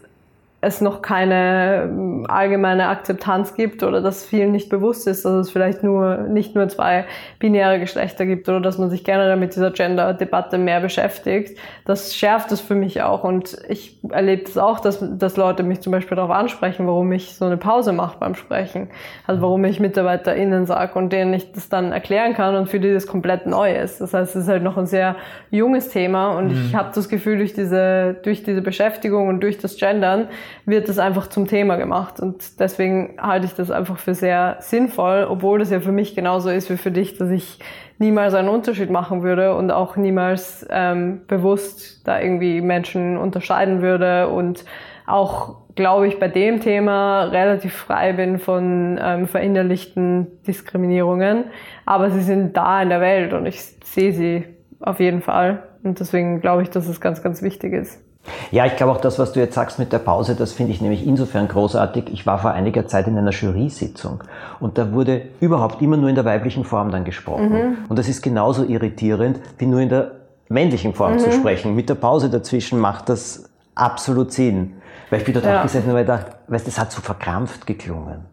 es 0.65 0.81
noch 0.81 1.01
keine 1.01 1.83
ähm, 1.83 2.25
allgemeine 2.27 2.87
Akzeptanz 2.87 3.53
gibt 3.53 3.83
oder 3.83 4.01
dass 4.01 4.25
vielen 4.25 4.51
nicht 4.51 4.69
bewusst 4.69 5.07
ist, 5.07 5.23
dass 5.23 5.33
es 5.33 5.51
vielleicht 5.51 5.83
nur 5.83 6.17
nicht 6.17 6.55
nur 6.55 6.67
zwei 6.69 7.05
binäre 7.39 7.79
Geschlechter 7.79 8.25
gibt 8.25 8.49
oder 8.49 8.59
dass 8.61 8.77
man 8.77 8.89
sich 8.89 9.03
generell 9.03 9.37
mit 9.37 9.55
dieser 9.55 9.71
Gender-Debatte 9.71 10.57
mehr 10.57 10.81
beschäftigt. 10.81 11.57
Das 11.85 12.15
schärft 12.15 12.51
es 12.51 12.61
für 12.61 12.73
mich 12.73 13.03
auch 13.03 13.23
und 13.23 13.57
ich 13.69 13.99
erlebe 14.09 14.43
es 14.43 14.53
das 14.53 14.63
auch, 14.63 14.79
dass, 14.79 15.03
dass 15.17 15.37
Leute 15.37 15.61
mich 15.63 15.81
zum 15.81 15.91
Beispiel 15.91 16.15
darauf 16.15 16.31
ansprechen, 16.31 16.87
warum 16.87 17.11
ich 17.11 17.35
so 17.35 17.45
eine 17.45 17.57
Pause 17.57 17.93
mache 17.93 18.17
beim 18.19 18.33
Sprechen. 18.33 18.89
Also 19.27 19.41
warum 19.41 19.63
ich 19.65 19.79
MitarbeiterInnen 19.79 20.65
sage 20.65 20.97
und 20.97 21.13
denen 21.13 21.33
ich 21.33 21.51
das 21.51 21.69
dann 21.69 21.91
erklären 21.91 22.33
kann 22.33 22.55
und 22.55 22.69
für 22.69 22.79
die 22.79 22.91
das 22.91 23.05
komplett 23.05 23.45
neu 23.45 23.75
ist. 23.75 24.01
Das 24.01 24.13
heißt, 24.13 24.35
es 24.35 24.43
ist 24.43 24.49
halt 24.49 24.63
noch 24.63 24.77
ein 24.77 24.87
sehr 24.87 25.15
junges 25.51 25.89
Thema 25.89 26.29
und 26.29 26.47
mhm. 26.47 26.65
ich 26.65 26.75
habe 26.75 26.89
das 26.93 27.07
Gefühl, 27.07 27.37
durch 27.37 27.53
diese, 27.53 28.15
durch 28.23 28.43
diese 28.43 28.61
Beschäftigung 28.61 29.27
und 29.27 29.41
durch 29.41 29.59
das 29.59 29.77
Gendern 29.77 30.27
wird 30.65 30.89
das 30.89 30.99
einfach 30.99 31.27
zum 31.27 31.47
Thema 31.47 31.75
gemacht. 31.75 32.19
Und 32.19 32.59
deswegen 32.59 33.15
halte 33.19 33.45
ich 33.45 33.53
das 33.53 33.71
einfach 33.71 33.99
für 33.99 34.13
sehr 34.13 34.57
sinnvoll, 34.59 35.27
obwohl 35.29 35.59
das 35.59 35.69
ja 35.69 35.79
für 35.79 35.91
mich 35.91 36.15
genauso 36.15 36.49
ist 36.49 36.69
wie 36.69 36.77
für 36.77 36.91
dich, 36.91 37.17
dass 37.17 37.29
ich 37.29 37.59
niemals 37.97 38.33
einen 38.33 38.49
Unterschied 38.49 38.89
machen 38.89 39.23
würde 39.23 39.55
und 39.55 39.71
auch 39.71 39.95
niemals 39.95 40.65
ähm, 40.69 41.21
bewusst 41.27 42.07
da 42.07 42.19
irgendwie 42.19 42.61
Menschen 42.61 43.17
unterscheiden 43.17 43.81
würde 43.81 44.29
und 44.29 44.65
auch, 45.07 45.57
glaube 45.75 46.07
ich, 46.07 46.19
bei 46.19 46.27
dem 46.27 46.61
Thema 46.61 47.25
relativ 47.25 47.73
frei 47.73 48.13
bin 48.13 48.39
von 48.39 48.99
ähm, 49.01 49.27
verinnerlichten 49.27 50.27
Diskriminierungen. 50.47 51.45
Aber 51.85 52.09
sie 52.09 52.21
sind 52.21 52.57
da 52.57 52.81
in 52.81 52.89
der 52.89 53.01
Welt 53.01 53.33
und 53.33 53.45
ich 53.45 53.61
sehe 53.83 54.11
sie 54.11 54.45
auf 54.79 54.99
jeden 54.99 55.21
Fall. 55.21 55.63
Und 55.83 55.99
deswegen 55.99 56.41
glaube 56.41 56.63
ich, 56.63 56.69
dass 56.69 56.87
es 56.87 56.99
ganz, 56.99 57.21
ganz 57.21 57.41
wichtig 57.41 57.73
ist. 57.73 58.04
Ja, 58.51 58.65
ich 58.65 58.75
glaube 58.75 58.93
auch 58.93 59.01
das, 59.01 59.19
was 59.19 59.33
du 59.33 59.39
jetzt 59.39 59.55
sagst 59.55 59.79
mit 59.79 59.93
der 59.93 59.99
Pause, 59.99 60.35
das 60.35 60.53
finde 60.53 60.71
ich 60.71 60.81
nämlich 60.81 61.05
insofern 61.05 61.47
großartig. 61.47 62.05
Ich 62.11 62.25
war 62.25 62.39
vor 62.39 62.51
einiger 62.51 62.87
Zeit 62.87 63.07
in 63.07 63.17
einer 63.17 63.31
Jury-Sitzung 63.31 64.23
und 64.59 64.77
da 64.77 64.91
wurde 64.93 65.23
überhaupt 65.39 65.81
immer 65.81 65.97
nur 65.97 66.09
in 66.09 66.15
der 66.15 66.25
weiblichen 66.25 66.63
Form 66.63 66.91
dann 66.91 67.03
gesprochen. 67.03 67.49
Mhm. 67.49 67.77
Und 67.89 67.99
das 67.99 68.07
ist 68.07 68.21
genauso 68.21 68.63
irritierend, 68.63 69.39
wie 69.57 69.65
nur 69.65 69.79
in 69.79 69.89
der 69.89 70.11
männlichen 70.49 70.93
Form 70.93 71.13
mhm. 71.13 71.19
zu 71.19 71.31
sprechen. 71.31 71.75
Mit 71.75 71.89
der 71.89 71.95
Pause 71.95 72.29
dazwischen 72.29 72.79
macht 72.79 73.09
das 73.09 73.49
absolut 73.75 74.31
Sinn. 74.31 74.73
Weil 75.09 75.19
ich 75.19 75.25
bin 75.25 75.33
dort 75.33 75.45
ja. 75.45 75.59
auch 75.59 75.63
gesessen 75.63 75.89
und 75.89 75.97
gedacht, 75.97 76.27
weißt, 76.47 76.67
das 76.67 76.79
hat 76.79 76.91
so 76.91 77.01
verkrampft 77.01 77.67
geklungen. 77.67 78.25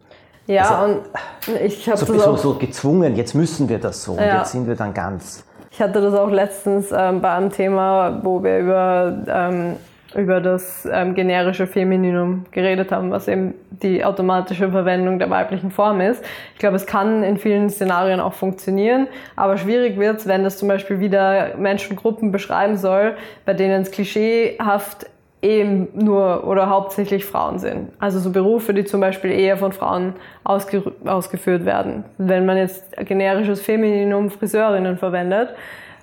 Ja, 0.47 0.81
also, 0.81 0.95
und 0.95 1.61
ich 1.61 1.89
habe 1.89 1.99
so, 1.99 2.19
so, 2.19 2.37
so 2.37 2.55
gezwungen, 2.55 3.15
jetzt 3.17 3.35
müssen 3.35 3.69
wir 3.69 3.79
das 3.79 4.03
so 4.03 4.17
ja. 4.17 4.23
und 4.23 4.39
jetzt 4.39 4.53
sind 4.53 4.67
wir 4.67 4.75
dann 4.75 4.93
ganz. 4.93 5.45
Ich 5.73 5.81
hatte 5.81 6.03
das 6.03 6.15
auch 6.15 6.31
letztens 6.31 6.93
ähm, 6.93 7.23
bei 7.23 7.33
einem 7.33 7.51
Thema, 7.51 8.21
wo 8.23 8.43
wir 8.45 8.59
über, 8.59 9.25
ähm, 9.27 9.77
über 10.15 10.43
das 10.43 10.87
ähm, 10.91 11.15
generische 11.15 11.67
Femininum 11.67 12.45
geredet 12.51 12.93
haben, 12.93 13.11
was 13.11 13.27
eben 13.27 13.55
die 13.71 14.05
automatische 14.05 14.71
Verwendung 14.71 15.19
der 15.19 15.31
weiblichen 15.31 15.71
Form 15.71 16.03
ist. 16.03 16.23
Ich 16.53 16.59
glaube, 16.59 16.77
es 16.77 16.85
kann 16.85 17.23
in 17.23 17.39
vielen 17.39 17.71
Szenarien 17.71 18.21
auch 18.21 18.35
funktionieren, 18.35 19.09
aber 19.35 19.57
schwierig 19.57 19.99
wird 19.99 20.19
es, 20.19 20.29
wenn 20.29 20.45
das 20.45 20.59
zum 20.59 20.69
Beispiel 20.69 21.01
wieder 21.01 21.57
Menschengruppen 21.57 22.33
beschreiben 22.33 22.77
soll, 22.77 23.15
bei 23.47 23.55
denen 23.55 23.81
es 23.81 23.91
klischeehaft 23.91 25.07
eben 25.43 25.89
nur 25.93 26.47
oder 26.47 26.71
hauptsächlich 26.71 27.25
Frauen 27.25 27.59
sind. 27.59 27.91
Also 27.99 28.21
so 28.21 28.31
Berufe, 28.31 28.73
die 28.73 28.85
zum 28.85 29.01
Beispiel 29.01 29.33
eher 29.33 29.57
von 29.57 29.73
Frauen 29.73 30.15
ausge 30.45 30.93
ausgeführt 31.05 31.65
werden. 31.65 32.05
Wenn 32.17 32.47
man 32.47 32.57
jetzt 32.57 32.97
generisches 32.97 33.61
Femininum 33.61 34.31
Friseurinnen 34.31 34.97
verwendet, 34.97 35.51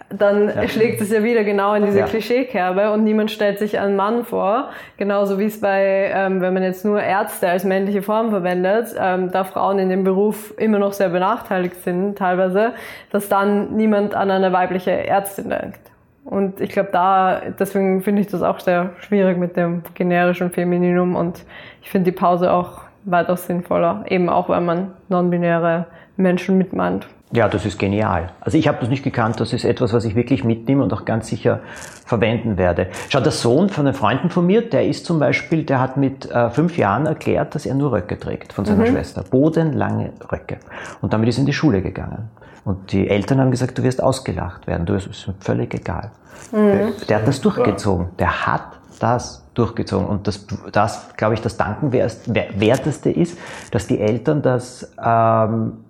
dann 0.10 0.47
ja. 0.47 0.67
schlägt 0.67 1.02
es 1.02 1.12
ja 1.12 1.23
wieder 1.23 1.43
genau 1.43 1.73
in 1.75 1.86
diese 1.86 1.99
ja. 1.99 2.06
Klischeekerbe 2.06 2.91
und 2.91 3.04
niemand 3.04 3.30
stellt 3.32 3.60
sich 3.60 3.80
einen 3.80 3.95
Mann 3.95 4.25
vor. 4.25 4.69
Genauso 4.97 5.38
wie 5.39 5.45
es 5.45 5.62
bei, 5.62 6.12
ähm, 6.13 6.41
wenn 6.41 6.54
man 6.54 6.63
jetzt 6.63 6.84
nur 6.84 7.02
Ärzte 7.02 7.47
als 7.47 7.63
männliche 7.63 8.02
Form 8.02 8.32
verwendet, 8.32 8.95
ähm, 8.99 9.32
da 9.32 9.43
Frauen 9.43 9.78
in 9.78 9.89
dem 9.89 10.04
Beruf 10.04 10.54
immer 10.58 10.80
noch 10.80 10.93
sehr 10.93 11.10
benachteiligt 11.10 11.84
sind 11.84 12.17
teilweise, 12.17 12.73
dass 13.12 13.30
dann 13.30 13.75
niemand 13.75 14.15
an 14.15 14.32
eine 14.32 14.52
weibliche 14.52 14.91
Ärztin 14.91 15.49
denkt. 15.49 15.88
Und 16.30 16.62
ich 16.62 16.70
glaube, 16.70 16.89
da, 16.92 17.42
deswegen 17.58 18.04
finde 18.04 18.22
ich 18.22 18.28
das 18.28 18.44
auch 18.44 18.60
sehr 18.60 18.92
schwierig 19.00 19.39
mit 19.39 19.58
dem 19.58 19.82
generischen 19.96 20.52
Femininum 20.52 21.15
und 21.15 21.44
ich 21.82 21.89
finde 21.89 22.12
die 22.12 22.15
Pause 22.15 22.54
auch 22.54 22.82
weitaus 23.04 23.48
sinnvoller, 23.48 24.06
eben 24.10 24.30
auch, 24.30 24.48
wenn 24.48 24.63
man 24.63 24.92
non-binäre 25.08 25.88
Menschen 26.18 26.60
mitmeint. 26.60 27.08
Ja, 27.32 27.48
das 27.48 27.65
ist 27.65 27.80
genial. 27.80 28.30
Also 28.42 28.60
ich 28.60 28.68
habe 28.68 28.78
das 28.80 28.89
nicht 28.89 29.04
gekannt, 29.04 29.39
das 29.39 29.54
ist 29.54 29.63
etwas, 29.63 29.92
was 29.92 30.06
ich 30.06 30.15
wirklich 30.15 30.44
mitnehme 30.44 30.84
und 30.84 30.94
auch 30.94 31.06
ganz 31.06 31.28
sicher 31.28 31.62
verwenden 32.06 32.58
werde. 32.58 32.88
Schau, 33.10 33.22
der 33.22 33.32
Sohn 33.32 33.70
von 33.70 33.88
einem 33.88 33.96
Freunden 33.96 34.30
von 34.30 34.46
mir, 34.46 34.68
der 34.68 34.88
ist 34.88 35.06
zum 35.06 35.20
Beispiel, 35.20 35.63
der 35.63 35.80
hat 35.80 35.98
mit 35.98 36.30
äh, 36.30 36.52
fünf 36.52 36.78
Jahren 36.78 37.08
erklärt, 37.08 37.56
dass 37.56 37.65
er 37.65 37.74
nur 37.74 37.92
Röcke 37.92 38.20
trägt 38.20 38.54
von 38.54 38.65
seiner 38.65 38.86
mhm. 38.86 38.94
Schwester. 38.94 39.24
Bodenlange 39.24 40.12
Röcke. 40.32 40.58
Und 41.02 41.13
damit 41.13 41.30
ist 41.30 41.38
er 41.38 41.42
in 41.42 41.46
die 41.48 41.54
Schule 41.54 41.82
gegangen. 41.82 42.30
Und 42.65 42.91
die 42.91 43.10
Eltern 43.10 43.39
haben 43.39 43.52
gesagt, 43.52 43.78
du 43.78 43.84
wirst 43.84 44.02
ausgelacht 44.02 44.67
werden, 44.67 44.86
du 44.86 44.93
ist 44.93 45.32
völlig 45.39 45.74
egal. 45.74 46.12
Mhm. 46.52 46.93
Der 47.08 47.19
hat 47.19 47.28
das 47.28 47.41
durchgezogen. 47.41 48.10
Der 48.17 48.48
hat 48.48 48.80
das 49.00 49.45
durchgezogen. 49.54 50.08
Und 50.08 50.28
das, 50.28 50.45
das 50.72 51.15
glaube 51.15 51.34
ich, 51.34 51.41
das 51.41 51.58
Dankenwerteste 51.58 53.10
ist, 53.10 53.38
dass 53.72 53.88
die 53.88 54.00
Eltern 54.00 54.41
das 54.41 54.91
ähm, 55.04 55.86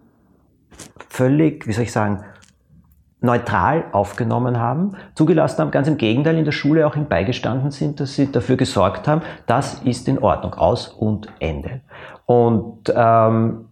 völlig, 1.10 1.68
wie 1.68 1.74
soll 1.74 1.84
ich 1.84 1.92
sagen, 1.92 2.24
neutral 3.22 3.84
aufgenommen 3.92 4.58
haben, 4.58 4.96
zugelassen 5.14 5.60
haben, 5.60 5.72
ganz 5.72 5.88
im 5.90 5.98
Gegenteil 5.98 6.38
in 6.38 6.46
der 6.46 6.54
Schule 6.54 6.88
auch 6.88 6.96
ihm 6.96 7.08
beigestanden 7.08 7.72
sind, 7.72 8.00
dass 8.00 8.16
sie 8.16 8.32
dafür 8.32 8.56
gesorgt 8.56 9.08
haben, 9.10 9.22
das 9.46 9.82
ist 9.84 10.08
in 10.08 10.20
Ordnung, 10.20 10.54
aus 10.54 10.88
und 10.88 11.28
Ende. 11.40 11.82
Und 12.26 12.94
ähm, 12.96 13.69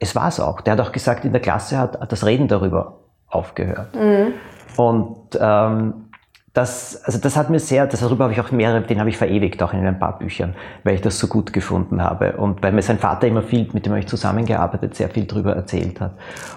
es 0.00 0.16
war 0.16 0.28
es 0.28 0.40
auch. 0.40 0.60
Der 0.62 0.72
hat 0.72 0.80
auch 0.80 0.92
gesagt, 0.92 1.24
in 1.24 1.32
der 1.32 1.40
Klasse 1.40 1.78
hat 1.78 2.10
das 2.10 2.26
Reden 2.26 2.48
darüber 2.48 3.00
aufgehört. 3.28 3.94
Mhm. 3.94 4.32
Und 4.76 5.38
ähm, 5.38 6.10
das, 6.52 7.04
also 7.04 7.18
das 7.20 7.36
hat 7.36 7.48
mir 7.48 7.60
sehr, 7.60 7.86
darüber 7.86 8.24
habe 8.24 8.32
ich 8.32 8.40
auch 8.40 8.50
mehrere, 8.50 8.82
den 8.82 8.98
habe 8.98 9.08
ich 9.08 9.16
verewigt, 9.16 9.62
auch 9.62 9.72
in 9.72 9.86
ein 9.86 9.98
paar 9.98 10.18
Büchern, 10.18 10.56
weil 10.82 10.94
ich 10.94 11.00
das 11.00 11.18
so 11.18 11.28
gut 11.28 11.52
gefunden 11.52 12.02
habe. 12.02 12.32
Und 12.38 12.62
weil 12.62 12.72
mir 12.72 12.82
sein 12.82 12.98
Vater 12.98 13.28
immer 13.28 13.42
viel, 13.42 13.68
mit 13.72 13.86
dem 13.86 13.92
habe 13.92 14.00
ich 14.00 14.08
zusammengearbeitet, 14.08 14.96
sehr 14.96 15.08
viel 15.10 15.26
darüber 15.26 15.54
erzählt 15.54 16.00
hat. 16.00 16.14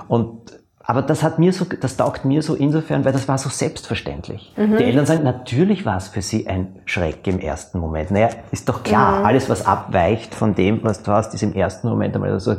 Und 0.07 0.63
aber 0.85 1.01
das 1.01 1.23
hat 1.23 1.39
mir 1.39 1.53
so, 1.53 1.63
das 1.63 1.95
taugt 1.95 2.25
mir 2.25 2.41
so 2.41 2.55
insofern, 2.55 3.05
weil 3.05 3.13
das 3.13 3.29
war 3.29 3.37
so 3.37 3.47
selbstverständlich. 3.47 4.53
Mhm. 4.57 4.77
Die 4.77 4.83
Eltern 4.83 5.05
sagen, 5.05 5.23
natürlich 5.23 5.85
war 5.85 5.95
es 5.95 6.09
für 6.09 6.21
sie 6.21 6.45
ein 6.47 6.75
Schreck 6.85 7.25
im 7.25 7.39
ersten 7.39 7.79
Moment. 7.79 8.11
Naja, 8.11 8.29
ist 8.51 8.67
doch 8.67 8.83
klar, 8.83 9.19
mhm. 9.19 9.25
alles 9.25 9.49
was 9.49 9.65
abweicht 9.65 10.35
von 10.35 10.55
dem, 10.55 10.83
was 10.83 11.01
du 11.01 11.11
hast, 11.13 11.33
ist 11.33 11.41
im 11.41 11.53
ersten 11.53 11.87
Moment 11.87 12.15
einmal 12.15 12.37
so, 12.41 12.55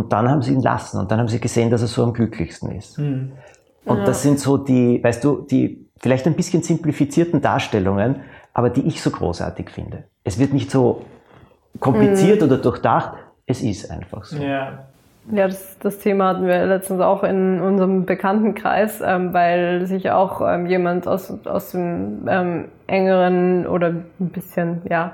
und 0.00 0.12
dann 0.12 0.30
haben 0.30 0.40
sie 0.40 0.54
ihn 0.54 0.62
lassen 0.62 0.98
und 0.98 1.10
dann 1.10 1.18
haben 1.18 1.28
sie 1.28 1.40
gesehen, 1.40 1.70
dass 1.70 1.82
er 1.82 1.88
so 1.88 2.02
am 2.02 2.14
glücklichsten 2.14 2.72
ist. 2.72 2.98
Mhm. 2.98 3.32
Und 3.84 3.98
ja. 3.98 4.04
das 4.04 4.22
sind 4.22 4.40
so 4.40 4.56
die, 4.56 5.02
weißt 5.04 5.22
du, 5.22 5.46
die 5.50 5.86
vielleicht 5.98 6.26
ein 6.26 6.34
bisschen 6.34 6.62
simplifizierten 6.62 7.42
Darstellungen, 7.42 8.22
aber 8.54 8.70
die 8.70 8.86
ich 8.86 9.02
so 9.02 9.10
großartig 9.10 9.68
finde. 9.68 10.04
Es 10.24 10.38
wird 10.38 10.54
nicht 10.54 10.70
so 10.70 11.02
kompliziert 11.80 12.40
mhm. 12.40 12.46
oder 12.46 12.58
durchdacht, 12.58 13.12
es 13.46 13.62
ist 13.62 13.90
einfach 13.90 14.24
so. 14.24 14.36
Ja. 14.42 14.86
Ja, 15.30 15.46
das, 15.46 15.78
das 15.78 15.98
Thema 15.98 16.28
hatten 16.28 16.46
wir 16.46 16.64
letztens 16.64 17.02
auch 17.02 17.22
in 17.22 17.60
unserem 17.60 18.06
Bekanntenkreis, 18.06 19.02
ähm, 19.04 19.34
weil 19.34 19.86
sich 19.86 20.10
auch 20.10 20.40
ähm, 20.40 20.66
jemand 20.66 21.06
aus, 21.06 21.30
aus 21.44 21.72
dem 21.72 22.26
ähm, 22.26 22.68
engeren 22.86 23.66
oder 23.66 23.88
ein 23.88 24.30
bisschen, 24.30 24.80
ja, 24.88 25.12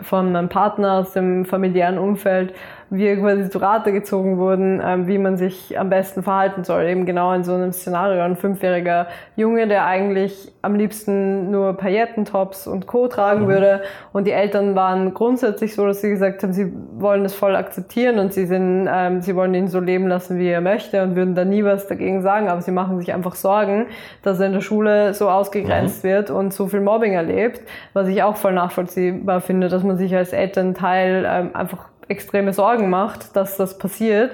von 0.00 0.32
meinem 0.32 0.48
Partner 0.48 0.94
aus 0.94 1.12
dem 1.12 1.44
familiären 1.44 1.98
Umfeld 1.98 2.54
wir 2.92 3.18
quasi 3.18 3.48
zu 3.48 3.58
Rate 3.58 3.90
gezogen 3.90 4.36
wurden, 4.36 4.80
ähm, 4.84 5.06
wie 5.06 5.16
man 5.16 5.38
sich 5.38 5.78
am 5.78 5.88
besten 5.88 6.22
verhalten 6.22 6.62
soll. 6.62 6.84
Eben 6.84 7.06
genau 7.06 7.32
in 7.32 7.42
so 7.42 7.54
einem 7.54 7.72
Szenario. 7.72 8.22
Ein 8.22 8.36
fünfjähriger 8.36 9.06
Junge, 9.34 9.66
der 9.66 9.86
eigentlich 9.86 10.52
am 10.60 10.74
liebsten 10.74 11.50
nur 11.50 11.72
Paillettentops 11.72 12.66
und 12.66 12.86
Co. 12.86 13.08
tragen 13.08 13.44
mhm. 13.44 13.48
würde. 13.48 13.82
Und 14.12 14.26
die 14.26 14.32
Eltern 14.32 14.74
waren 14.74 15.14
grundsätzlich 15.14 15.74
so, 15.74 15.86
dass 15.86 16.02
sie 16.02 16.10
gesagt 16.10 16.42
haben, 16.42 16.52
sie 16.52 16.70
wollen 16.98 17.22
das 17.22 17.34
voll 17.34 17.56
akzeptieren 17.56 18.18
und 18.18 18.34
sie 18.34 18.44
sind, 18.44 18.86
ähm, 18.92 19.22
sie 19.22 19.34
wollen 19.34 19.54
ihn 19.54 19.68
so 19.68 19.80
leben 19.80 20.06
lassen, 20.06 20.38
wie 20.38 20.48
er 20.48 20.60
möchte 20.60 21.02
und 21.02 21.16
würden 21.16 21.34
da 21.34 21.46
nie 21.46 21.64
was 21.64 21.86
dagegen 21.86 22.20
sagen. 22.20 22.48
Aber 22.48 22.60
sie 22.60 22.72
machen 22.72 22.98
sich 22.98 23.14
einfach 23.14 23.36
Sorgen, 23.36 23.86
dass 24.22 24.38
er 24.38 24.46
in 24.46 24.52
der 24.52 24.60
Schule 24.60 25.14
so 25.14 25.30
ausgegrenzt 25.30 26.04
mhm. 26.04 26.08
wird 26.08 26.30
und 26.30 26.52
so 26.52 26.66
viel 26.66 26.82
Mobbing 26.82 27.14
erlebt, 27.14 27.62
was 27.94 28.06
ich 28.08 28.22
auch 28.22 28.36
voll 28.36 28.52
nachvollziehbar 28.52 29.40
finde, 29.40 29.68
dass 29.68 29.82
man 29.82 29.96
sich 29.96 30.14
als 30.14 30.34
Elternteil 30.34 31.24
ähm, 31.26 31.50
einfach 31.54 31.91
extreme 32.08 32.52
Sorgen 32.52 32.90
macht, 32.90 33.36
dass 33.36 33.56
das 33.56 33.78
passiert. 33.78 34.32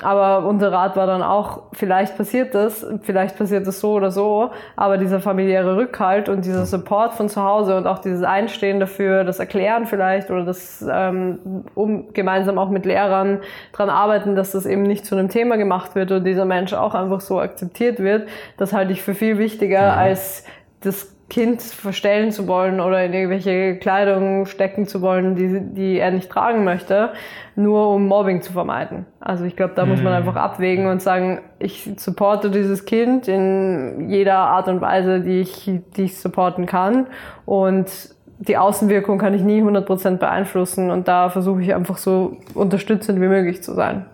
Aber 0.00 0.46
unser 0.46 0.70
Rat 0.70 0.96
war 0.96 1.06
dann 1.06 1.22
auch, 1.22 1.62
vielleicht 1.72 2.16
passiert 2.16 2.54
das, 2.54 2.86
vielleicht 3.02 3.36
passiert 3.36 3.66
das 3.66 3.80
so 3.80 3.94
oder 3.94 4.12
so, 4.12 4.50
aber 4.76 4.96
dieser 4.96 5.18
familiäre 5.18 5.76
Rückhalt 5.76 6.28
und 6.28 6.44
dieser 6.44 6.66
Support 6.66 7.14
von 7.14 7.28
zu 7.28 7.42
Hause 7.42 7.76
und 7.76 7.86
auch 7.88 7.98
dieses 7.98 8.22
Einstehen 8.22 8.78
dafür, 8.78 9.24
das 9.24 9.40
Erklären 9.40 9.86
vielleicht 9.86 10.30
oder 10.30 10.44
das 10.44 10.86
ähm, 10.88 11.64
um, 11.74 12.12
gemeinsam 12.12 12.58
auch 12.58 12.70
mit 12.70 12.86
Lehrern 12.86 13.40
dran 13.72 13.90
arbeiten, 13.90 14.36
dass 14.36 14.52
das 14.52 14.66
eben 14.66 14.82
nicht 14.82 15.04
zu 15.04 15.16
einem 15.16 15.30
Thema 15.30 15.56
gemacht 15.56 15.96
wird 15.96 16.12
und 16.12 16.22
dieser 16.22 16.44
Mensch 16.44 16.74
auch 16.74 16.94
einfach 16.94 17.20
so 17.20 17.40
akzeptiert 17.40 17.98
wird, 17.98 18.28
das 18.56 18.72
halte 18.72 18.92
ich 18.92 19.02
für 19.02 19.14
viel 19.14 19.38
wichtiger 19.38 19.96
als 19.96 20.44
das 20.80 21.17
Kind 21.28 21.60
verstellen 21.60 22.32
zu 22.32 22.48
wollen 22.48 22.80
oder 22.80 23.04
in 23.04 23.12
irgendwelche 23.12 23.76
Kleidung 23.76 24.46
stecken 24.46 24.86
zu 24.86 25.02
wollen, 25.02 25.36
die, 25.36 25.60
die 25.60 25.98
er 25.98 26.10
nicht 26.10 26.30
tragen 26.30 26.64
möchte, 26.64 27.10
nur 27.54 27.90
um 27.90 28.06
Mobbing 28.06 28.40
zu 28.40 28.52
vermeiden. 28.52 29.04
Also 29.20 29.44
ich 29.44 29.54
glaube, 29.54 29.74
da 29.74 29.84
muss 29.84 30.00
man 30.00 30.12
mhm. 30.12 30.18
einfach 30.18 30.36
abwägen 30.36 30.86
und 30.86 31.02
sagen, 31.02 31.40
ich 31.58 31.90
supporte 31.98 32.50
dieses 32.50 32.86
Kind 32.86 33.28
in 33.28 34.08
jeder 34.08 34.38
Art 34.38 34.68
und 34.68 34.80
Weise, 34.80 35.20
die 35.20 35.40
ich, 35.40 35.70
die 35.96 36.04
ich 36.04 36.18
supporten 36.18 36.64
kann 36.64 37.08
und 37.44 37.90
die 38.38 38.56
Außenwirkung 38.56 39.18
kann 39.18 39.34
ich 39.34 39.42
nie 39.42 39.62
100% 39.62 40.16
beeinflussen 40.16 40.90
und 40.90 41.08
da 41.08 41.28
versuche 41.28 41.60
ich 41.60 41.74
einfach 41.74 41.98
so 41.98 42.36
unterstützend 42.54 43.20
wie 43.20 43.26
möglich 43.26 43.62
zu 43.62 43.74
sein. 43.74 44.06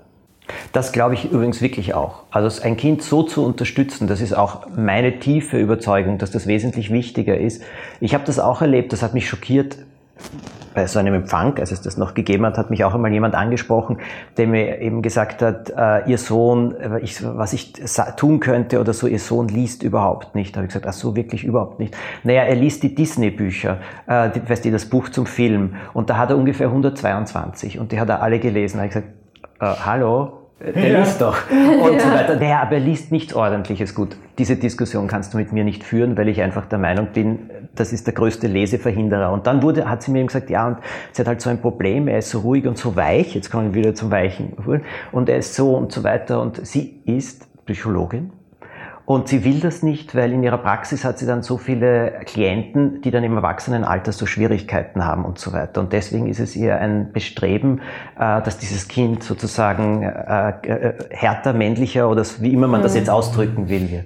Das 0.73 0.93
glaube 0.93 1.15
ich 1.15 1.31
übrigens 1.31 1.63
wirklich 1.63 1.95
auch. 1.95 2.25
Also 2.31 2.63
ein 2.63 2.77
Kind 2.77 3.03
so 3.03 3.23
zu 3.23 3.45
unterstützen, 3.45 4.07
das 4.07 4.21
ist 4.21 4.35
auch 4.35 4.67
meine 4.77 5.19
tiefe 5.19 5.59
Überzeugung, 5.59 6.19
dass 6.19 6.31
das 6.31 6.47
wesentlich 6.47 6.91
wichtiger 6.91 7.39
ist. 7.39 7.63
Ich 8.01 8.15
habe 8.15 8.25
das 8.25 8.39
auch 8.39 8.61
erlebt, 8.61 8.93
das 8.93 9.03
hat 9.03 9.15
mich 9.15 9.29
schockiert. 9.29 9.79
Bei 10.75 10.89
so 10.89 10.99
einem 10.99 11.15
Empfang, 11.15 11.57
als 11.59 11.71
es 11.71 11.83
das 11.83 11.97
noch 11.97 12.15
gegeben 12.15 12.45
hat, 12.45 12.59
hat 12.59 12.69
mich 12.69 12.83
auch 12.83 12.95
einmal 12.95 13.13
jemand 13.13 13.37
angesprochen, 13.37 13.99
der 14.37 14.49
mir 14.49 14.81
eben 14.81 15.03
gesagt 15.03 15.41
hat, 15.41 15.71
äh, 15.71 16.11
ihr 16.11 16.19
Sohn, 16.19 16.75
äh, 16.75 16.99
ich, 16.99 17.25
was 17.25 17.53
ich 17.53 17.75
tun 18.17 18.41
könnte 18.41 18.81
oder 18.81 18.93
so, 18.93 19.07
ihr 19.07 19.21
Sohn 19.21 19.47
liest 19.47 19.85
überhaupt 19.85 20.35
nicht. 20.35 20.55
Da 20.55 20.59
habe 20.59 20.67
ich 20.67 20.71
gesagt, 20.71 20.89
ach 20.89 20.93
so, 20.93 21.15
wirklich 21.15 21.45
überhaupt 21.45 21.79
nicht. 21.79 21.97
Naja, 22.25 22.43
er 22.43 22.57
liest 22.57 22.83
die 22.83 22.93
Disney-Bücher, 22.93 23.79
äh, 24.09 24.31
die, 24.31 24.49
weißt 24.49 24.65
du, 24.65 24.73
das 24.73 24.87
Buch 24.87 25.11
zum 25.11 25.27
Film. 25.27 25.77
Und 25.93 26.11
da 26.11 26.17
hat 26.19 26.31
er 26.31 26.37
ungefähr 26.37 26.67
122 26.67 27.79
und 27.79 27.93
die 27.93 28.01
hat 28.01 28.09
er 28.09 28.21
alle 28.21 28.41
gelesen. 28.41 28.79
Da 28.79 28.83
habe 28.83 28.89
ich 28.89 28.95
gesagt, 28.95 29.24
hallo, 29.65 30.45
der 30.61 30.89
ja. 30.89 30.99
liest 31.01 31.21
doch 31.21 31.37
und 31.51 31.95
ja. 31.95 32.01
so 32.01 32.11
weiter. 32.11 32.37
Naja, 32.37 32.63
aber 32.63 32.75
er 32.75 32.81
liest 32.81 33.13
nichts 33.13 33.35
Ordentliches. 33.35 33.95
Gut, 33.95 34.17
diese 34.39 34.57
Diskussion 34.57 35.07
kannst 35.07 35.35
du 35.35 35.39
mit 35.39 35.53
mir 35.53 35.65
nicht 35.65 35.85
führen, 35.85 36.17
weil 36.17 36.29
ich 36.29 36.41
einfach 36.41 36.67
der 36.67 36.79
Meinung 36.79 37.09
bin, 37.13 37.51
das 37.75 37.93
ist 37.93 38.07
der 38.07 38.15
größte 38.15 38.47
Leseverhinderer. 38.47 39.33
Und 39.33 39.47
dann 39.47 39.63
wurde, 39.63 39.89
hat 39.89 40.03
sie 40.03 40.11
mir 40.11 40.25
gesagt, 40.25 40.51
ja, 40.51 40.67
und 40.69 40.79
sie 41.13 41.21
hat 41.21 41.29
halt 41.29 41.41
so 41.41 41.51
ein 41.51 41.61
Problem, 41.61 42.09
er 42.09 42.19
ist 42.19 42.31
so 42.31 42.41
ruhig 42.41 42.67
und 42.67 42.79
so 42.79 42.97
weich, 42.97 43.35
jetzt 43.35 43.51
kommen 43.51 43.75
wir 43.75 43.83
wieder 43.83 43.95
zum 43.95 44.11
Weichen, 44.11 44.53
und 45.13 45.29
er 45.29 45.39
ist 45.39 45.55
so 45.55 45.75
und 45.75 45.93
so 45.93 46.05
weiter. 46.05 46.41
Und 46.41 46.67
sie 46.67 47.01
ist 47.05 47.49
Psychologin 47.67 48.31
und 49.07 49.29
sie 49.29 49.45
will 49.45 49.61
das 49.61 49.83
nicht, 49.83 50.15
weil 50.15 50.33
in 50.33 50.43
ihrer 50.43 50.57
Praxis 50.57 51.05
hat 51.05 51.19
sie 51.19 51.27
dann 51.27 51.43
so 51.43 51.59
viele 51.59 52.21
Klienten, 52.25 53.03
die 53.03 53.11
dann 53.11 53.23
im 53.23 53.37
Erwachsenenalter 53.37 54.13
so 54.13 54.25
Schwierigkeiten 54.25 55.05
haben 55.05 55.27
und 55.27 55.39
so 55.39 55.53
weiter. 55.53 55.83
Und 55.83 55.93
deswegen 55.93 56.27
ist 56.27 56.41
es 56.41 56.57
ihr 56.57 56.79
ein 56.79 57.13
Bestreben, 57.13 57.83
äh, 58.19 58.41
dass 58.41 58.57
dieses 58.57 58.89
Kind 58.89 59.23
sozusagen 59.23 60.03
äh, 60.03 60.49
äh, 60.63 60.95
härter, 61.11 61.53
männlicher 61.53 62.09
oder 62.09 62.25
wie 62.41 62.55
immer 62.55 62.67
man 62.67 62.83
das 62.83 62.95
jetzt 62.95 63.09
mhm. 63.09 63.15
ausdrücken 63.15 63.69
will. 63.69 64.05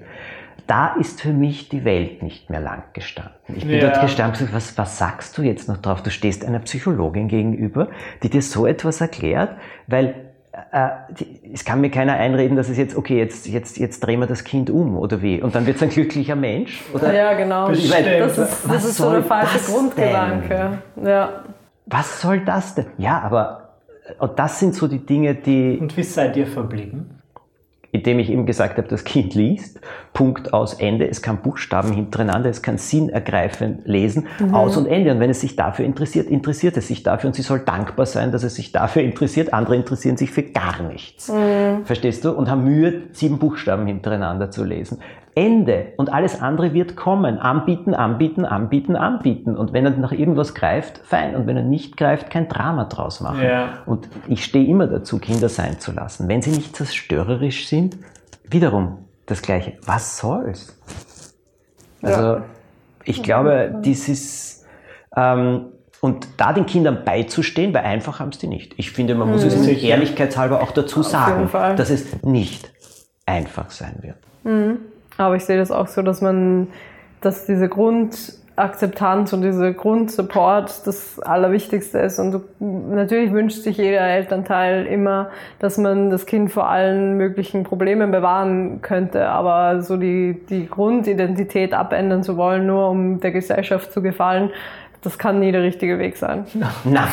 Da 0.67 0.97
ist 0.97 1.23
für 1.23 1.33
mich 1.33 1.69
die 1.69 1.85
Welt 1.85 2.23
nicht 2.23 2.51
mehr 2.51 2.61
lang 2.61 2.83
gestanden. 2.93 3.33
Ich 3.55 3.67
bin 3.67 3.79
ja. 3.79 3.89
dort 3.89 4.01
gestanden 4.03 4.41
und 4.41 4.47
gesagt, 4.49 4.53
was, 4.53 4.77
was 4.77 4.99
sagst 4.99 5.39
du 5.39 5.43
jetzt 5.43 5.69
noch 5.69 5.79
drauf? 5.79 6.03
Du 6.03 6.11
stehst 6.11 6.45
einer 6.45 6.59
Psychologin 6.59 7.29
gegenüber, 7.29 7.89
die 8.25 8.31
dir 8.31 8.43
so 8.43 8.67
etwas 8.67 9.01
erklärt, 9.01 9.57
weil 9.87 10.28
es 11.53 11.65
kann 11.65 11.81
mir 11.81 11.91
keiner 11.91 12.15
einreden, 12.15 12.57
dass 12.57 12.69
es 12.69 12.77
jetzt, 12.77 12.97
okay, 12.97 13.19
jetzt, 13.19 13.47
jetzt, 13.47 13.79
jetzt 13.79 14.01
drehen 14.01 14.21
wir 14.21 14.27
das 14.27 14.45
Kind 14.45 14.71
um 14.71 14.99
oder 14.99 15.23
wie? 15.23 15.41
Und 15.41 15.55
dann 15.55 15.67
wird 15.67 15.77
es 15.77 15.83
ein 15.83 15.89
glücklicher 15.89 16.37
Mensch? 16.37 16.83
Oder? 16.93 17.13
Ja, 17.13 17.33
genau. 17.35 17.71
Ich 17.71 17.89
meine, 17.91 18.19
das 18.19 18.37
ist, 18.37 18.65
das 18.69 18.85
ist 18.85 18.97
so 18.97 19.11
der 19.11 19.23
falsche 19.23 19.59
Grundgedanke. 19.59 20.79
Ja. 21.03 21.45
Was 21.87 22.21
soll 22.21 22.41
das 22.41 22.75
denn? 22.75 22.87
Ja, 22.99 23.21
aber 23.21 23.69
und 24.19 24.39
das 24.39 24.59
sind 24.59 24.75
so 24.75 24.89
die 24.89 25.05
Dinge, 25.05 25.35
die. 25.35 25.79
Und 25.79 25.97
wie 25.97 26.03
seid 26.03 26.37
ihr 26.37 26.47
verblieben? 26.47 27.18
Indem 27.91 28.19
ich 28.19 28.31
eben 28.31 28.45
gesagt 28.45 28.77
habe, 28.77 28.89
das 28.89 29.05
Kind 29.05 29.35
liest, 29.35 29.81
Punkt 30.13 30.53
aus 30.53 30.75
Ende, 30.75 31.09
es 31.09 31.23
kann 31.23 31.39
Buchstaben 31.39 31.93
hintereinander, 31.93 32.51
es 32.51 32.61
kann 32.61 32.77
sinnergreifend 32.77 33.87
lesen, 33.87 34.27
mhm. 34.39 34.55
aus 34.55 34.77
und 34.77 34.87
Ende. 34.87 35.13
Und 35.13 35.21
wenn 35.21 35.31
es 35.31 35.41
sich 35.41 35.57
dafür 35.57 35.85
interessiert, 35.85 36.29
interessiert 36.29 36.77
es 36.77 36.89
sich 36.89 37.03
dafür 37.03 37.29
und 37.29 37.35
sie 37.35 37.43
soll 37.43 37.61
dankbar 37.61 38.07
sein, 38.07 38.31
dass 38.31 38.43
es 38.43 38.55
sich 38.55 38.73
dafür 38.73 39.03
interessiert. 39.03 39.55
Andere 39.55 39.77
interessieren 39.77 40.17
sich 40.17 40.31
für 40.31 40.43
gar 40.43 40.83
nichts. 40.83 41.33
Mhm. 41.33 41.85
Verstehst 41.85 42.25
du? 42.25 42.33
Und 42.33 42.51
haben 42.51 42.65
Mühe, 42.65 43.03
sieben 43.13 43.39
Buchstaben 43.39 43.87
hintereinander 43.87 44.51
zu 44.51 44.65
lesen. 44.65 44.99
Ende. 45.39 45.93
Und 45.97 46.13
alles 46.13 46.43
andere 46.43 46.75
wird 46.75 46.97
kommen. 46.97 47.39
Anbieten, 47.39 47.95
anbieten, 47.95 48.45
anbieten, 48.45 48.97
anbieten. 48.97 49.57
Und 49.57 49.73
wenn 49.73 49.85
er 49.87 49.93
nach 49.93 50.11
irgendwas 50.11 50.53
greift, 50.53 50.99
fein. 51.05 51.37
Und 51.37 51.47
wenn 51.47 51.57
er 51.57 51.63
nicht 51.63 51.97
greift, 51.97 52.29
kein 52.29 52.49
Drama 52.49 52.87
draus 52.87 53.21
machen. 53.21 53.43
Ja. 53.43 53.69
Und 53.87 54.09
ich 54.27 54.45
stehe 54.45 54.67
immer 54.67 54.89
dazu, 54.89 55.21
Kinder 55.21 55.49
sein 55.49 55.79
zu 55.79 55.93
lassen. 55.93 56.27
Wenn 56.29 56.43
sie 56.43 56.51
nicht 56.51 56.75
zerstörerisch 56.75 57.69
sind, 57.69 57.97
wiederum 58.51 58.99
das 59.27 59.41
Gleiche. 59.41 59.75
Was 59.87 60.19
soll's? 60.19 60.77
Also, 62.03 62.23
ja. 62.23 62.45
ich 63.05 63.23
glaube, 63.23 63.81
dieses, 63.85 64.67
ähm, 65.17 65.67
und 66.01 66.27
da 66.37 66.53
den 66.53 66.67
Kindern 66.67 67.05
beizustehen, 67.05 67.73
weil 67.75 67.85
einfach 67.85 68.19
haben 68.19 68.33
sie 68.33 68.41
die 68.41 68.47
nicht. 68.49 68.75
Ich 68.77 68.91
finde, 68.91 69.15
man 69.15 69.31
muss 69.31 69.43
mhm. 69.43 69.49
es 69.49 69.67
in 69.67 69.79
Ehrlichkeitshalber 69.79 70.63
auch 70.63 70.73
dazu 70.73 71.01
Auf 71.01 71.09
sagen, 71.09 71.49
dass 71.77 71.91
es 71.91 72.23
nicht 72.23 72.73
einfach 73.25 73.71
sein 73.71 73.99
wird. 74.01 74.17
Mhm. 74.43 74.79
Aber 75.19 75.37
ich 75.37 75.45
sehe 75.45 75.59
das 75.59 75.71
auch 75.71 75.89
so, 75.89 76.01
dass 76.01 76.23
man, 76.23 76.69
dass 77.21 77.45
diese 77.45 77.69
Grundakzeptanz 77.69 79.33
und 79.33 79.43
diese 79.43 79.75
Grundsupport 79.75 80.87
das 80.87 81.19
Allerwichtigste 81.19 81.99
ist. 81.99 82.21
Und 82.21 82.33
du, 82.33 82.41
natürlich 82.61 83.33
wünscht 83.33 83.63
sich 83.63 83.77
jeder 83.77 84.01
Elternteil 84.01 84.87
immer, 84.87 85.31
dass 85.59 85.77
man 85.77 86.09
das 86.11 86.25
Kind 86.25 86.53
vor 86.53 86.69
allen 86.69 87.17
möglichen 87.17 87.65
Problemen 87.65 88.13
bewahren 88.13 88.81
könnte. 88.81 89.29
Aber 89.29 89.83
so 89.83 89.97
die, 89.97 90.41
die 90.49 90.69
Grundidentität 90.69 91.75
abändern 91.75 92.23
zu 92.23 92.37
wollen, 92.37 92.67
nur 92.67 92.89
um 92.89 93.19
der 93.19 93.33
Gesellschaft 93.33 93.93
zu 93.93 94.01
gefallen, 94.01 94.51
das 95.03 95.19
kann 95.19 95.41
nie 95.41 95.51
der 95.51 95.63
richtige 95.63 95.99
Weg 95.99 96.17
sein. 96.17 96.47
Nein, 96.85 97.09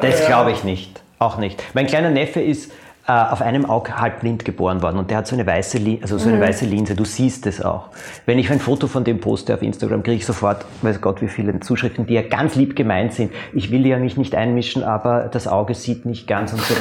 das 0.00 0.26
glaube 0.26 0.50
ich 0.50 0.64
nicht. 0.64 1.02
Auch 1.20 1.38
nicht. 1.38 1.62
Mein 1.74 1.86
kleiner 1.86 2.10
Neffe 2.10 2.40
ist 2.40 2.72
äh, 3.06 3.12
auf 3.12 3.42
einem 3.42 3.66
Auge 3.66 3.98
halb 3.98 4.20
blind 4.20 4.44
geboren 4.44 4.80
worden 4.82 4.96
und 4.98 5.10
der 5.10 5.18
hat 5.18 5.26
so 5.26 5.36
eine 5.36 5.46
weiße, 5.46 5.78
also 6.00 6.16
so 6.16 6.28
eine 6.28 6.38
mhm. 6.38 6.42
weiße 6.42 6.64
Linse. 6.64 6.94
Du 6.94 7.04
siehst 7.04 7.46
es 7.46 7.62
auch. 7.62 7.88
Wenn 8.24 8.38
ich 8.38 8.50
ein 8.50 8.60
Foto 8.60 8.86
von 8.86 9.04
dem 9.04 9.20
poste 9.20 9.52
auf 9.52 9.62
Instagram, 9.62 10.02
kriege 10.02 10.16
ich 10.16 10.26
sofort, 10.26 10.64
weiß 10.82 11.00
Gott, 11.00 11.20
wie 11.20 11.28
viele 11.28 11.60
Zuschriften, 11.60 12.06
die 12.06 12.14
ja 12.14 12.22
ganz 12.22 12.54
lieb 12.54 12.76
gemeint 12.76 13.12
sind. 13.12 13.32
Ich 13.52 13.70
will 13.70 13.86
ja 13.86 13.98
mich 13.98 14.16
nicht 14.16 14.34
einmischen, 14.34 14.82
aber 14.82 15.28
das 15.30 15.46
Auge 15.46 15.74
sieht 15.74 16.06
nicht 16.06 16.26
ganz 16.26 16.52
und 16.52 16.62
so. 16.62 16.74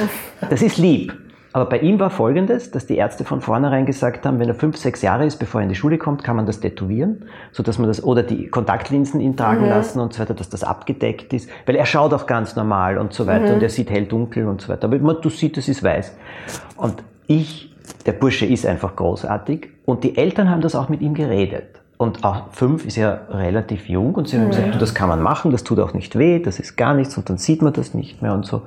Das 0.50 0.62
ist 0.62 0.78
lieb. 0.78 1.14
Aber 1.54 1.66
bei 1.66 1.80
ihm 1.80 2.00
war 2.00 2.10
Folgendes, 2.10 2.72
dass 2.72 2.88
die 2.88 2.98
Ärzte 2.98 3.26
von 3.26 3.40
vornherein 3.40 3.86
gesagt 3.86 4.26
haben, 4.26 4.40
wenn 4.40 4.50
er 4.50 4.56
fünf, 4.56 4.76
sechs 4.76 5.04
Jahre 5.04 5.26
ist, 5.26 5.38
bevor 5.38 5.62
er 5.62 5.64
in 5.64 5.70
die 5.70 5.76
Schule 5.76 6.00
kommt, 6.00 6.24
kann 6.24 6.36
man 6.36 6.48
das 6.48 6.60
tätowieren, 6.60 7.26
so 7.52 7.62
dass 7.62 7.78
man 7.78 7.88
das, 7.88 8.04
oder 8.04 8.24
die 8.24 8.48
Kontaktlinsen 8.48 9.22
ihn 9.22 9.38
tragen 9.38 9.62
mhm. 9.62 9.70
lassen 9.70 10.00
und 10.00 10.14
so 10.14 10.22
weiter, 10.22 10.34
dass 10.34 10.50
das 10.50 10.64
abgedeckt 10.64 11.32
ist, 11.32 11.48
weil 11.68 11.76
er 11.76 11.86
schaut 11.86 12.12
auch 12.12 12.26
ganz 12.26 12.56
normal 12.56 12.98
und 12.98 13.14
so 13.14 13.28
weiter 13.28 13.50
mhm. 13.50 13.54
und 13.54 13.64
er 13.64 13.70
sieht 13.70 13.92
hell 13.92 14.06
dunkel 14.06 14.48
und 14.48 14.62
so 14.62 14.70
weiter. 14.70 14.86
Aber 14.86 14.98
man, 14.98 15.18
du 15.22 15.30
siehst, 15.30 15.56
es 15.58 15.70
ist 15.70 15.84
weiß. 15.84 16.18
Und 16.76 17.04
ich, 17.28 17.72
der 18.08 18.14
Bursche 18.14 18.48
ist 18.48 18.66
einfach 18.66 18.96
großartig 18.96 19.70
und 19.86 20.04
die 20.04 20.18
Eltern 20.18 20.50
haben 20.50 20.62
das 20.62 20.74
auch 20.74 20.90
mit 20.90 21.02
ihm 21.02 21.14
geredet. 21.14 21.82
Und 21.98 22.24
auch 22.26 22.48
fünf 22.52 22.84
ist 22.88 22.98
ja 22.98 23.22
relativ 23.30 23.88
jung 23.88 24.16
und 24.16 24.28
sie 24.28 24.38
haben 24.38 24.48
mhm. 24.48 24.50
gesagt, 24.50 24.82
das 24.82 24.96
kann 24.96 25.08
man 25.08 25.22
machen, 25.22 25.52
das 25.52 25.64
tut 25.64 25.80
auch 25.80 25.94
nicht 25.94 26.18
weh, 26.18 26.40
das 26.40 26.60
ist 26.60 26.78
gar 26.78 26.96
nichts 26.96 27.16
und 27.16 27.30
dann 27.30 27.38
sieht 27.38 27.62
man 27.62 27.74
das 27.74 27.94
nicht 27.94 28.24
mehr 28.24 28.34
und 28.34 28.48
so. 28.48 28.64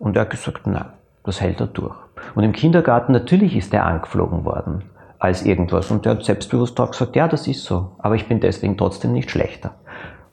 Und 0.00 0.16
er 0.16 0.22
hat 0.22 0.30
gesagt, 0.30 0.66
nein, 0.66 0.86
das 1.22 1.40
hält 1.40 1.60
er 1.60 1.66
durch. 1.68 1.94
Und 2.34 2.44
im 2.44 2.52
Kindergarten 2.52 3.12
natürlich 3.12 3.56
ist 3.56 3.72
er 3.74 3.86
angeflogen 3.86 4.44
worden 4.44 4.84
als 5.18 5.44
irgendwas. 5.44 5.90
Und 5.90 6.04
der 6.04 6.12
hat 6.12 6.24
selbstbewusst 6.24 6.76
gesagt, 6.76 7.16
ja, 7.16 7.26
das 7.28 7.46
ist 7.48 7.64
so, 7.64 7.92
aber 7.98 8.14
ich 8.14 8.28
bin 8.28 8.40
deswegen 8.40 8.76
trotzdem 8.76 9.12
nicht 9.12 9.30
schlechter. 9.30 9.74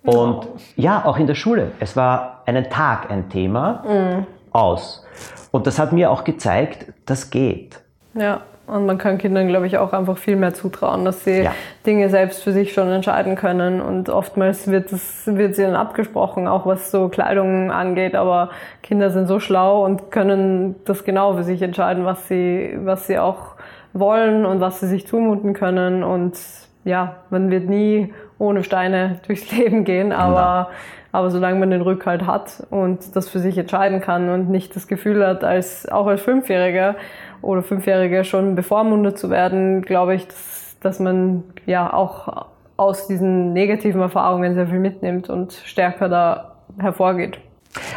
Und 0.03 0.47
ja, 0.75 1.03
auch 1.05 1.17
in 1.17 1.25
der 1.25 1.33
Schule. 1.35 1.71
Es 1.79 1.95
war 1.95 2.43
einen 2.45 2.69
Tag 2.69 3.09
ein 3.09 3.29
Thema 3.29 3.83
Mhm. 3.87 4.27
aus. 4.51 5.05
Und 5.51 5.65
das 5.65 5.79
hat 5.79 5.93
mir 5.93 6.11
auch 6.11 6.23
gezeigt, 6.23 6.93
das 7.05 7.29
geht. 7.31 7.81
Ja, 8.13 8.41
und 8.67 8.85
man 8.85 8.97
kann 8.97 9.17
Kindern, 9.17 9.47
glaube 9.47 9.67
ich, 9.67 9.77
auch 9.77 9.93
einfach 9.93 10.17
viel 10.17 10.35
mehr 10.35 10.53
zutrauen, 10.53 11.05
dass 11.05 11.23
sie 11.23 11.43
Ja. 11.43 11.51
Dinge 11.85 12.09
selbst 12.09 12.43
für 12.43 12.51
sich 12.51 12.73
schon 12.73 12.87
entscheiden 12.89 13.35
können. 13.35 13.79
Und 13.81 14.09
oftmals 14.09 14.69
wird 14.69 14.91
es 14.91 15.27
wird 15.27 15.57
ihnen 15.57 15.75
abgesprochen, 15.75 16.47
auch 16.47 16.65
was 16.65 16.89
so 16.89 17.09
Kleidung 17.09 17.71
angeht. 17.71 18.15
Aber 18.15 18.49
Kinder 18.81 19.11
sind 19.11 19.27
so 19.27 19.39
schlau 19.39 19.85
und 19.85 20.09
können 20.11 20.75
das 20.85 21.03
genau 21.03 21.33
für 21.33 21.43
sich 21.43 21.61
entscheiden, 21.61 22.05
was 22.05 22.27
sie, 22.27 22.75
was 22.83 23.05
sie 23.07 23.19
auch 23.19 23.55
wollen 23.93 24.45
und 24.45 24.61
was 24.61 24.79
sie 24.79 24.87
sich 24.87 25.05
zumuten 25.05 25.53
können. 25.53 26.03
Und 26.03 26.37
ja, 26.83 27.17
man 27.29 27.51
wird 27.51 27.69
nie 27.69 28.13
ohne 28.39 28.63
Steine 28.63 29.19
durchs 29.27 29.51
Leben 29.55 29.83
gehen, 29.85 30.11
aber, 30.11 30.69
aber 31.11 31.29
solange 31.29 31.59
man 31.59 31.71
den 31.71 31.81
Rückhalt 31.81 32.25
hat 32.25 32.63
und 32.69 33.15
das 33.15 33.29
für 33.29 33.39
sich 33.39 33.57
entscheiden 33.57 34.01
kann 34.01 34.29
und 34.29 34.49
nicht 34.49 34.75
das 34.75 34.87
Gefühl 34.87 35.25
hat, 35.25 35.43
als, 35.43 35.87
auch 35.87 36.07
als 36.07 36.21
Fünfjähriger 36.21 36.95
oder 37.41 37.63
Fünfjähriger 37.63 38.23
schon 38.23 38.55
bevormundet 38.55 39.17
zu 39.17 39.29
werden, 39.29 39.81
glaube 39.81 40.15
ich, 40.15 40.27
dass, 40.27 40.77
dass 40.81 40.99
man 40.99 41.43
ja 41.65 41.91
auch 41.93 42.47
aus 42.77 43.07
diesen 43.07 43.53
negativen 43.53 44.01
Erfahrungen 44.01 44.53
sehr 44.55 44.67
viel 44.67 44.79
mitnimmt 44.79 45.29
und 45.29 45.53
stärker 45.53 46.09
da 46.09 46.55
hervorgeht. 46.77 47.39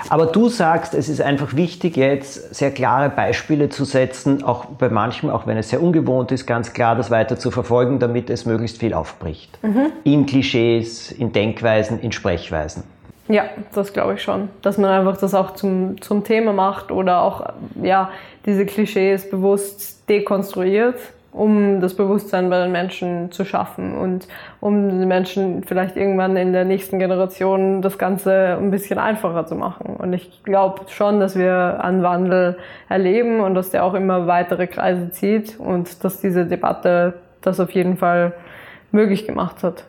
Aber 0.08 0.26
du 0.26 0.48
sagst, 0.48 0.94
es 0.94 1.08
ist 1.08 1.20
einfach 1.20 1.54
wichtig, 1.54 1.96
jetzt 1.96 2.54
sehr 2.54 2.70
klare 2.70 3.10
Beispiele 3.10 3.68
zu 3.68 3.84
setzen, 3.84 4.42
auch 4.42 4.64
bei 4.64 4.88
manchem, 4.88 5.30
auch 5.30 5.46
wenn 5.46 5.56
es 5.56 5.70
sehr 5.70 5.82
ungewohnt 5.82 6.32
ist, 6.32 6.46
ganz 6.46 6.72
klar 6.72 6.96
das 6.96 7.10
weiter 7.10 7.38
zu 7.38 7.50
verfolgen, 7.50 7.98
damit 7.98 8.30
es 8.30 8.44
möglichst 8.44 8.78
viel 8.78 8.94
aufbricht. 8.94 9.58
In 10.04 10.26
Klischees, 10.26 11.12
in 11.12 11.32
Denkweisen, 11.32 12.00
in 12.00 12.12
Sprechweisen. 12.12 12.82
Ja, 13.28 13.44
das 13.74 13.92
glaube 13.92 14.14
ich 14.14 14.22
schon. 14.22 14.48
Dass 14.62 14.78
man 14.78 14.90
einfach 14.90 15.18
das 15.18 15.34
auch 15.34 15.52
zum, 15.52 16.00
zum 16.00 16.24
Thema 16.24 16.52
macht 16.52 16.90
oder 16.90 17.22
auch 17.22 17.52
ja, 17.82 18.10
diese 18.46 18.64
Klischees 18.64 19.28
bewusst 19.28 20.08
dekonstruiert, 20.08 20.98
um 21.30 21.80
das 21.80 21.94
Bewusstsein 21.94 22.48
bei 22.48 22.62
den 22.62 22.72
Menschen 22.72 23.30
zu 23.30 23.44
schaffen 23.44 23.98
und 23.98 24.26
um 24.60 24.88
den 24.88 25.06
Menschen 25.06 25.62
vielleicht 25.62 25.96
irgendwann 25.96 26.38
in 26.38 26.54
der 26.54 26.64
nächsten 26.64 26.98
Generation 26.98 27.82
das 27.82 27.98
Ganze 27.98 28.56
ein 28.58 28.70
bisschen 28.70 28.98
einfacher 28.98 29.46
zu 29.46 29.54
machen. 29.54 29.96
Und 29.96 30.14
ich 30.14 30.42
glaube 30.42 30.86
schon, 30.88 31.20
dass 31.20 31.36
wir 31.36 31.84
einen 31.84 32.02
Wandel 32.02 32.56
erleben 32.88 33.40
und 33.40 33.54
dass 33.54 33.68
der 33.68 33.84
auch 33.84 33.92
immer 33.92 34.26
weitere 34.26 34.66
Kreise 34.66 35.10
zieht 35.10 35.60
und 35.60 36.02
dass 36.02 36.22
diese 36.22 36.46
Debatte 36.46 37.14
das 37.42 37.60
auf 37.60 37.72
jeden 37.72 37.98
Fall 37.98 38.32
möglich 38.90 39.26
gemacht 39.26 39.62
hat. 39.62 39.84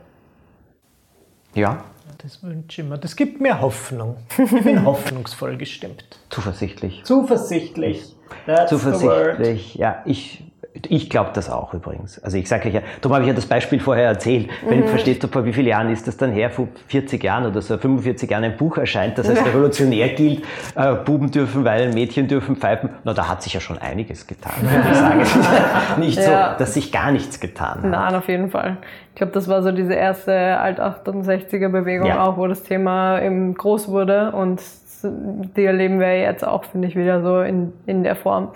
Ja, 1.55 1.77
Das 2.21 2.43
wünsche 2.43 2.81
ich 2.81 2.87
mir. 2.87 2.97
Das 2.97 3.15
gibt 3.15 3.39
mir 3.39 3.61
Hoffnung. 3.61 4.17
Ich 4.37 4.63
bin 4.63 4.85
hoffnungsvoll 4.85 5.57
gestimmt. 5.57 6.03
zuversichtlich. 6.29 7.01
Zuversichtlich. 7.05 8.15
That's. 8.45 8.69
Zuversichtlich, 8.69 9.75
ja, 9.75 10.03
ich, 10.05 10.43
ich 10.87 11.09
glaube 11.09 11.31
das 11.33 11.49
auch 11.49 11.73
übrigens. 11.73 12.23
Also 12.23 12.37
ich 12.37 12.47
sage 12.47 12.69
ja, 12.69 12.81
darum 13.01 13.15
habe 13.15 13.23
ich 13.23 13.29
ja 13.29 13.33
das 13.35 13.45
Beispiel 13.45 13.79
vorher 13.79 14.05
erzählt. 14.07 14.49
Wenn, 14.67 14.87
verstehst 14.87 15.23
du, 15.23 15.27
vor 15.27 15.45
wie 15.45 15.53
vielen 15.53 15.67
Jahren 15.67 15.89
ist 15.91 16.07
das 16.07 16.17
dann 16.17 16.31
her? 16.31 16.49
Vor 16.49 16.67
40 16.87 17.23
Jahren 17.23 17.45
oder 17.45 17.61
so, 17.61 17.77
45 17.77 18.29
Jahren 18.29 18.43
ein 18.43 18.57
Buch 18.57 18.77
erscheint, 18.77 19.17
das 19.17 19.27
als 19.29 19.43
revolutionär 19.45 20.09
gilt, 20.09 20.43
äh, 20.75 20.93
Buben 20.95 21.31
dürfen 21.31 21.65
weinen, 21.65 21.93
Mädchen 21.93 22.27
dürfen 22.27 22.55
pfeifen. 22.55 22.89
Na, 23.03 23.13
da 23.13 23.27
hat 23.27 23.41
sich 23.43 23.53
ja 23.53 23.59
schon 23.59 23.77
einiges 23.77 24.25
getan, 24.27 24.53
würde 24.61 24.89
ich 24.91 24.97
sagen. 24.97 25.21
Nicht 25.99 26.21
so, 26.21 26.31
Ja. 26.31 26.55
dass 26.57 26.73
sich 26.73 26.91
gar 26.91 27.11
nichts 27.11 27.39
getan 27.39 27.83
hat. 27.83 27.85
Nein, 27.85 28.15
auf 28.15 28.27
jeden 28.27 28.49
Fall. 28.49 28.77
Ich 29.09 29.15
glaube, 29.15 29.33
das 29.33 29.47
war 29.47 29.61
so 29.63 29.71
diese 29.71 29.93
erste 29.93 30.33
Alt-68er-Bewegung 30.59 32.07
Ja. 32.07 32.23
auch, 32.25 32.37
wo 32.37 32.47
das 32.47 32.63
Thema 32.63 33.21
eben 33.21 33.53
groß 33.53 33.87
wurde 33.89 34.31
und 34.31 34.61
die 35.01 35.63
erleben 35.63 35.99
wir 35.99 36.19
jetzt 36.19 36.45
auch, 36.45 36.65
finde 36.65 36.87
ich, 36.89 36.95
wieder 36.95 37.21
so 37.21 37.41
in, 37.41 37.71
in 37.85 38.03
der 38.03 38.15
Form, 38.17 38.49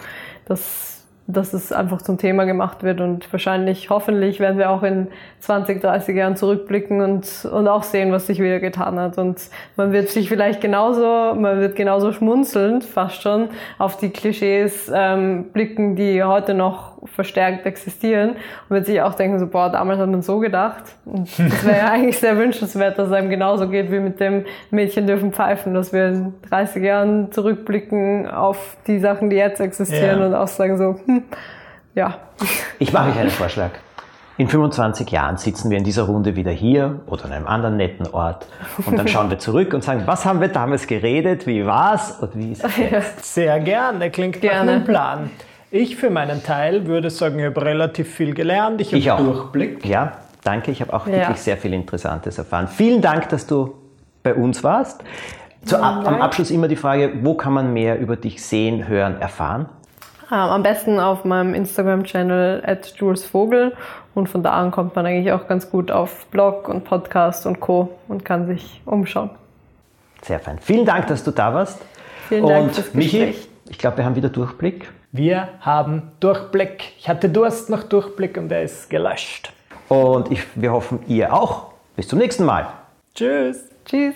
dass, 0.45 1.02
dass 1.27 1.53
es 1.53 1.71
einfach 1.71 2.01
zum 2.01 2.17
Thema 2.17 2.43
gemacht 2.43 2.83
wird 2.83 2.99
und 2.99 3.31
wahrscheinlich, 3.31 3.89
hoffentlich 3.89 4.39
werden 4.39 4.57
wir 4.57 4.69
auch 4.69 4.83
in 4.83 5.07
20, 5.39 5.81
30 5.81 6.15
Jahren 6.15 6.35
zurückblicken 6.35 7.01
und, 7.01 7.45
und 7.45 7.67
auch 7.67 7.83
sehen, 7.83 8.11
was 8.11 8.27
sich 8.27 8.39
wieder 8.39 8.59
getan 8.59 8.99
hat. 8.99 9.17
Und 9.17 9.41
man 9.77 9.93
wird 9.93 10.09
sich 10.09 10.27
vielleicht 10.27 10.59
genauso, 10.59 11.33
man 11.35 11.59
wird 11.59 11.75
genauso 11.75 12.11
schmunzelnd 12.11 12.83
fast 12.83 13.21
schon 13.21 13.49
auf 13.77 13.97
die 13.97 14.09
Klischees 14.09 14.91
ähm, 14.93 15.45
blicken, 15.53 15.95
die 15.95 16.23
heute 16.23 16.53
noch 16.53 16.92
verstärkt 17.05 17.65
existieren 17.65 18.31
und 18.31 18.69
wird 18.69 18.85
sich 18.85 19.01
auch 19.01 19.13
denken, 19.13 19.39
so, 19.39 19.47
boah, 19.47 19.69
damals 19.69 19.99
hat 19.99 20.09
man 20.09 20.21
so 20.21 20.39
gedacht. 20.39 20.83
Das 21.05 21.65
wäre 21.65 21.77
ja 21.77 21.85
eigentlich 21.91 22.17
sehr 22.19 22.37
wünschenswert, 22.37 22.97
dass 22.97 23.07
es 23.07 23.13
einem 23.13 23.29
genauso 23.29 23.67
geht 23.69 23.91
wie 23.91 23.99
mit 23.99 24.19
dem 24.19 24.45
Mädchen 24.71 25.07
dürfen 25.07 25.31
pfeifen, 25.33 25.73
dass 25.73 25.93
wir 25.93 26.07
in 26.09 26.33
30 26.49 26.83
Jahren 26.83 27.31
zurückblicken 27.31 28.27
auf 28.29 28.77
die 28.87 28.99
Sachen, 28.99 29.29
die 29.29 29.35
jetzt 29.37 29.59
existieren 29.59 30.19
Ja. 30.19 30.25
und 30.27 30.35
auch 30.35 30.47
sagen 30.47 30.77
so, 30.77 30.99
hm, 31.05 31.23
ja, 31.95 32.15
Ich 32.79 32.91
mache 32.93 33.09
euch 33.11 33.19
einen 33.19 33.29
Vorschlag. 33.29 33.69
In 34.35 34.47
25 34.47 35.11
Jahren 35.11 35.37
sitzen 35.37 35.69
wir 35.69 35.77
in 35.77 35.83
dieser 35.83 36.03
Runde 36.03 36.35
wieder 36.35 36.49
hier 36.49 37.01
oder 37.05 37.25
an 37.25 37.33
einem 37.33 37.45
anderen 37.45 37.77
netten 37.77 38.07
Ort 38.07 38.47
und 38.87 38.97
dann 38.97 39.07
schauen 39.07 39.29
wir 39.29 39.37
zurück 39.37 39.75
und 39.75 39.83
sagen, 39.83 40.01
was 40.07 40.25
haben 40.25 40.41
wir 40.41 40.47
damals 40.47 40.87
geredet, 40.87 41.45
wie 41.45 41.63
war's 41.67 42.17
und 42.19 42.35
wie 42.35 42.51
ist 42.53 42.63
es 42.65 42.77
jetzt? 42.91 43.31
Sehr 43.35 43.59
gerne, 43.59 44.09
klingt 44.09 44.41
Gerne. 44.41 44.65
nach 44.65 44.73
einem 44.73 44.83
Plan. 44.85 45.29
Ich 45.75 45.95
für 45.95 46.11
meinen 46.11 46.43
Teil 46.43 46.85
würde 46.85 47.09
sagen, 47.09 47.39
ich 47.39 47.45
habe 47.45 47.65
relativ 47.65 48.13
viel 48.13 48.35
gelernt. 48.35 48.79
Ich 48.79 48.93
Ich 48.93 49.09
auch. 49.09 49.17
habe 49.17 49.31
Durchblick. 49.31 49.83
Ja, 49.83 50.11
danke. 50.43 50.69
Ich 50.69 50.81
habe 50.81 50.93
auch 50.93 51.07
Ja. 51.07 51.13
wirklich 51.13 51.39
sehr 51.41 51.57
viel 51.57 51.73
Interessantes 51.73 52.37
erfahren. 52.37 52.67
Vielen 52.67 53.01
Dank, 53.01 53.29
dass 53.29 53.47
du 53.47 53.73
bei 54.21 54.35
uns 54.35 54.63
warst. 54.63 55.03
Zu, 55.65 55.81
ab, 55.81 56.07
am 56.07 56.21
Abschluss 56.21 56.51
immer 56.51 56.67
die 56.67 56.75
Frage, 56.75 57.13
wo 57.23 57.33
kann 57.33 57.53
man 57.53 57.73
mehr 57.73 57.99
über 57.99 58.17
dich 58.17 58.45
sehen, 58.45 58.87
hören, 58.87 59.19
erfahren? 59.19 59.65
Ähm, 60.31 60.37
am 60.37 60.61
besten 60.61 60.99
auf 60.99 61.25
meinem 61.25 61.55
Instagram-Channel 61.55 62.61
at 62.67 62.93
julesvogel 62.97 63.73
und 64.13 64.29
von 64.29 64.43
da 64.43 64.51
an 64.51 64.69
kommt 64.69 64.95
man 64.95 65.07
eigentlich 65.07 65.31
auch 65.31 65.47
ganz 65.47 65.71
gut 65.71 65.89
auf 65.89 66.27
Blog 66.27 66.69
und 66.69 66.83
Podcast 66.83 67.47
und 67.47 67.59
Co. 67.61 67.89
und 68.07 68.23
kann 68.23 68.45
sich 68.45 68.79
umschauen. 68.85 69.31
Sehr 70.21 70.39
fein. 70.39 70.59
Vielen 70.59 70.85
Dank, 70.85 71.07
dass 71.07 71.23
du 71.23 71.31
da 71.31 71.51
warst. 71.51 71.81
Vielen 72.29 72.45
Dank 72.45 72.63
und 72.67 72.75
fürs 72.75 72.93
Michi, 72.93 73.33
ich 73.69 73.77
glaube, 73.79 73.97
wir 73.97 74.05
haben 74.05 74.15
wieder 74.15 74.29
Durchblick. 74.29 74.91
Wir 75.15 75.49
haben 75.59 76.11
Durchblick. 76.19 76.93
Ich 76.97 77.07
hatte 77.07 77.29
Durst 77.29 77.69
nach 77.69 77.83
Durchblick 77.83 78.35
und 78.35 78.51
er 78.51 78.63
ist 78.63 78.89
gelöscht. 78.89 79.53
Und 79.87 80.31
ich, 80.31 80.41
wir 80.55 80.71
hoffen, 80.71 81.01
ihr 81.07 81.31
auch. 81.31 81.73
Bis 81.95 82.07
zum 82.07 82.17
nächsten 82.17 82.45
Mal. 82.45 82.73
Tschüss. 83.13 83.69
Tschüss. 83.85 84.15